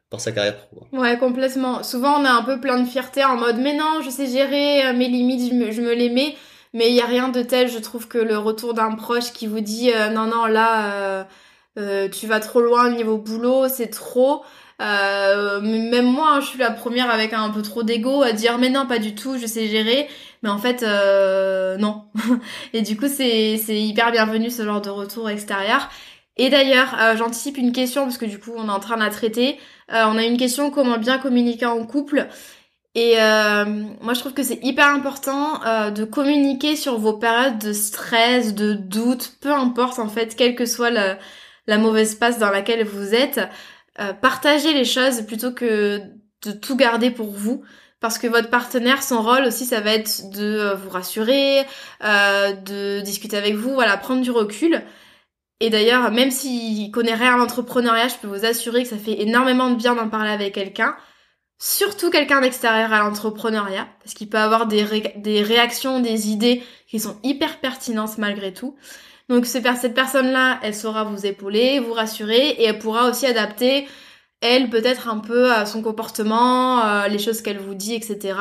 par 0.09 0.19
sa 0.19 0.31
carrière. 0.31 0.67
Ouais, 0.91 1.15
complètement. 1.19 1.83
Souvent 1.83 2.19
on 2.19 2.25
a 2.25 2.31
un 2.31 2.43
peu 2.43 2.59
plein 2.59 2.81
de 2.81 2.87
fierté 2.87 3.23
en 3.23 3.37
mode 3.37 3.57
mais 3.59 3.75
non, 3.75 4.01
je 4.03 4.09
sais 4.09 4.25
gérer 4.25 4.93
mes 4.93 5.09
limites, 5.09 5.51
je 5.51 5.55
me, 5.55 5.71
je 5.71 5.81
me 5.81 5.93
les 5.93 6.09
mets. 6.09 6.35
Mais 6.73 6.89
il 6.89 6.95
y 6.95 7.01
a 7.01 7.05
rien 7.05 7.29
de 7.29 7.41
tel, 7.41 7.67
je 7.69 7.79
trouve, 7.79 8.07
que 8.07 8.17
le 8.19 8.37
retour 8.37 8.73
d'un 8.73 8.93
proche 8.93 9.33
qui 9.33 9.47
vous 9.47 9.59
dit 9.61 9.91
euh, 9.91 10.09
non 10.09 10.27
non 10.27 10.45
là 10.45 10.93
euh, 10.93 11.23
euh, 11.79 12.09
tu 12.09 12.27
vas 12.27 12.39
trop 12.39 12.61
loin 12.61 12.87
au 12.87 12.95
niveau 12.95 13.17
boulot, 13.17 13.67
c'est 13.67 13.87
trop. 13.89 14.43
même 14.79 16.05
moi, 16.05 16.33
hein, 16.33 16.41
je 16.41 16.47
suis 16.47 16.59
la 16.59 16.71
première 16.71 17.09
avec 17.09 17.33
un 17.33 17.49
peu 17.49 17.61
trop 17.63 17.83
d'ego 17.83 18.21
à 18.21 18.33
dire 18.33 18.57
mais 18.59 18.69
non 18.69 18.85
pas 18.85 18.99
du 18.99 19.15
tout, 19.15 19.37
je 19.37 19.47
sais 19.47 19.67
gérer. 19.67 20.07
Mais 20.43 20.49
en 20.49 20.59
fait 20.59 20.83
non. 21.79 22.03
Et 22.73 22.81
du 22.81 22.97
coup 22.97 23.07
c'est 23.07 23.57
c'est 23.57 23.79
hyper 23.81 24.11
bienvenu 24.11 24.49
ce 24.51 24.63
genre 24.63 24.81
de 24.81 24.89
retour 24.89 25.29
extérieur. 25.29 25.89
Et 26.37 26.49
d'ailleurs, 26.49 26.95
j'anticipe 27.17 27.57
une 27.57 27.73
question 27.73 28.03
parce 28.03 28.17
que 28.17 28.25
du 28.25 28.39
coup, 28.39 28.53
on 28.55 28.69
est 28.69 28.71
en 28.71 28.79
train 28.79 28.95
de 28.95 29.01
la 29.01 29.09
traiter. 29.09 29.59
on 29.89 30.17
a 30.17 30.23
une 30.23 30.37
question 30.37 30.71
comment 30.71 30.97
bien 30.97 31.17
communiquer 31.17 31.65
en 31.65 31.85
couple? 31.85 32.29
Et 32.95 33.21
euh, 33.21 33.65
moi, 34.01 34.13
je 34.13 34.19
trouve 34.19 34.33
que 34.33 34.43
c'est 34.43 34.59
hyper 34.63 34.87
important 34.87 35.63
euh, 35.65 35.91
de 35.91 36.05
communiquer 36.05 36.75
sur 36.75 36.97
vos 36.99 37.13
périodes 37.13 37.59
de 37.59 37.73
stress, 37.73 38.55
de 38.55 38.73
doute, 38.73 39.33
peu 39.41 39.53
importe 39.53 39.99
en 39.99 40.09
fait, 40.09 40.35
quelle 40.35 40.55
que 40.55 40.65
soit 40.65 40.89
la, 40.89 41.19
la 41.67 41.77
mauvaise 41.77 42.15
passe 42.15 42.39
dans 42.39 42.49
laquelle 42.49 42.85
vous 42.85 43.13
êtes. 43.13 43.39
Euh, 43.99 44.13
partagez 44.13 44.73
les 44.73 44.85
choses 44.85 45.21
plutôt 45.25 45.51
que 45.53 46.01
de 46.43 46.51
tout 46.51 46.75
garder 46.75 47.11
pour 47.11 47.31
vous. 47.31 47.63
parce 47.99 48.17
que 48.17 48.27
votre 48.27 48.49
partenaire, 48.49 49.03
son 49.03 49.21
rôle 49.21 49.43
aussi, 49.45 49.65
ça 49.65 49.81
va 49.81 49.93
être 49.93 50.29
de 50.31 50.43
euh, 50.43 50.75
vous 50.75 50.89
rassurer, 50.89 51.65
euh, 52.03 52.53
de 52.53 53.01
discuter 53.01 53.37
avec 53.37 53.55
vous, 53.55 53.73
voilà, 53.73 53.97
prendre 53.97 54.21
du 54.21 54.31
recul. 54.31 54.81
Et 55.59 55.69
d'ailleurs, 55.69 56.11
même 56.11 56.31
s'il 56.31 56.91
connaît 56.91 57.13
rien 57.15 57.35
à 57.35 57.37
l'entrepreneuriat, 57.37 58.07
je 58.07 58.15
peux 58.15 58.27
vous 58.27 58.45
assurer 58.45 58.83
que 58.83 58.89
ça 58.89 58.97
fait 58.97 59.21
énormément 59.21 59.69
de 59.69 59.75
bien 59.75 59.95
d'en 59.95 60.09
parler 60.09 60.31
avec 60.31 60.53
quelqu'un. 60.55 60.95
Surtout 61.61 62.09
quelqu'un 62.09 62.41
d'extérieur 62.41 62.93
à 62.93 62.99
l'entrepreneuriat, 62.99 63.87
parce 64.01 64.13
qu'il 64.13 64.29
peut 64.29 64.37
avoir 64.37 64.65
des, 64.65 64.83
réactions, 64.83 65.99
des 65.99 66.29
idées 66.29 66.63
qui 66.87 66.99
sont 66.99 67.17
hyper 67.21 67.59
pertinentes 67.59 68.17
malgré 68.17 68.53
tout. 68.53 68.77
Donc 69.27 69.45
cette 69.45 69.93
personne-là, 69.93 70.59
elle 70.63 70.73
saura 70.73 71.03
vous 71.03 71.25
épauler, 71.25 71.79
vous 71.79 71.93
rassurer, 71.93 72.49
et 72.49 72.63
elle 72.63 72.79
pourra 72.79 73.09
aussi 73.09 73.25
adapter 73.25 73.87
elle 74.41 74.69
peut-être 74.69 75.09
un 75.09 75.17
peu 75.17 75.51
à 75.51 75.65
son 75.65 75.81
comportement, 75.81 76.85
euh, 76.85 77.07
les 77.07 77.19
choses 77.19 77.41
qu'elle 77.41 77.59
vous 77.59 77.73
dit, 77.73 77.93
etc. 77.93 78.35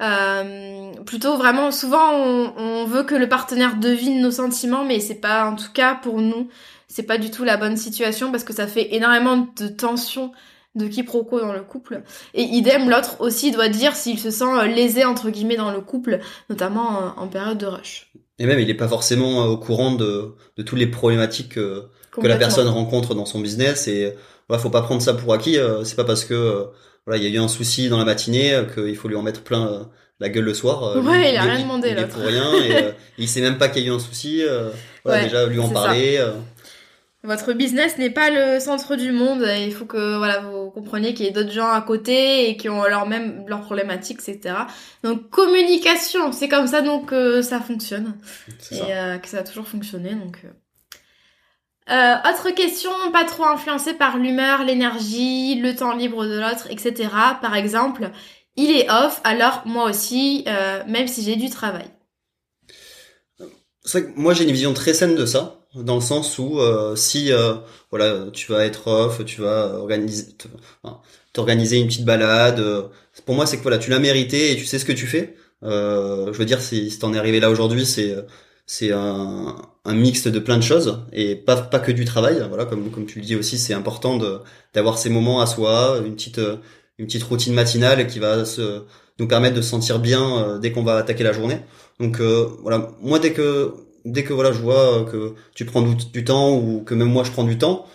Euh, 0.00 0.92
plutôt 1.06 1.36
vraiment, 1.36 1.70
souvent 1.70 2.12
on, 2.12 2.84
veut 2.84 3.04
que 3.04 3.14
le 3.14 3.28
partenaire 3.28 3.76
devine 3.76 4.20
nos 4.20 4.30
sentiments, 4.30 4.84
mais 4.84 5.00
c'est 5.00 5.20
pas, 5.20 5.46
en 5.46 5.56
tout 5.56 5.72
cas 5.72 5.94
pour 5.94 6.20
nous, 6.20 6.48
c'est 6.88 7.04
pas 7.04 7.18
du 7.18 7.30
tout 7.30 7.44
la 7.44 7.56
bonne 7.56 7.76
situation 7.76 8.30
parce 8.30 8.44
que 8.44 8.52
ça 8.52 8.66
fait 8.66 8.94
énormément 8.94 9.48
de 9.56 9.68
tension 9.68 10.32
de 10.74 10.86
quiproquo 10.86 11.40
dans 11.40 11.52
le 11.52 11.62
couple. 11.62 12.02
Et 12.34 12.42
idem, 12.42 12.88
l'autre 12.88 13.16
aussi 13.20 13.50
doit 13.50 13.68
dire 13.68 13.94
s'il 13.94 14.18
se 14.18 14.30
sent 14.30 14.44
euh, 14.44 14.66
lésé 14.66 15.04
entre 15.04 15.30
guillemets 15.30 15.56
dans 15.56 15.70
le 15.70 15.80
couple, 15.80 16.20
notamment 16.48 17.14
en, 17.16 17.28
période 17.28 17.58
de 17.58 17.66
rush. 17.66 18.10
Et 18.38 18.46
même, 18.46 18.58
il 18.58 18.66
n'est 18.66 18.74
pas 18.74 18.88
forcément 18.88 19.44
au 19.46 19.56
courant 19.56 19.92
de, 19.92 20.34
de 20.56 20.62
toutes 20.62 20.78
les 20.78 20.86
problématiques 20.86 21.54
que 21.54 21.88
la 22.22 22.36
personne 22.36 22.68
rencontre 22.68 23.14
dans 23.14 23.26
son 23.26 23.40
business 23.40 23.88
et 23.88 24.14
faut 24.58 24.70
pas 24.70 24.82
prendre 24.82 25.02
ça 25.02 25.14
pour 25.14 25.32
acquis. 25.32 25.58
Euh, 25.58 25.84
c'est 25.84 25.96
pas 25.96 26.04
parce 26.04 26.24
que 26.24 26.34
euh, 26.34 26.64
voilà, 27.06 27.22
il 27.22 27.28
y 27.28 27.32
a 27.32 27.34
eu 27.34 27.42
un 27.42 27.48
souci 27.48 27.88
dans 27.88 27.98
la 27.98 28.04
matinée 28.04 28.54
euh, 28.54 28.64
qu'il 28.64 28.96
faut 28.96 29.08
lui 29.08 29.16
en 29.16 29.22
mettre 29.22 29.42
plein 29.42 29.88
la 30.20 30.28
gueule 30.28 30.44
le 30.44 30.54
soir. 30.54 30.96
ouais, 30.96 31.32
il, 31.32 31.36
a 31.36 31.42
rien 31.42 31.60
demandé 31.60 31.94
là. 31.94 32.04
pour 32.04 32.22
rien 32.22 32.44
et 32.62 32.94
il 33.18 33.28
sait 33.28 33.40
même 33.40 33.58
pas 33.58 33.68
qu'il 33.68 33.82
y 33.82 33.86
a 33.86 33.88
eu 33.88 33.94
un 33.94 33.98
souci. 33.98 34.42
voilà, 35.04 35.24
déjà 35.24 35.46
lui 35.46 35.58
en 35.58 35.68
parler. 35.68 36.24
Votre 37.24 37.52
business 37.52 37.98
n'est 37.98 38.10
pas 38.10 38.30
le 38.30 38.58
centre 38.58 38.96
du 38.96 39.12
monde. 39.12 39.46
Il 39.60 39.72
faut 39.72 39.84
que 39.84 40.16
voilà 40.16 40.40
vous 40.40 40.70
compreniez 40.70 41.14
qu'il 41.14 41.26
y 41.26 41.28
ait 41.28 41.32
d'autres 41.32 41.52
gens 41.52 41.70
à 41.70 41.80
côté 41.80 42.48
et 42.48 42.56
qui 42.56 42.68
ont 42.68 42.82
leur 42.82 43.06
même 43.06 43.44
leurs 43.46 43.60
problématiques, 43.60 44.18
etc. 44.26 44.56
Donc 45.04 45.30
communication, 45.30 46.32
c'est 46.32 46.48
comme 46.48 46.66
ça 46.66 46.82
donc 46.82 47.14
ça 47.42 47.60
fonctionne 47.60 48.18
et 48.72 49.20
que 49.20 49.28
ça 49.28 49.38
a 49.38 49.42
toujours 49.42 49.68
fonctionné 49.68 50.14
donc. 50.14 50.44
Euh, 51.90 52.14
autre 52.30 52.50
question, 52.50 52.90
pas 53.12 53.24
trop 53.24 53.44
influencé 53.44 53.94
par 53.94 54.16
l'humeur, 54.16 54.64
l'énergie, 54.64 55.56
le 55.60 55.74
temps 55.74 55.94
libre 55.94 56.24
de 56.24 56.38
l'autre, 56.38 56.68
etc. 56.70 57.08
Par 57.40 57.56
exemple, 57.56 58.10
il 58.56 58.70
est 58.70 58.90
off, 58.90 59.20
alors 59.24 59.62
moi 59.66 59.84
aussi, 59.84 60.44
euh, 60.46 60.82
même 60.86 61.08
si 61.08 61.22
j'ai 61.22 61.36
du 61.36 61.50
travail. 61.50 61.86
Moi 64.16 64.32
j'ai 64.34 64.44
une 64.44 64.52
vision 64.52 64.72
très 64.74 64.94
saine 64.94 65.16
de 65.16 65.26
ça, 65.26 65.60
dans 65.74 65.96
le 65.96 66.00
sens 66.00 66.38
où 66.38 66.60
euh, 66.60 66.94
si 66.94 67.32
euh, 67.32 67.54
voilà 67.90 68.26
tu 68.32 68.50
vas 68.52 68.64
être 68.64 68.86
off, 68.86 69.24
tu 69.24 69.40
vas 69.40 69.74
organiser, 69.74 70.28
t'organiser 71.32 71.78
une 71.78 71.88
petite 71.88 72.04
balade. 72.04 72.60
Euh, 72.60 72.82
pour 73.26 73.34
moi 73.34 73.44
c'est 73.46 73.56
que 73.56 73.62
voilà 73.62 73.78
tu 73.78 73.90
l'as 73.90 73.98
mérité 73.98 74.52
et 74.52 74.56
tu 74.56 74.66
sais 74.66 74.78
ce 74.78 74.84
que 74.84 74.92
tu 74.92 75.06
fais. 75.06 75.36
je 75.62 76.30
veux 76.30 76.44
dire 76.44 76.60
si, 76.60 76.96
t'en 76.98 77.12
es 77.12 77.18
arrivé 77.18 77.40
là 77.40 77.50
aujourd'hui, 77.50 77.84
c'est 77.84 78.14
c'est 78.66 78.92
un, 78.92 79.56
un 79.84 79.94
mix 79.94 80.26
de 80.28 80.38
plein 80.38 80.56
de 80.58 80.62
choses 80.62 81.04
et 81.12 81.34
pas 81.36 81.56
pas 81.56 81.80
que 81.80 81.92
du 81.92 82.04
travail. 82.04 82.44
Voilà, 82.48 82.64
comme 82.66 82.90
comme 82.92 83.06
tu 83.06 83.18
le 83.18 83.24
dis 83.24 83.36
aussi, 83.36 83.58
c'est 83.58 83.74
important 83.74 84.18
d'avoir 84.74 84.98
ces 84.98 85.10
moments 85.10 85.40
à 85.40 85.46
soi, 85.46 86.00
une 86.06 86.14
petite 86.14 86.40
une 86.98 87.06
petite 87.06 87.24
routine 87.24 87.54
matinale 87.54 88.06
qui 88.06 88.18
va 88.20 88.44
se 88.44 88.84
nous 89.18 89.26
permettre 89.28 89.56
de 89.56 89.62
se 89.62 89.70
sentir 89.70 89.98
bien 89.98 90.58
dès 90.60 90.72
qu'on 90.72 90.84
va 90.84 90.96
attaquer 90.98 91.24
la 91.24 91.32
journée. 91.32 91.60
Donc 92.02 92.20
euh, 92.20 92.48
voilà, 92.60 92.90
moi 93.00 93.18
dès 93.18 93.32
que 93.32 93.74
dès 94.04 94.24
que 94.24 94.32
voilà 94.32 94.52
je 94.52 94.58
vois 94.58 95.06
que 95.10 95.34
tu 95.54 95.64
prends 95.64 95.82
du, 95.82 96.24
temps 96.24 96.54
ou 96.56 96.82
que 96.84 96.94
même 96.94 97.08
moi 97.08 97.24
je 97.24 97.30
prends 97.30 97.44
du 97.44 97.56
temps, 97.56 97.86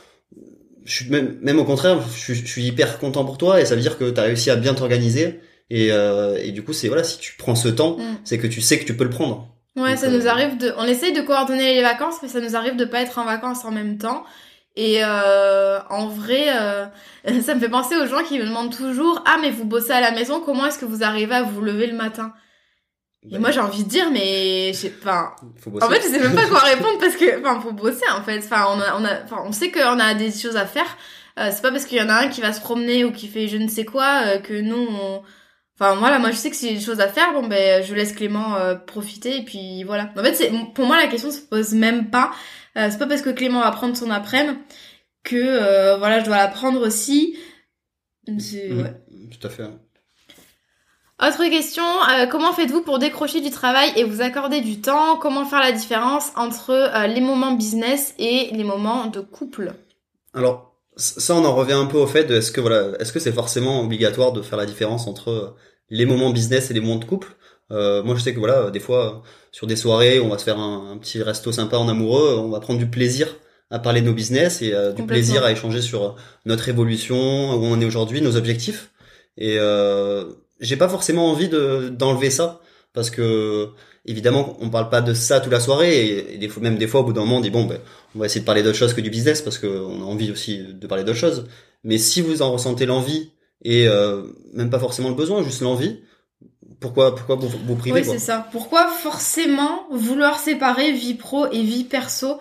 je 0.85 0.93
suis 0.93 1.09
même, 1.09 1.37
même 1.41 1.59
au 1.59 1.65
contraire, 1.65 1.99
je, 2.15 2.33
je, 2.33 2.45
suis 2.45 2.63
hyper 2.63 2.99
content 2.99 3.25
pour 3.25 3.37
toi 3.37 3.59
et 3.59 3.65
ça 3.65 3.75
veut 3.75 3.81
dire 3.81 3.97
que 3.97 4.09
tu 4.09 4.19
as 4.19 4.23
réussi 4.23 4.49
à 4.49 4.55
bien 4.55 4.73
t'organiser 4.73 5.41
et, 5.69 5.91
euh, 5.91 6.39
et 6.41 6.51
du 6.51 6.63
coup 6.63 6.73
c'est 6.73 6.87
voilà 6.87 7.03
si 7.03 7.19
tu 7.19 7.35
prends 7.37 7.55
ce 7.55 7.67
temps, 7.67 7.97
mm. 7.97 8.19
c'est 8.23 8.37
que 8.37 8.47
tu 8.47 8.61
sais 8.61 8.79
que 8.79 8.85
tu 8.85 8.95
peux 8.95 9.03
le 9.03 9.09
prendre. 9.09 9.49
Ouais, 9.77 9.95
ça 9.95 10.09
nous 10.09 10.25
euh, 10.25 10.29
arrive 10.29 10.57
de. 10.57 10.73
On 10.77 10.85
essaye 10.85 11.13
de 11.13 11.21
coordonner 11.21 11.75
les 11.75 11.83
vacances, 11.83 12.15
mais 12.23 12.27
ça 12.27 12.41
nous 12.41 12.55
arrive 12.55 12.75
de 12.75 12.85
pas 12.85 13.01
être 13.01 13.19
en 13.19 13.25
vacances 13.25 13.63
en 13.63 13.71
même 13.71 13.99
temps. 13.99 14.23
Et 14.75 15.03
euh, 15.03 15.79
en 15.89 16.07
vrai, 16.07 16.47
euh, 16.55 16.85
ça 17.41 17.55
me 17.55 17.59
fait 17.59 17.69
penser 17.69 17.95
aux 17.95 18.07
gens 18.07 18.23
qui 18.23 18.39
me 18.39 18.45
demandent 18.45 18.75
toujours 18.75 19.23
Ah, 19.25 19.37
mais 19.39 19.51
vous 19.51 19.65
bossez 19.65 19.91
à 19.91 20.01
la 20.01 20.11
maison, 20.11 20.39
comment 20.39 20.65
est-ce 20.65 20.79
que 20.79 20.85
vous 20.85 21.03
arrivez 21.03 21.35
à 21.35 21.43
vous 21.43 21.61
lever 21.61 21.87
le 21.87 21.95
matin? 21.95 22.33
Et 23.29 23.33
bah, 23.33 23.39
moi, 23.39 23.51
j'ai 23.51 23.59
envie 23.59 23.83
de 23.83 23.89
dire, 23.89 24.09
mais 24.11 24.71
j'ai 24.73 24.93
enfin, 24.99 25.33
en 25.81 25.89
fait, 25.89 26.01
je 26.01 26.07
sais 26.07 26.19
même 26.19 26.35
pas 26.35 26.47
quoi 26.47 26.59
répondre 26.59 26.97
parce 26.99 27.15
que, 27.15 27.39
enfin, 27.39 27.59
faut 27.59 27.73
bosser 27.73 28.09
en 28.15 28.23
fait. 28.23 28.39
Enfin, 28.39 28.65
on 28.69 28.79
a, 28.79 28.99
on 28.99 29.05
a, 29.05 29.23
enfin, 29.23 29.43
on 29.45 29.51
sait 29.51 29.71
qu'on 29.71 29.99
a 29.99 30.13
des 30.13 30.31
choses 30.31 30.55
à 30.55 30.65
faire. 30.65 30.97
Euh, 31.39 31.49
c'est 31.51 31.61
pas 31.61 31.71
parce 31.71 31.85
qu'il 31.85 31.97
y 31.97 32.01
en 32.01 32.09
a 32.09 32.15
un 32.15 32.27
qui 32.29 32.41
va 32.41 32.51
se 32.53 32.61
promener 32.61 33.05
ou 33.05 33.11
qui 33.11 33.27
fait 33.27 33.47
je 33.47 33.57
ne 33.57 33.67
sais 33.67 33.85
quoi 33.85 34.23
euh, 34.25 34.39
que 34.39 34.59
nous, 34.59 34.87
on, 34.89 35.21
Enfin 35.79 35.95
voilà, 35.95 36.17
moi 36.17 36.31
je 36.31 36.37
sais 36.37 36.49
que 36.49 36.55
c'est 36.55 36.73
des 36.73 36.79
choses 36.79 36.99
à 37.01 37.07
faire, 37.07 37.33
bon 37.33 37.47
ben 37.47 37.83
je 37.83 37.93
laisse 37.93 38.11
Clément 38.13 38.55
euh, 38.55 38.73
profiter 38.73 39.37
et 39.37 39.43
puis 39.43 39.83
voilà. 39.83 40.11
En 40.17 40.23
fait, 40.23 40.33
c'est 40.33 40.51
pour 40.73 40.87
moi 40.87 40.97
la 40.97 41.05
question 41.05 41.29
se 41.29 41.39
pose 41.39 41.73
même 41.73 42.09
pas. 42.09 42.31
Euh, 42.77 42.87
c'est 42.89 42.97
pas 42.97 43.05
parce 43.05 43.21
que 43.21 43.29
Clément 43.29 43.59
va 43.59 43.69
prendre 43.71 43.95
son 43.95 44.09
après-midi 44.09 44.57
que 45.23 45.35
euh, 45.35 45.97
voilà, 45.97 46.19
je 46.19 46.25
dois 46.25 46.37
la 46.37 46.47
prendre 46.47 46.81
aussi. 46.81 47.37
Mmh, 48.27 48.39
Tout 49.29 49.47
à 49.47 49.49
fait. 49.51 49.63
Autre 51.19 51.49
question, 51.49 51.83
comment 52.29 52.53
faites-vous 52.53 52.81
pour 52.81 52.99
décrocher 52.99 53.41
du 53.41 53.49
travail 53.49 53.91
et 53.95 54.03
vous 54.03 54.21
accorder 54.21 54.61
du 54.61 54.81
temps? 54.81 55.17
Comment 55.17 55.45
faire 55.45 55.59
la 55.59 55.71
différence 55.71 56.31
entre 56.35 56.91
les 57.07 57.21
moments 57.21 57.53
business 57.53 58.13
et 58.19 58.51
les 58.53 58.63
moments 58.63 59.07
de 59.07 59.19
couple? 59.19 59.73
Alors, 60.35 60.67
ça, 60.97 61.35
on 61.35 61.45
en 61.45 61.55
revient 61.55 61.73
un 61.73 61.85
peu 61.85 61.97
au 61.97 62.07
fait 62.07 62.25
de 62.25 62.35
est-ce 62.35 62.51
que 62.51 62.61
voilà, 62.61 62.91
est-ce 62.99 63.13
que 63.13 63.19
c'est 63.19 63.31
forcément 63.31 63.81
obligatoire 63.81 64.31
de 64.31 64.41
faire 64.41 64.57
la 64.57 64.65
différence 64.65 65.07
entre 65.07 65.55
les 65.89 66.05
moments 66.05 66.31
business 66.31 66.69
et 66.71 66.73
les 66.73 66.81
moments 66.81 66.97
de 66.97 67.05
couple? 67.05 67.35
Euh, 67.71 68.03
moi, 68.03 68.15
je 68.15 68.21
sais 68.21 68.33
que 68.33 68.39
voilà, 68.39 68.71
des 68.71 68.79
fois, 68.79 69.21
sur 69.51 69.67
des 69.67 69.75
soirées, 69.75 70.19
on 70.19 70.29
va 70.29 70.37
se 70.37 70.43
faire 70.43 70.59
un, 70.59 70.97
petit 70.97 71.21
resto 71.21 71.51
sympa 71.51 71.77
en 71.77 71.87
amoureux, 71.87 72.37
on 72.37 72.49
va 72.49 72.59
prendre 72.59 72.79
du 72.79 72.87
plaisir 72.87 73.35
à 73.69 73.79
parler 73.79 74.01
de 74.01 74.07
nos 74.07 74.13
business 74.13 74.61
et 74.61 74.73
euh, 74.73 74.93
du 74.93 75.05
plaisir 75.05 75.43
à 75.43 75.51
échanger 75.51 75.81
sur 75.81 76.15
notre 76.45 76.69
évolution, 76.69 77.17
où 77.53 77.65
on 77.65 77.79
est 77.81 77.85
aujourd'hui, 77.85 78.21
nos 78.21 78.37
objectifs. 78.37 78.91
Et 79.37 79.57
euh, 79.59 80.25
j'ai 80.59 80.77
pas 80.77 80.89
forcément 80.89 81.31
envie 81.31 81.49
de 81.49 81.89
d'enlever 81.89 82.29
ça 82.29 82.61
parce 82.93 83.09
que 83.09 83.69
évidemment, 84.05 84.57
on 84.61 84.69
parle 84.69 84.89
pas 84.89 85.01
de 85.01 85.13
ça 85.13 85.39
toute 85.39 85.51
la 85.51 85.59
soirée 85.59 86.33
et, 86.33 86.37
des 86.37 86.47
fois, 86.47 86.63
même 86.63 86.77
des 86.77 86.87
fois, 86.87 87.01
au 87.01 87.03
bout 87.03 87.13
d'un 87.13 87.21
moment, 87.21 87.37
on 87.37 87.41
dit 87.41 87.49
bon, 87.49 87.65
ben, 87.65 87.79
on 88.15 88.19
va 88.19 88.25
essayer 88.25 88.41
de 88.41 88.45
parler 88.45 88.63
d'autre 88.63 88.77
chose 88.77 88.93
que 88.93 89.01
du 89.01 89.09
business 89.09 89.41
parce 89.41 89.59
qu'on 89.59 90.01
a 90.01 90.05
envie 90.05 90.31
aussi 90.31 90.59
de 90.59 90.87
parler 90.87 91.03
d'autre 91.03 91.17
chose. 91.17 91.47
Mais 91.83 91.97
si 91.97 92.21
vous 92.21 92.41
en 92.41 92.51
ressentez 92.51 92.85
l'envie 92.85 93.31
et 93.63 93.87
euh, 93.87 94.23
même 94.53 94.69
pas 94.69 94.79
forcément 94.79 95.09
le 95.09 95.15
besoin, 95.15 95.43
juste 95.43 95.61
l'envie. 95.61 95.99
Pourquoi, 96.79 97.15
pourquoi 97.15 97.35
vous, 97.35 97.47
vous 97.47 97.75
privez 97.75 98.01
Oui, 98.01 98.05
c'est 98.05 98.19
ça. 98.19 98.47
Pourquoi 98.51 98.87
forcément 98.87 99.87
vouloir 99.91 100.39
séparer 100.39 100.91
vie 100.91 101.15
pro 101.15 101.47
et 101.51 101.63
vie 101.63 101.83
perso? 101.83 102.39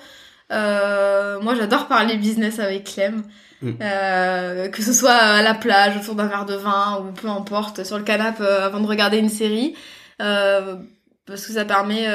Euh, 0.53 1.41
Moi, 1.41 1.55
j'adore 1.55 1.89
parler 1.89 2.17
business 2.17 2.59
avec 2.59 2.85
Clem. 2.85 3.23
Mm. 3.63 3.73
Euh, 3.81 4.69
que 4.69 4.83
ce 4.83 4.93
soit 4.93 5.13
à 5.13 5.43
la 5.43 5.55
plage, 5.55 5.97
autour 5.97 6.15
d'un 6.15 6.27
verre 6.27 6.47
de 6.47 6.55
vin, 6.55 7.01
ou 7.01 7.13
peu 7.13 7.29
importe, 7.29 7.85
sur 7.85 7.99
le 7.99 8.05
canapé 8.05 8.43
euh, 8.43 8.67
avant 8.67 8.81
de 8.81 8.87
regarder 8.87 9.19
une 9.19 9.29
série. 9.29 9.75
Euh, 10.21 10.77
parce 11.27 11.45
que 11.45 11.53
ça 11.53 11.65
permet 11.65 12.07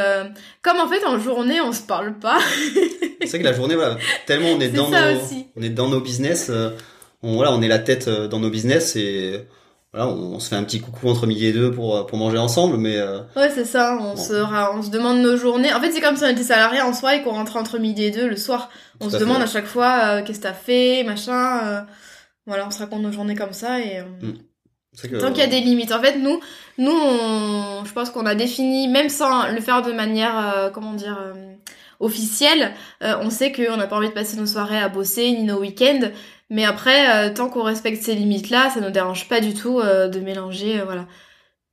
comme 0.61 0.79
en 0.79 0.87
fait 0.87 1.05
en 1.05 1.19
journée 1.19 1.59
on 1.59 1.73
se 1.73 1.81
parle 1.81 2.13
pas 2.13 2.39
c'est 3.19 3.27
vrai 3.27 3.39
que 3.39 3.43
la 3.43 3.51
journée 3.51 3.75
voilà 3.75 3.97
tellement 4.25 4.51
on 4.51 4.59
est, 4.61 4.69
dans 4.69 4.89
nos 4.89 4.97
on 5.57 5.61
est 5.61 5.69
dans 5.69 5.89
nos 5.89 5.99
business 5.99 6.49
on, 7.21 7.35
voilà, 7.35 7.51
on 7.51 7.61
est 7.61 7.67
la 7.67 7.79
tête 7.79 8.07
dans 8.07 8.39
nos 8.39 8.49
business 8.49 8.95
et 8.95 9.45
voilà, 9.93 10.07
on, 10.07 10.39
se 10.39 10.47
fait 10.47 10.55
un 10.55 10.63
petit 10.63 10.79
coucou 10.79 11.09
entre 11.09 11.27
midi 11.27 11.47
et 11.47 11.51
deux 11.51 11.69
pour, 11.69 12.05
pour 12.05 12.17
manger 12.17 12.37
ensemble, 12.37 12.77
mais... 12.77 12.95
Euh, 12.95 13.19
ouais, 13.35 13.49
c'est 13.49 13.65
ça, 13.65 13.97
on, 13.99 14.15
se, 14.15 14.33
on 14.33 14.81
se 14.81 14.89
demande 14.89 15.19
nos 15.19 15.35
journées. 15.35 15.73
En 15.73 15.81
fait, 15.81 15.91
c'est 15.91 15.99
comme 15.99 16.15
si 16.15 16.23
on 16.23 16.29
était 16.29 16.43
salarié 16.43 16.81
en 16.81 16.93
soi 16.93 17.15
et 17.15 17.23
qu'on 17.23 17.31
rentrait 17.31 17.59
entre 17.59 17.77
midi 17.77 18.05
et 18.05 18.11
deux 18.11 18.29
le 18.29 18.37
soir. 18.37 18.69
On 19.01 19.09
se 19.09 19.17
demande 19.17 19.41
à 19.41 19.47
chaque 19.47 19.65
fois 19.65 19.99
euh, 20.03 20.23
qu'est-ce 20.23 20.39
que 20.39 20.43
t'as 20.43 20.53
fait, 20.53 21.03
machin. 21.03 21.85
voilà, 22.45 22.67
on 22.67 22.71
se 22.71 22.79
raconte 22.79 23.01
nos 23.01 23.11
journées 23.11 23.35
comme 23.35 23.53
ça 23.53 23.79
et... 23.79 24.01
Mm. 24.21 24.33
Tant 25.21 25.29
qu'il 25.29 25.37
y 25.37 25.41
a 25.41 25.47
des 25.47 25.61
limites. 25.61 25.93
En 25.93 26.01
fait, 26.01 26.17
nous, 26.17 26.41
nous, 26.77 26.91
on, 26.91 27.85
je 27.85 27.93
pense 27.93 28.09
qu'on 28.09 28.25
a 28.25 28.35
défini, 28.35 28.89
même 28.89 29.07
sans 29.07 29.47
le 29.49 29.61
faire 29.61 29.81
de 29.81 29.93
manière, 29.93 30.69
comment 30.73 30.93
dire, 30.93 31.17
officielle, 32.01 32.73
on 32.99 33.29
sait 33.29 33.53
qu'on 33.53 33.77
n'a 33.77 33.87
pas 33.87 33.95
envie 33.95 34.09
de 34.09 34.13
passer 34.13 34.35
nos 34.35 34.45
soirées 34.45 34.79
à 34.79 34.89
bosser 34.89 35.31
ni 35.31 35.43
nos 35.43 35.59
week-ends. 35.61 36.11
Mais 36.51 36.65
après, 36.65 37.29
euh, 37.29 37.33
tant 37.33 37.49
qu'on 37.49 37.63
respecte 37.63 38.03
ces 38.03 38.13
limites-là, 38.13 38.69
ça 38.73 38.81
nous 38.81 38.91
dérange 38.91 39.29
pas 39.29 39.39
du 39.39 39.53
tout 39.53 39.79
euh, 39.79 40.09
de 40.09 40.19
mélanger, 40.19 40.81
euh, 40.81 40.83
voilà, 40.83 41.07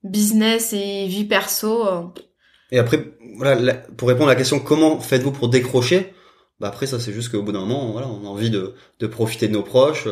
business 0.03 0.71
et 0.71 1.05
vie 1.05 1.25
perso. 1.25 1.85
Et 2.71 2.79
après, 2.79 3.11
voilà, 3.35 3.73
pour 3.73 4.07
répondre 4.07 4.29
à 4.29 4.33
la 4.33 4.37
question 4.37 4.57
comment 4.59 5.01
faites-vous 5.01 5.33
pour 5.33 5.49
décrocher, 5.49 6.13
bah 6.61 6.69
après 6.69 6.87
ça 6.87 6.97
c'est 6.97 7.11
juste 7.11 7.29
qu'au 7.29 7.43
bout 7.43 7.51
d'un 7.51 7.59
moment, 7.59 7.91
voilà, 7.91 8.07
on 8.07 8.25
a 8.25 8.29
envie 8.29 8.49
de, 8.49 8.73
de 8.99 9.07
profiter 9.07 9.49
de 9.49 9.53
nos 9.53 9.63
proches, 9.63 10.07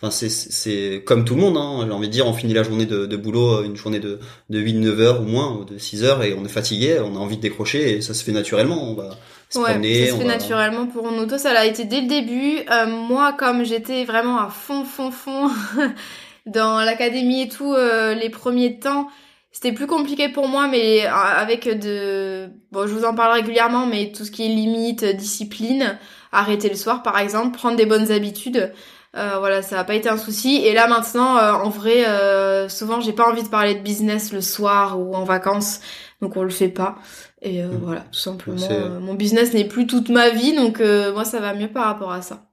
Enfin, 0.00 0.12
c'est 0.12 0.28
c'est 0.28 1.02
comme 1.04 1.24
tout 1.24 1.34
le 1.34 1.40
monde. 1.40 1.56
Hein, 1.56 1.84
J'ai 1.84 1.92
envie 1.92 2.06
de 2.06 2.12
dire, 2.12 2.24
on 2.26 2.32
finit 2.32 2.54
la 2.54 2.62
journée 2.62 2.86
de, 2.86 3.04
de 3.06 3.16
boulot, 3.16 3.64
une 3.64 3.74
journée 3.74 3.98
de 3.98 4.20
de 4.48 4.60
8-9 4.60 5.00
heures 5.00 5.20
ou 5.22 5.24
moins, 5.24 5.64
de 5.68 5.76
6 5.76 6.04
heures, 6.04 6.22
et 6.22 6.34
on 6.34 6.44
est 6.44 6.48
fatigué, 6.48 7.00
on 7.00 7.16
a 7.16 7.18
envie 7.18 7.36
de 7.36 7.42
décrocher, 7.42 7.96
et 7.96 8.00
ça 8.00 8.14
se 8.14 8.22
fait 8.22 8.30
naturellement. 8.30 8.92
On 8.92 8.94
va 8.94 9.18
se 9.48 9.58
Ouais, 9.58 9.64
promener, 9.64 9.94
ça 9.94 10.06
se 10.06 10.14
fait 10.16 10.24
va- 10.24 10.24
naturellement 10.24 10.86
pour 10.86 11.10
nous. 11.12 11.26
Toi, 11.26 11.38
ça 11.38 11.52
l'a 11.54 11.64
été 11.66 11.84
dès 11.84 12.00
le 12.02 12.06
début. 12.06 12.58
Euh, 12.70 12.86
moi, 12.86 13.32
comme 13.32 13.64
j'étais 13.64 14.04
vraiment 14.04 14.38
à 14.38 14.48
fond, 14.50 14.84
fond, 14.84 15.10
fond 15.10 15.50
dans 16.46 16.80
l'académie 16.80 17.42
et 17.42 17.48
tout, 17.48 17.72
euh, 17.74 18.14
les 18.14 18.30
premiers 18.30 18.78
temps, 18.78 19.08
c'était 19.52 19.72
plus 19.72 19.86
compliqué 19.86 20.28
pour 20.28 20.48
moi, 20.48 20.68
mais 20.68 21.06
euh, 21.06 21.10
avec 21.12 21.68
de... 21.68 22.50
Bon, 22.72 22.86
je 22.86 22.92
vous 22.94 23.04
en 23.04 23.14
parle 23.14 23.32
régulièrement, 23.34 23.86
mais 23.86 24.12
tout 24.12 24.24
ce 24.24 24.30
qui 24.30 24.44
est 24.44 24.48
limite, 24.54 25.04
discipline, 25.04 25.98
arrêter 26.32 26.68
le 26.68 26.76
soir, 26.76 27.02
par 27.02 27.18
exemple, 27.18 27.56
prendre 27.56 27.76
des 27.76 27.86
bonnes 27.86 28.12
habitudes, 28.12 28.72
euh, 29.16 29.38
voilà, 29.38 29.62
ça 29.62 29.76
n'a 29.76 29.84
pas 29.84 29.94
été 29.94 30.08
un 30.08 30.18
souci. 30.18 30.56
Et 30.56 30.74
là, 30.74 30.86
maintenant, 30.86 31.36
euh, 31.38 31.52
en 31.52 31.70
vrai, 31.70 32.06
euh, 32.08 32.68
souvent, 32.68 33.00
j'ai 33.00 33.12
pas 33.12 33.28
envie 33.28 33.42
de 33.42 33.48
parler 33.48 33.74
de 33.74 33.80
business 33.80 34.32
le 34.32 34.40
soir 34.40 34.98
ou 35.00 35.14
en 35.14 35.24
vacances, 35.24 35.80
donc 36.20 36.36
on 36.36 36.42
le 36.42 36.50
fait 36.50 36.68
pas. 36.68 36.96
Et 37.42 37.62
euh, 37.62 37.68
Mhm. 37.68 37.78
voilà, 37.84 38.00
tout 38.02 38.18
simplement, 38.18 38.68
mon 39.00 39.14
business 39.14 39.52
n'est 39.54 39.66
plus 39.68 39.86
toute 39.86 40.08
ma 40.10 40.30
vie, 40.30 40.54
donc 40.54 40.80
euh, 40.80 41.12
moi, 41.12 41.24
ça 41.24 41.40
va 41.40 41.54
mieux 41.54 41.68
par 41.68 41.86
rapport 41.86 42.12
à 42.12 42.22
ça. 42.22 42.44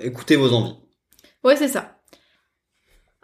Écoutez 0.00 0.36
vos 0.36 0.52
envies. 0.52 0.76
Ouais, 1.44 1.56
c'est 1.56 1.68
ça. 1.68 1.94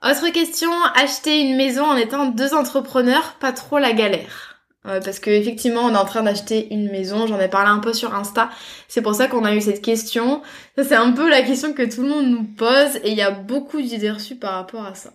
Autre 0.02 0.28
question, 0.32 0.70
acheter 0.94 1.40
une 1.40 1.56
maison 1.56 1.84
en 1.84 1.96
étant 1.96 2.26
deux 2.26 2.52
entrepreneurs, 2.54 3.36
pas 3.40 3.52
trop 3.52 3.78
la 3.78 3.92
galère. 3.92 4.53
Euh, 4.86 5.00
parce 5.00 5.18
que 5.18 5.30
effectivement, 5.30 5.82
on 5.86 5.94
est 5.94 5.98
en 5.98 6.04
train 6.04 6.22
d'acheter 6.22 6.72
une 6.72 6.90
maison, 6.90 7.26
j'en 7.26 7.40
ai 7.40 7.48
parlé 7.48 7.70
un 7.70 7.78
peu 7.78 7.92
sur 7.94 8.14
Insta. 8.14 8.50
C'est 8.88 9.00
pour 9.02 9.14
ça 9.14 9.28
qu'on 9.28 9.44
a 9.44 9.54
eu 9.54 9.60
cette 9.62 9.80
question. 9.82 10.42
Ça, 10.76 10.84
c'est 10.84 10.94
un 10.94 11.12
peu 11.12 11.28
la 11.30 11.42
question 11.42 11.72
que 11.72 11.82
tout 11.82 12.02
le 12.02 12.08
monde 12.08 12.26
nous 12.26 12.44
pose 12.44 12.96
et 13.02 13.10
il 13.10 13.16
y 13.16 13.22
a 13.22 13.30
beaucoup 13.30 13.80
d'idées 13.80 14.10
reçues 14.10 14.36
par 14.36 14.54
rapport 14.54 14.84
à 14.84 14.94
ça. 14.94 15.12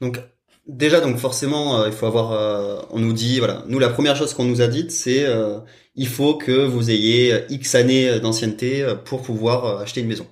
Donc 0.00 0.18
déjà 0.66 1.00
donc 1.00 1.16
forcément 1.18 1.80
euh, 1.80 1.86
il 1.88 1.92
faut 1.92 2.06
avoir 2.06 2.32
euh, 2.32 2.80
on 2.90 3.00
nous 3.00 3.12
dit 3.12 3.40
voilà 3.40 3.64
nous 3.66 3.80
la 3.80 3.88
première 3.88 4.14
chose 4.14 4.32
qu'on 4.32 4.44
nous 4.44 4.60
a 4.62 4.68
dite 4.68 4.92
c'est 4.92 5.24
euh, 5.26 5.58
il 5.96 6.06
faut 6.06 6.34
que 6.36 6.64
vous 6.64 6.88
ayez 6.90 7.44
X 7.50 7.74
années 7.74 8.20
d'ancienneté 8.20 8.86
pour 9.04 9.22
pouvoir 9.22 9.80
acheter 9.80 10.00
une 10.00 10.06
maison. 10.08 10.26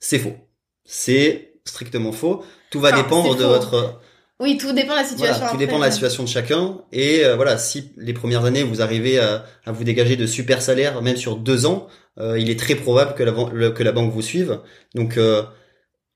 C'est 0.00 0.18
faux. 0.18 0.34
C'est 0.84 1.54
strictement 1.64 2.12
faux. 2.12 2.44
Tout 2.70 2.80
va 2.80 2.92
Enfin, 2.92 3.02
dépendre 3.02 3.34
de 3.36 3.42
faux. 3.42 3.48
votre 3.48 4.00
Oui, 4.40 4.56
tout 4.56 4.72
dépend 4.72 4.92
de 4.92 4.98
la 4.98 5.04
situation. 5.04 5.16
voilà, 5.34 5.38
tout 5.38 5.44
après. 5.46 5.58
dépend 5.58 5.78
de 5.78 5.84
la 5.84 5.90
situation 5.90 6.22
de 6.22 6.28
chacun 6.28 6.82
et 6.92 7.24
euh, 7.24 7.34
voilà 7.36 7.58
si 7.58 7.92
les 7.96 8.12
premières 8.12 8.44
années 8.44 8.62
vous 8.62 8.80
arrivez 8.82 9.18
à, 9.18 9.44
à 9.66 9.72
vous 9.72 9.82
dégager 9.84 10.16
de 10.16 10.26
super 10.26 10.62
salaires 10.62 11.02
même 11.02 11.16
sur 11.16 11.36
deux 11.36 11.66
ans 11.66 11.88
euh, 12.20 12.38
il 12.38 12.48
est 12.50 12.58
très 12.58 12.76
probable 12.76 13.14
que 13.14 13.22
la, 13.24 13.32
ban- 13.32 13.50
le- 13.52 13.70
que 13.70 13.82
la 13.82 13.92
banque 13.92 14.12
vous 14.12 14.22
suive 14.22 14.60
donc 14.94 15.16
euh, 15.16 15.42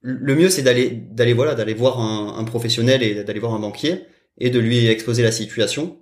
le 0.02 0.34
mieux 0.34 0.50
c'est 0.50 0.62
d'aller 0.62 0.90
d'aller 0.90 1.32
voilà 1.32 1.54
d'aller 1.54 1.74
voir 1.74 2.00
un, 2.00 2.36
un 2.38 2.44
professionnel 2.44 3.02
et 3.02 3.24
d'aller 3.24 3.40
voir 3.40 3.54
un 3.54 3.60
banquier 3.60 4.06
et 4.38 4.50
de 4.50 4.58
lui 4.58 4.86
exposer 4.86 5.22
la 5.22 5.32
situation 5.32 5.98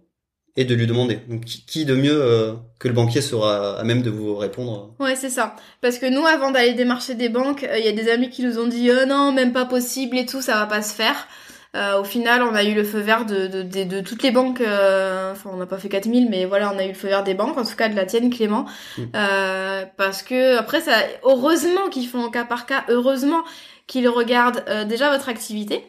et 0.57 0.65
de 0.65 0.75
lui 0.75 0.87
demander 0.87 1.19
donc 1.29 1.45
qui, 1.45 1.85
de 1.85 1.95
mieux 1.95 2.21
euh, 2.23 2.55
que 2.81 2.89
le 2.89 2.95
banquier 2.95 3.21
sera 3.23 3.79
à 3.79 3.85
même 3.85 4.03
de 4.03 4.11
vous 4.11 4.37
répondre? 4.37 4.95
Ouais, 4.99 5.15
c'est 5.17 5.31
ça. 5.31 5.55
Parce 5.81 5.99
que 5.99 6.07
nous, 6.07 6.27
avant 6.27 6.51
d'aller 6.51 6.75
démarcher 6.75 7.15
des 7.15 7.29
banques, 7.29 7.63
euh, 7.65 7.79
il 7.79 7.85
y 7.85 7.89
a 7.89 7.93
des 7.93 8.11
amis 8.11 8.31
qui 8.31 8.43
nous 8.43 8.59
ont 8.59 8.67
dit 8.67 8.91
oh 8.91 9.07
non, 9.07 9.33
même 9.33 9.53
pas 9.53 9.65
possible 9.65 10.19
et 10.19 10.27
tout, 10.27 10.43
ça 10.43 10.55
va 10.55 10.67
pas 10.67 10.83
se 10.83 10.93
faire. 10.93 11.29
Euh, 11.77 12.01
au 12.01 12.05
final, 12.05 12.43
on 12.43 12.55
a 12.55 12.65
eu 12.65 12.75
le 12.75 12.83
feu 12.83 12.99
vert 12.99 13.27
de, 13.27 13.47
de, 13.47 13.63
de, 13.63 13.85
de 13.85 14.01
toutes 14.01 14.23
les 14.25 14.33
banques. 14.33 14.61
euh, 14.61 15.33
Enfin, 15.33 15.51
on 15.53 15.57
n'a 15.57 15.67
pas 15.67 15.79
fait 15.79 15.89
4000, 15.89 16.29
mais 16.29 16.45
voilà, 16.45 16.73
on 16.75 16.79
a 16.79 16.85
eu 16.85 16.89
le 16.89 16.95
feu 16.95 17.09
vert 17.09 17.23
des 17.23 17.35
banques, 17.35 17.57
en 17.59 17.65
tout 17.65 17.77
cas 17.77 17.89
de 17.89 17.95
la 17.95 18.07
tienne, 18.07 18.29
Clément. 18.31 18.67
Mm. 18.99 19.03
Euh, 19.15 19.85
parce 19.97 20.23
que 20.25 20.57
après, 20.59 20.81
ça, 20.81 20.93
heureusement 21.23 21.89
qu'ils 21.91 22.09
font 22.09 22.25
au 22.25 22.31
cas 22.31 22.45
par 22.45 22.67
cas, 22.67 22.85
heureusement 22.89 23.43
qu'ils 23.87 24.09
regardent 24.09 24.65
euh, 24.69 24.85
déjà 24.85 25.11
votre 25.11 25.29
activité. 25.29 25.85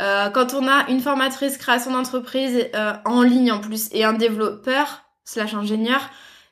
Euh, 0.00 0.30
quand 0.30 0.54
on 0.54 0.66
a 0.68 0.88
une 0.88 1.00
formatrice 1.00 1.58
création 1.58 1.90
d'entreprise 1.92 2.66
euh, 2.74 2.92
en 3.04 3.22
ligne 3.22 3.50
en 3.52 3.58
plus 3.58 3.88
et 3.92 4.04
un 4.04 4.12
développeur 4.14 5.02
slash 5.24 5.54
ingénieur, 5.54 6.00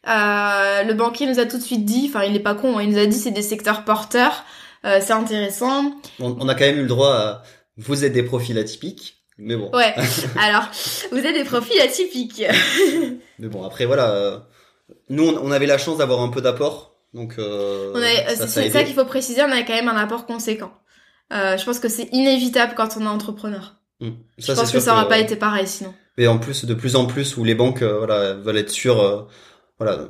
euh, 0.08 0.82
le 0.82 0.92
banquier 0.94 1.26
nous 1.26 1.38
a 1.38 1.46
tout 1.46 1.56
de 1.56 1.62
suite 1.62 1.84
dit, 1.84 2.10
enfin 2.12 2.24
il 2.24 2.34
est 2.36 2.40
pas 2.40 2.54
con, 2.54 2.78
hein, 2.78 2.82
il 2.82 2.90
nous 2.90 2.98
a 2.98 3.06
dit 3.06 3.16
c'est 3.16 3.30
des 3.30 3.42
secteurs 3.42 3.84
porteurs, 3.84 4.44
euh, 4.84 4.98
c'est 5.00 5.12
intéressant. 5.12 5.92
on, 6.20 6.36
on 6.40 6.48
a 6.48 6.54
quand 6.54 6.64
même 6.64 6.78
eu 6.78 6.82
le 6.82 6.88
droit 6.88 7.12
à 7.14 7.42
vous 7.76 8.04
êtes 8.04 8.12
des 8.12 8.22
profils 8.22 8.58
atypiques 8.58 9.22
mais 9.38 9.56
bon 9.56 9.70
Ouais, 9.72 9.94
alors 10.40 10.68
vous 11.12 11.18
êtes 11.18 11.34
des 11.34 11.44
profils 11.44 11.80
atypiques. 11.80 12.44
mais 13.38 13.48
bon 13.48 13.64
après 13.64 13.84
voilà 13.84 14.10
euh, 14.10 14.38
nous 15.10 15.24
on, 15.26 15.50
avait 15.50 15.66
la 15.66 15.78
chance 15.78 15.98
d'avoir 15.98 16.20
un 16.20 16.28
peu 16.28 16.40
d'apport 16.40 16.96
donc 17.12 17.34
euh, 17.38 17.92
c'est 18.46 18.70
ça 18.70 18.84
qu'il 18.84 18.94
faut 18.94 19.04
préciser, 19.04 19.42
on 19.42 19.50
a 19.50 19.62
quand 19.62 19.74
même 19.74 19.88
un 19.88 19.96
apport 19.96 20.26
conséquent. 20.26 20.72
Euh, 21.32 21.56
je 21.56 21.64
pense 21.64 21.78
que 21.78 21.88
c'est 21.88 22.08
inévitable 22.12 22.74
quand 22.76 22.96
on 22.96 23.02
est 23.02 23.08
entrepreneur. 23.08 23.76
Mm. 24.00 24.10
Je 24.38 24.52
pense 24.52 24.70
que 24.70 24.80
ça 24.80 24.94
aurait 24.94 25.08
pas 25.08 25.18
été 25.18 25.36
pareil 25.36 25.66
sinon. 25.66 25.94
Et 26.18 26.28
en 26.28 26.38
plus, 26.38 26.64
de 26.64 26.74
plus 26.74 26.96
en 26.96 27.06
plus, 27.06 27.36
où 27.36 27.44
les 27.44 27.54
banques, 27.54 27.82
euh, 27.82 27.98
voilà, 27.98 28.34
veulent 28.34 28.58
être 28.58 28.70
sûres, 28.70 29.00
euh, 29.00 29.22
voilà, 29.78 30.08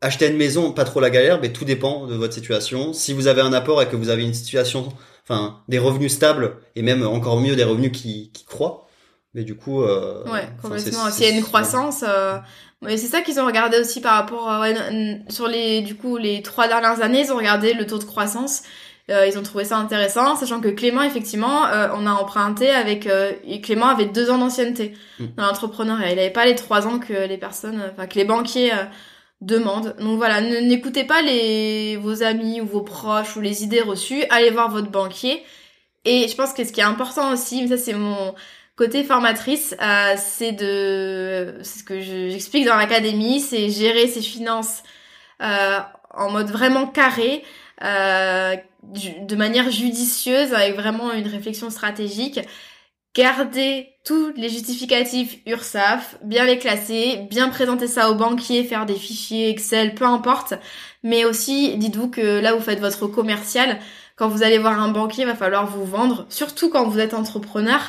acheter 0.00 0.28
une 0.28 0.36
maison, 0.36 0.72
pas 0.72 0.84
trop 0.84 1.00
la 1.00 1.10
galère, 1.10 1.40
mais 1.40 1.52
tout 1.52 1.64
dépend 1.64 2.06
de 2.06 2.14
votre 2.14 2.32
situation. 2.32 2.92
Si 2.92 3.12
vous 3.12 3.26
avez 3.26 3.40
un 3.40 3.52
apport 3.52 3.82
et 3.82 3.88
que 3.88 3.96
vous 3.96 4.08
avez 4.08 4.24
une 4.24 4.34
situation, 4.34 4.88
enfin, 5.30 5.60
des 5.68 5.78
revenus 5.78 6.12
stables 6.12 6.56
et 6.76 6.82
même 6.82 7.06
encore 7.06 7.40
mieux 7.40 7.56
des 7.56 7.64
revenus 7.64 7.92
qui, 7.92 8.30
qui 8.32 8.44
croient, 8.44 8.86
mais 9.34 9.44
du 9.44 9.54
coup, 9.54 9.82
euh, 9.82 10.24
Ouais, 10.30 10.48
complètement. 10.60 11.10
S'il 11.10 11.26
y 11.26 11.32
a 11.32 11.36
une 11.36 11.42
croissance, 11.44 12.04
euh, 12.06 12.38
c'est 12.88 12.96
ça 12.98 13.20
qu'ils 13.20 13.38
ont 13.40 13.46
regardé 13.46 13.78
aussi 13.78 14.00
par 14.00 14.14
rapport 14.14 14.50
euh, 14.50 14.60
ouais, 14.60 15.22
sur 15.28 15.46
les 15.46 15.82
du 15.82 15.94
coup 15.96 16.16
les 16.16 16.42
trois 16.42 16.66
dernières 16.68 17.00
années, 17.02 17.20
ils 17.26 17.32
ont 17.32 17.36
regardé 17.36 17.72
le 17.74 17.86
taux 17.86 17.98
de 17.98 18.04
croissance. 18.04 18.62
Euh, 19.10 19.26
ils 19.26 19.36
ont 19.38 19.42
trouvé 19.42 19.64
ça 19.64 19.76
intéressant, 19.76 20.36
sachant 20.36 20.60
que 20.60 20.68
Clément, 20.68 21.02
effectivement, 21.02 21.66
euh, 21.66 21.88
on 21.96 22.06
a 22.06 22.12
emprunté 22.12 22.70
avec 22.70 23.08
euh, 23.08 23.32
Clément 23.60 23.86
avait 23.88 24.06
deux 24.06 24.30
ans 24.30 24.38
d'ancienneté 24.38 24.94
Mm. 25.18 25.24
dans 25.36 25.46
l'entrepreneuriat. 25.46 26.12
Il 26.12 26.18
avait 26.18 26.30
pas 26.30 26.46
les 26.46 26.54
trois 26.54 26.86
ans 26.86 26.98
que 27.00 27.26
les 27.26 27.36
personnes, 27.36 27.82
enfin 27.92 28.06
que 28.06 28.14
les 28.14 28.24
banquiers 28.24 28.70
demandent. 29.40 29.96
Donc 29.98 30.18
voilà, 30.18 30.40
n'écoutez 30.40 31.04
pas 31.04 31.22
les 31.22 31.96
vos 31.96 32.22
amis 32.22 32.60
ou 32.60 32.66
vos 32.66 32.82
proches 32.82 33.36
ou 33.36 33.40
les 33.40 33.64
idées 33.64 33.80
reçues. 33.82 34.24
Allez 34.30 34.50
voir 34.50 34.70
votre 34.70 34.90
banquier. 34.90 35.42
Et 36.04 36.28
je 36.28 36.34
pense 36.36 36.52
que 36.54 36.64
ce 36.64 36.72
qui 36.72 36.80
est 36.80 36.84
important 36.84 37.32
aussi, 37.32 37.68
ça 37.68 37.76
c'est 37.78 37.94
mon 37.94 38.34
côté 38.76 39.04
formatrice, 39.04 39.76
euh, 39.82 40.14
c'est 40.18 40.52
de, 40.52 41.58
c'est 41.62 41.80
ce 41.80 41.84
que 41.84 42.00
je- 42.00 42.30
j'explique 42.30 42.66
dans 42.66 42.76
l'académie, 42.76 43.40
c'est 43.40 43.68
gérer 43.70 44.08
ses 44.08 44.22
finances 44.22 44.82
euh, 45.42 45.78
en 46.14 46.30
mode 46.30 46.50
vraiment 46.50 46.86
carré, 46.86 47.44
euh, 47.84 48.56
de 48.82 49.36
manière 49.36 49.70
judicieuse, 49.70 50.52
avec 50.54 50.74
vraiment 50.74 51.12
une 51.12 51.26
réflexion 51.28 51.70
stratégique. 51.70 52.40
Garder 53.14 53.88
tous 54.04 54.32
les 54.36 54.48
justificatifs 54.48 55.38
URSAF, 55.44 56.16
bien 56.22 56.44
les 56.44 56.58
classer, 56.58 57.26
bien 57.28 57.48
présenter 57.48 57.88
ça 57.88 58.08
au 58.10 58.14
banquier, 58.14 58.62
faire 58.62 58.86
des 58.86 58.94
fichiers 58.94 59.50
Excel, 59.50 59.94
peu 59.94 60.04
importe. 60.04 60.54
Mais 61.02 61.24
aussi, 61.24 61.76
dites-vous 61.76 62.08
que 62.08 62.40
là, 62.40 62.54
vous 62.54 62.62
faites 62.62 62.78
votre 62.78 63.08
commercial. 63.08 63.78
Quand 64.14 64.28
vous 64.28 64.42
allez 64.42 64.58
voir 64.58 64.80
un 64.80 64.88
banquier, 64.88 65.24
il 65.24 65.26
va 65.26 65.34
falloir 65.34 65.66
vous 65.66 65.84
vendre, 65.84 66.26
surtout 66.28 66.70
quand 66.70 66.86
vous 66.86 66.98
êtes 66.98 67.14
entrepreneur 67.14 67.80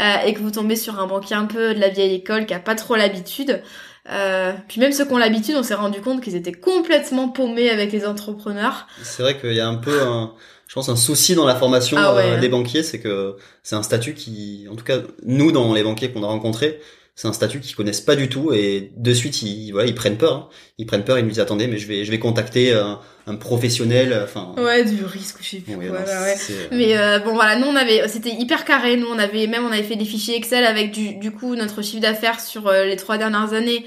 euh, 0.00 0.16
et 0.26 0.34
que 0.34 0.40
vous 0.40 0.50
tombez 0.50 0.76
sur 0.76 0.98
un 0.98 1.06
banquier 1.06 1.36
un 1.36 1.44
peu 1.44 1.74
de 1.74 1.78
la 1.78 1.90
vieille 1.90 2.14
école 2.14 2.46
qui 2.46 2.54
a 2.54 2.58
pas 2.58 2.74
trop 2.74 2.96
l'habitude. 2.96 3.62
Euh, 4.10 4.52
puis 4.68 4.80
même 4.80 4.92
ceux 4.92 5.04
qui 5.04 5.12
ont 5.12 5.18
l'habitude, 5.18 5.54
on 5.56 5.62
s'est 5.62 5.74
rendu 5.74 6.00
compte 6.00 6.20
qu'ils 6.20 6.36
étaient 6.36 6.52
complètement 6.52 7.28
paumés 7.28 7.70
avec 7.70 7.92
les 7.92 8.06
entrepreneurs. 8.06 8.86
C'est 9.02 9.22
vrai 9.22 9.38
qu'il 9.38 9.54
y 9.54 9.60
a 9.60 9.68
un 9.68 9.76
peu 9.76 10.02
un, 10.02 10.32
je 10.74 10.80
pense, 10.80 10.88
un 10.88 10.96
souci 10.96 11.36
dans 11.36 11.46
la 11.46 11.54
formation 11.54 11.96
Ah 12.00 12.16
ouais. 12.16 12.22
euh, 12.32 12.40
des 12.40 12.48
banquiers, 12.48 12.82
c'est 12.82 12.98
que 12.98 13.36
c'est 13.62 13.76
un 13.76 13.84
statut 13.84 14.12
qui, 14.14 14.66
en 14.68 14.74
tout 14.74 14.82
cas, 14.82 14.98
nous, 15.24 15.52
dans 15.52 15.72
les 15.72 15.84
banquiers 15.84 16.10
qu'on 16.10 16.24
a 16.24 16.26
rencontrés, 16.26 16.80
c'est 17.14 17.28
un 17.28 17.32
statut 17.32 17.60
qu'ils 17.60 17.76
connaissent 17.76 18.00
pas 18.00 18.16
du 18.16 18.28
tout 18.28 18.52
et 18.52 18.90
de 18.96 19.14
suite, 19.14 19.40
ils, 19.42 19.70
voilà, 19.70 19.86
ils 19.88 19.94
prennent 19.94 20.16
peur. 20.16 20.34
hein. 20.34 20.48
Ils 20.78 20.86
prennent 20.86 21.04
peur, 21.04 21.16
ils 21.16 21.22
nous 21.22 21.28
disent, 21.30 21.38
attendez, 21.38 21.68
mais 21.68 21.78
je 21.78 21.86
vais, 21.86 22.04
je 22.04 22.10
vais 22.10 22.18
contacter 22.18 22.72
un, 22.72 22.98
un 23.28 23.36
professionnel, 23.36 24.20
enfin. 24.24 24.52
Ouais, 24.60 24.84
du 24.84 25.04
risque, 25.04 25.36
je 25.42 25.48
sais 25.50 25.56
plus. 25.58 25.76
ouais, 25.76 25.86
quoi, 25.86 26.00
non, 26.00 26.06
ouais. 26.06 26.34
Mais 26.72 26.98
euh, 26.98 27.20
bon 27.20 27.34
voilà, 27.34 27.56
nous 27.56 27.66
on 27.68 27.76
avait, 27.76 28.08
c'était 28.08 28.32
hyper 28.34 28.64
carré. 28.64 28.96
Nous 28.96 29.06
on 29.06 29.18
avait 29.20 29.46
même 29.46 29.62
on 29.64 29.70
avait 29.70 29.84
fait 29.84 29.94
des 29.94 30.04
fichiers 30.04 30.36
Excel 30.36 30.64
avec 30.64 30.90
du, 30.90 31.14
du 31.14 31.30
coup 31.30 31.54
notre 31.54 31.82
chiffre 31.82 32.02
d'affaires 32.02 32.40
sur 32.40 32.66
euh, 32.66 32.84
les 32.84 32.96
trois 32.96 33.16
dernières 33.16 33.52
années, 33.52 33.86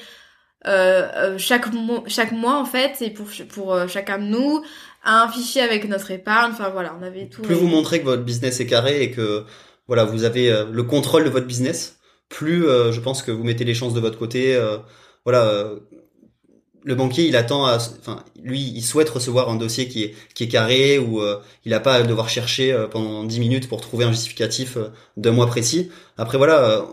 euh, 0.68 1.08
euh, 1.16 1.38
chaque 1.38 1.72
mois, 1.74 2.04
chaque 2.08 2.32
mois 2.32 2.60
en 2.60 2.66
fait, 2.66 3.02
et 3.02 3.10
pour 3.10 3.28
pour 3.50 3.74
euh, 3.74 3.88
chacun 3.88 4.18
de 4.20 4.26
nous, 4.26 4.62
un 5.04 5.28
fichier 5.30 5.62
avec 5.62 5.88
notre 5.88 6.12
épargne. 6.12 6.52
Enfin 6.52 6.70
voilà, 6.70 6.96
on 7.00 7.04
avait 7.04 7.28
tout. 7.28 7.42
plus 7.42 7.56
vous 7.56 7.68
montrez 7.68 8.00
que 8.00 8.06
votre 8.06 8.24
business 8.24 8.60
est 8.60 8.68
carré 8.68 9.02
et 9.04 9.12
que 9.12 9.44
voilà 9.88 10.04
vous 10.06 10.24
avez 10.24 10.66
le 10.72 10.84
contrôle 10.84 11.24
de 11.24 11.30
votre 11.30 11.48
business, 11.48 11.98
plus 12.30 12.68
euh, 12.68 12.92
je 12.92 13.00
pense 13.00 13.22
que 13.24 13.32
vous 13.32 13.44
mettez 13.44 13.64
les 13.66 13.74
chances 13.74 13.94
de 13.94 14.00
votre 14.00 14.18
côté. 14.20 14.56
euh, 14.56 14.78
voilà, 15.26 15.72
le 16.88 16.96
banquier 16.96 17.28
il 17.28 17.36
attend, 17.36 17.66
à, 17.66 17.76
enfin 17.76 18.24
lui 18.42 18.62
il 18.62 18.82
souhaite 18.82 19.10
recevoir 19.10 19.50
un 19.50 19.56
dossier 19.56 19.88
qui 19.90 20.04
est 20.04 20.16
qui 20.34 20.46
est 20.46 20.48
carré 20.48 20.98
où 21.00 21.22
euh, 21.22 21.38
il 21.66 21.74
a 21.74 21.80
pas 21.82 21.96
à 21.96 22.04
devoir 22.04 22.30
chercher 22.30 22.72
euh, 22.72 22.88
pendant 22.88 23.24
10 23.26 23.40
minutes 23.40 23.68
pour 23.68 23.82
trouver 23.82 24.06
un 24.06 24.12
justificatif 24.12 24.78
euh, 24.78 24.90
d'un 25.18 25.32
mois 25.34 25.48
précis. 25.48 25.92
Après 26.18 26.38
voilà, 26.38 26.86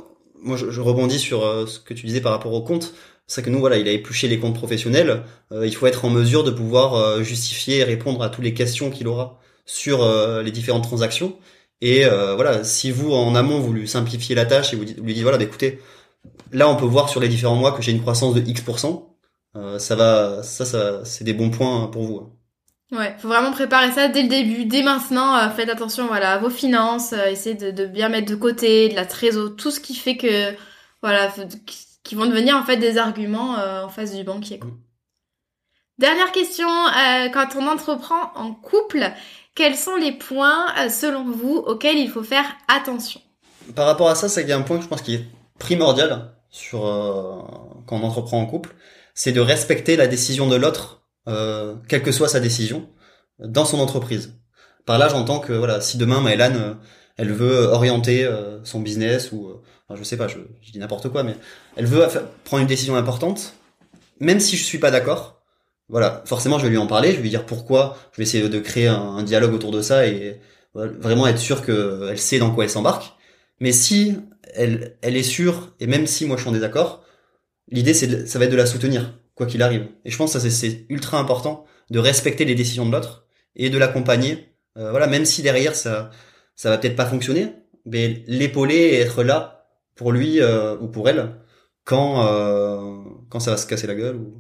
moi 0.42 0.56
je, 0.56 0.70
je 0.70 0.80
rebondis 0.80 1.18
sur 1.20 1.68
ce 1.68 1.78
que 1.78 1.94
tu 1.94 2.06
disais 2.06 2.20
par 2.20 2.32
rapport 2.32 2.52
au 2.52 2.62
compte. 2.62 2.92
C'est 3.26 3.42
que 3.42 3.50
nous 3.50 3.60
voilà, 3.60 3.78
il 3.78 3.88
a 3.88 3.92
épluché 3.92 4.28
les 4.28 4.38
comptes 4.38 4.54
professionnels. 4.54 5.22
Euh, 5.52 5.66
il 5.66 5.74
faut 5.74 5.86
être 5.86 6.04
en 6.04 6.10
mesure 6.10 6.44
de 6.44 6.50
pouvoir 6.50 6.94
euh, 6.94 7.22
justifier 7.22 7.78
et 7.78 7.84
répondre 7.84 8.22
à 8.22 8.28
toutes 8.28 8.44
les 8.44 8.54
questions 8.54 8.90
qu'il 8.90 9.08
aura 9.08 9.40
sur 9.66 10.02
euh, 10.02 10.42
les 10.42 10.50
différentes 10.50 10.84
transactions. 10.84 11.36
Et 11.80 12.06
euh, 12.06 12.34
voilà, 12.34 12.64
si 12.64 12.90
vous 12.90 13.12
en 13.12 13.34
amont 13.34 13.60
vous 13.60 13.72
lui 13.72 13.88
simplifiez 13.88 14.34
la 14.34 14.46
tâche 14.46 14.72
et 14.72 14.76
vous, 14.76 14.84
lui 14.84 15.14
dites 15.14 15.22
voilà, 15.22 15.38
bah, 15.38 15.44
écoutez, 15.44 15.80
là 16.52 16.68
on 16.68 16.76
peut 16.76 16.86
voir 16.86 17.08
sur 17.08 17.20
les 17.20 17.28
différents 17.28 17.56
mois 17.56 17.72
que 17.72 17.82
j'ai 17.82 17.92
une 17.92 18.00
croissance 18.00 18.34
de 18.34 18.40
X%, 18.40 19.16
euh, 19.56 19.78
ça 19.78 19.94
va, 19.94 20.42
ça, 20.42 20.64
ça, 20.64 21.04
c'est 21.04 21.24
des 21.24 21.34
bons 21.34 21.50
points 21.50 21.86
pour 21.88 22.04
vous. 22.04 22.16
Hein. 22.18 22.30
Ouais, 22.96 23.14
faut 23.18 23.28
vraiment 23.28 23.52
préparer 23.52 23.90
ça 23.92 24.08
dès 24.08 24.22
le 24.22 24.28
début, 24.28 24.66
dès 24.66 24.82
maintenant. 24.82 25.36
Euh, 25.36 25.50
faites 25.50 25.68
attention, 25.68 26.06
voilà, 26.06 26.32
à 26.32 26.38
vos 26.38 26.50
finances, 26.50 27.12
essayez 27.12 27.56
de, 27.56 27.70
de, 27.70 27.86
bien 27.86 28.08
mettre 28.08 28.30
de 28.30 28.36
côté, 28.36 28.88
de 28.88 28.94
la 28.94 29.06
trésor, 29.06 29.56
tout 29.56 29.70
ce 29.70 29.80
qui 29.80 29.94
fait 29.94 30.16
que, 30.16 30.54
voilà, 31.02 31.32
qui 32.04 32.14
vont 32.14 32.26
devenir 32.26 32.56
en 32.56 32.62
fait 32.62 32.76
des 32.76 32.98
arguments 32.98 33.56
en 33.56 33.88
face 33.88 34.14
du 34.14 34.22
banquier. 34.22 34.60
Quoi. 34.60 34.70
Dernière 35.98 36.30
question, 36.32 36.68
quand 37.32 37.56
on 37.56 37.66
entreprend 37.66 38.32
en 38.36 38.52
couple, 38.52 39.12
quels 39.54 39.76
sont 39.76 39.96
les 39.96 40.12
points, 40.12 40.66
euh, 40.78 40.88
selon 40.88 41.24
vous, 41.24 41.56
auxquels 41.56 41.96
il 41.96 42.10
faut 42.10 42.22
faire 42.22 42.44
attention? 42.68 43.20
Par 43.74 43.86
rapport 43.86 44.08
à 44.08 44.14
ça, 44.14 44.28
c'est 44.28 44.42
qu'il 44.42 44.50
y 44.50 44.52
a 44.52 44.58
un 44.58 44.62
point 44.62 44.78
que 44.78 44.82
je 44.82 44.88
pense 44.88 45.02
qui 45.02 45.14
est 45.14 45.24
primordial 45.58 46.34
sur 46.50 46.86
euh, 46.86 47.40
quand 47.86 48.00
on 48.00 48.02
entreprend 48.02 48.40
en 48.40 48.46
couple, 48.46 48.74
c'est 49.14 49.32
de 49.32 49.40
respecter 49.40 49.96
la 49.96 50.06
décision 50.06 50.48
de 50.48 50.56
l'autre, 50.56 51.02
euh, 51.28 51.76
quelle 51.88 52.02
que 52.02 52.12
soit 52.12 52.28
sa 52.28 52.40
décision, 52.40 52.88
dans 53.38 53.64
son 53.64 53.78
entreprise. 53.78 54.34
Par 54.86 54.98
là, 54.98 55.08
j'entends 55.08 55.38
que 55.38 55.52
voilà, 55.52 55.80
si 55.80 55.96
demain 55.98 56.20
Maëlan, 56.20 56.54
euh, 56.54 56.74
elle 57.16 57.32
veut 57.32 57.64
orienter 57.66 58.28
son 58.64 58.80
business 58.80 59.32
ou, 59.32 59.60
enfin, 59.88 59.98
je 59.98 60.04
sais 60.04 60.16
pas, 60.16 60.28
je, 60.28 60.38
je 60.62 60.72
dis 60.72 60.78
n'importe 60.78 61.08
quoi, 61.08 61.22
mais 61.22 61.36
elle 61.76 61.86
veut 61.86 62.04
prendre 62.44 62.62
une 62.62 62.68
décision 62.68 62.96
importante, 62.96 63.54
même 64.20 64.40
si 64.40 64.56
je 64.56 64.64
suis 64.64 64.78
pas 64.78 64.90
d'accord, 64.90 65.34
voilà, 65.88 66.22
forcément, 66.26 66.58
je 66.58 66.64
vais 66.64 66.70
lui 66.70 66.78
en 66.78 66.86
parler, 66.86 67.10
je 67.10 67.16
vais 67.16 67.22
lui 67.22 67.30
dire 67.30 67.44
pourquoi, 67.44 67.98
je 68.12 68.16
vais 68.18 68.22
essayer 68.22 68.48
de 68.48 68.58
créer 68.60 68.86
un, 68.86 69.22
dialogue 69.22 69.52
autour 69.52 69.70
de 69.70 69.82
ça 69.82 70.06
et 70.06 70.40
vraiment 70.74 71.26
être 71.26 71.38
sûr 71.38 71.64
qu'elle 71.64 72.18
sait 72.18 72.38
dans 72.38 72.50
quoi 72.50 72.64
elle 72.64 72.70
s'embarque. 72.70 73.12
Mais 73.60 73.72
si 73.72 74.16
elle, 74.54 74.96
elle 75.02 75.16
est 75.16 75.22
sûre, 75.22 75.74
et 75.80 75.86
même 75.86 76.06
si 76.06 76.26
moi 76.26 76.36
je 76.36 76.42
suis 76.42 76.50
en 76.50 76.52
désaccord, 76.52 77.04
l'idée 77.70 77.94
c'est 77.94 78.26
ça 78.26 78.38
va 78.38 78.46
être 78.46 78.50
de 78.50 78.56
la 78.56 78.66
soutenir, 78.66 79.18
quoi 79.34 79.46
qu'il 79.46 79.62
arrive. 79.62 79.86
Et 80.04 80.10
je 80.10 80.16
pense 80.16 80.32
que 80.32 80.38
ça 80.38 80.50
c'est 80.50 80.86
ultra 80.88 81.18
important 81.18 81.66
de 81.90 81.98
respecter 81.98 82.44
les 82.44 82.54
décisions 82.54 82.86
de 82.86 82.92
l'autre 82.92 83.26
et 83.56 83.70
de 83.70 83.78
l'accompagner. 83.78 84.54
Euh, 84.76 84.90
voilà, 84.90 85.06
même 85.06 85.24
si 85.24 85.42
derrière 85.42 85.76
ça 85.76 86.10
ça 86.56 86.70
va 86.70 86.78
peut-être 86.78 86.96
pas 86.96 87.06
fonctionner, 87.06 87.52
mais 87.86 88.22
l'épauler 88.26 88.76
et 88.76 89.00
être 89.00 89.22
là 89.22 89.66
pour 89.94 90.12
lui 90.12 90.40
euh, 90.40 90.76
ou 90.78 90.88
pour 90.88 91.08
elle 91.08 91.30
quand 91.84 92.26
euh, 92.26 93.02
quand 93.28 93.40
ça 93.40 93.52
va 93.52 93.56
se 93.56 93.66
casser 93.66 93.86
la 93.86 93.94
gueule 93.94 94.16
ou, 94.16 94.34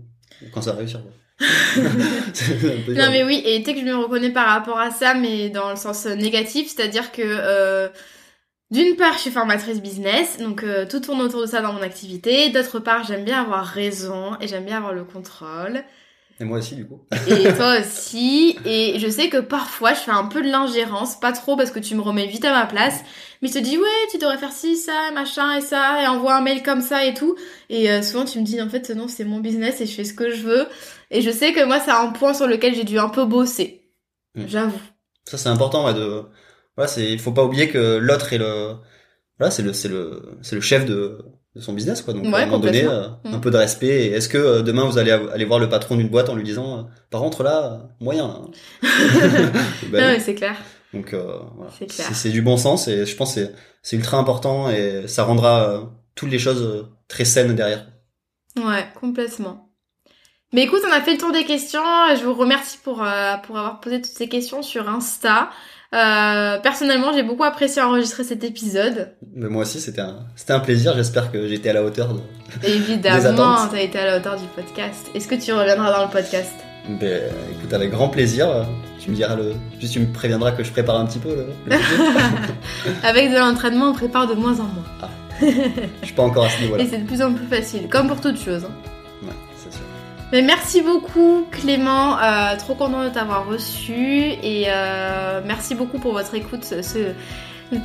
quand 0.52 0.62
ça 0.62 0.72
va 0.72 0.78
réussir 0.78 1.00
non 1.76 3.10
mais 3.10 3.24
oui, 3.24 3.42
et 3.44 3.60
tu 3.64 3.74
que 3.74 3.80
je 3.80 3.84
me 3.84 3.96
reconnais 3.96 4.30
par 4.30 4.46
rapport 4.46 4.78
à 4.78 4.92
ça, 4.92 5.14
mais 5.14 5.50
dans 5.50 5.68
le 5.70 5.74
sens 5.74 6.06
négatif, 6.06 6.68
c'est-à-dire 6.68 7.10
que 7.10 7.22
euh, 7.24 7.88
d'une 8.70 8.96
part, 8.96 9.14
je 9.14 9.18
suis 9.18 9.30
formatrice 9.30 9.80
business, 9.80 10.38
donc 10.38 10.62
euh, 10.62 10.86
tout 10.86 11.00
tourne 11.00 11.20
autour 11.20 11.42
de 11.42 11.46
ça 11.46 11.60
dans 11.60 11.72
mon 11.72 11.82
activité. 11.82 12.50
D'autre 12.50 12.78
part, 12.80 13.04
j'aime 13.04 13.24
bien 13.24 13.40
avoir 13.40 13.64
raison 13.64 14.36
et 14.40 14.48
j'aime 14.48 14.64
bien 14.64 14.78
avoir 14.78 14.92
le 14.92 15.04
contrôle. 15.04 15.84
Et 16.40 16.44
moi 16.44 16.58
aussi, 16.58 16.74
du 16.74 16.86
coup. 16.86 17.00
et 17.28 17.52
toi 17.56 17.78
aussi. 17.80 18.56
Et 18.64 18.98
je 18.98 19.08
sais 19.08 19.28
que 19.28 19.38
parfois, 19.38 19.94
je 19.94 20.00
fais 20.00 20.10
un 20.10 20.24
peu 20.24 20.42
de 20.42 20.48
l'ingérence, 20.48 21.18
pas 21.18 21.32
trop 21.32 21.56
parce 21.56 21.70
que 21.70 21.78
tu 21.78 21.94
me 21.94 22.00
remets 22.00 22.26
vite 22.26 22.44
à 22.44 22.52
ma 22.52 22.66
place, 22.66 23.02
mais 23.40 23.48
je 23.48 23.54
te 23.54 23.58
dis, 23.58 23.78
ouais, 23.78 24.08
tu 24.10 24.18
devrais 24.18 24.38
faire 24.38 24.52
ci, 24.52 24.76
ça, 24.76 25.10
machin 25.14 25.56
et 25.56 25.60
ça, 25.60 26.02
et 26.02 26.06
envoie 26.06 26.36
un 26.36 26.40
mail 26.40 26.62
comme 26.62 26.80
ça 26.80 27.04
et 27.04 27.14
tout. 27.14 27.36
Et 27.70 27.90
euh, 27.90 28.02
souvent, 28.02 28.24
tu 28.24 28.40
me 28.40 28.44
dis, 28.44 28.60
en 28.60 28.68
fait, 28.68 28.90
non, 28.90 29.06
c'est 29.06 29.24
mon 29.24 29.38
business 29.38 29.80
et 29.80 29.86
je 29.86 29.94
fais 29.94 30.04
ce 30.04 30.14
que 30.14 30.30
je 30.30 30.42
veux. 30.42 30.66
Et 31.10 31.22
je 31.22 31.30
sais 31.30 31.52
que 31.52 31.64
moi, 31.64 31.78
c'est 31.78 31.92
un 31.92 32.08
point 32.10 32.34
sur 32.34 32.48
lequel 32.48 32.74
j'ai 32.74 32.84
dû 32.84 32.98
un 32.98 33.08
peu 33.08 33.24
bosser. 33.24 33.82
Hmm. 34.34 34.46
J'avoue. 34.48 34.80
Ça, 35.26 35.38
c'est 35.38 35.48
important, 35.48 35.86
ouais, 35.86 35.94
de, 35.94 36.24
voilà, 36.76 36.88
c'est, 36.88 37.12
il 37.12 37.20
faut 37.20 37.32
pas 37.32 37.44
oublier 37.44 37.68
que 37.68 37.98
l'autre 37.98 38.32
est 38.32 38.38
le, 38.38 38.74
voilà, 39.38 39.50
c'est 39.52 39.62
le, 39.62 39.72
c'est 39.72 39.88
le, 39.88 40.38
c'est 40.42 40.56
le 40.56 40.60
chef 40.60 40.84
de, 40.84 41.18
de 41.54 41.60
son 41.60 41.72
business 41.72 42.02
quoi. 42.02 42.14
Donc 42.14 42.26
à 42.26 42.38
un 42.38 42.46
moment 42.46 42.58
donné 42.58 42.84
euh, 42.84 43.08
un 43.24 43.36
mm. 43.36 43.40
peu 43.40 43.50
de 43.50 43.56
respect. 43.56 44.06
Est-ce 44.08 44.28
que 44.28 44.38
euh, 44.38 44.62
demain 44.62 44.84
vous 44.84 44.98
allez 44.98 45.12
aller 45.12 45.44
voir 45.44 45.60
le 45.60 45.68
patron 45.68 45.96
d'une 45.96 46.08
boîte 46.08 46.28
en 46.28 46.34
lui 46.34 46.44
disant 46.44 46.78
euh, 46.78 46.82
par 47.10 47.20
contre 47.20 47.42
là 47.42 47.88
moyen 48.00 48.26
là 48.82 48.90
ben 49.90 50.20
c'est 50.20 50.34
clair. 50.34 50.56
Donc 50.92 51.12
voilà. 51.12 51.72
c'est 51.88 52.30
du 52.30 52.42
bon 52.42 52.56
sens 52.56 52.86
et 52.88 53.04
je 53.04 53.16
pense 53.16 53.34
c'est 53.34 53.52
c'est 53.82 53.96
ultra 53.96 54.16
important 54.16 54.70
et 54.70 55.06
ça 55.06 55.24
rendra 55.24 55.90
toutes 56.14 56.30
les 56.30 56.38
choses 56.38 56.88
très 57.08 57.24
saines 57.24 57.54
derrière. 57.54 57.86
Ouais 58.56 58.86
complètement. 58.98 59.70
Mais 60.52 60.62
écoute 60.62 60.82
on 60.88 60.92
a 60.92 61.00
fait 61.00 61.12
le 61.12 61.18
tour 61.18 61.32
des 61.32 61.44
questions 61.44 61.82
je 62.16 62.24
vous 62.24 62.34
remercie 62.34 62.78
pour 62.82 62.96
pour 63.44 63.58
avoir 63.58 63.80
posé 63.80 64.00
toutes 64.00 64.12
ces 64.12 64.28
questions 64.28 64.62
sur 64.62 64.88
Insta 64.88 65.50
euh, 65.94 66.58
personnellement, 66.58 67.12
j'ai 67.12 67.22
beaucoup 67.22 67.44
apprécié 67.44 67.80
enregistrer 67.80 68.24
cet 68.24 68.42
épisode. 68.42 69.12
Mais 69.34 69.48
moi 69.48 69.62
aussi, 69.62 69.80
c'était 69.80 70.00
un, 70.00 70.16
c'était 70.34 70.52
un 70.52 70.60
plaisir. 70.60 70.94
J'espère 70.96 71.30
que 71.30 71.46
j'étais 71.46 71.70
à 71.70 71.74
la 71.74 71.84
hauteur 71.84 72.14
de. 72.14 72.20
Évidemment, 72.66 73.68
t'as 73.70 73.80
été 73.80 73.98
à 73.98 74.06
la 74.06 74.16
hauteur 74.16 74.36
du 74.36 74.46
podcast. 74.56 75.06
Est-ce 75.14 75.28
que 75.28 75.36
tu 75.36 75.52
reviendras 75.52 75.92
dans 75.92 76.04
le 76.04 76.10
podcast? 76.10 76.52
Ben, 77.00 77.22
écoute, 77.52 77.72
avec 77.72 77.90
grand 77.90 78.08
plaisir. 78.08 78.66
Tu 78.98 79.10
me 79.10 79.16
diras 79.16 79.36
le, 79.36 79.54
juste 79.80 79.92
tu 79.92 80.00
me 80.00 80.12
préviendras 80.12 80.52
que 80.52 80.64
je 80.64 80.70
prépare 80.70 80.98
un 80.98 81.06
petit 81.06 81.18
peu 81.20 81.34
le. 81.34 81.76
avec 83.04 83.30
de 83.30 83.36
l'entraînement, 83.36 83.90
on 83.90 83.94
prépare 83.94 84.26
de 84.26 84.34
moins 84.34 84.54
en 84.54 84.64
moins. 84.64 84.84
Ah. 85.00 85.08
Je 85.40 86.06
suis 86.06 86.14
pas 86.14 86.22
encore 86.22 86.46
à 86.46 86.50
ce 86.50 86.60
niveau-là. 86.62 86.82
Et 86.82 86.86
c'est 86.86 86.98
de 86.98 87.06
plus 87.06 87.22
en 87.22 87.32
plus 87.32 87.46
facile, 87.46 87.88
comme 87.88 88.08
pour 88.08 88.20
toute 88.20 88.38
chose. 88.38 88.64
Hein. 88.64 88.90
Mais 90.32 90.42
merci 90.42 90.82
beaucoup 90.82 91.46
Clément, 91.50 92.18
euh, 92.18 92.56
trop 92.56 92.74
content 92.74 93.04
de 93.04 93.10
t'avoir 93.10 93.46
reçu 93.46 93.94
et 93.94 94.64
euh, 94.68 95.40
merci 95.44 95.74
beaucoup 95.74 95.98
pour 95.98 96.12
votre 96.12 96.34
écoute 96.34 96.64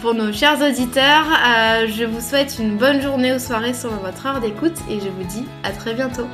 pour 0.01 0.13
nos 0.13 0.31
chers 0.31 0.61
auditeurs. 0.61 1.25
Euh, 1.25 1.87
je 1.87 2.03
vous 2.03 2.21
souhaite 2.21 2.57
une 2.59 2.77
bonne 2.77 3.01
journée 3.01 3.33
ou 3.33 3.39
soirée 3.39 3.73
sur 3.73 3.91
votre 3.91 4.25
heure 4.25 4.39
d'écoute 4.39 4.77
et 4.89 4.99
je 4.99 5.09
vous 5.09 5.23
dis 5.23 5.45
à 5.63 5.71
très 5.71 5.93
bientôt. 5.93 6.27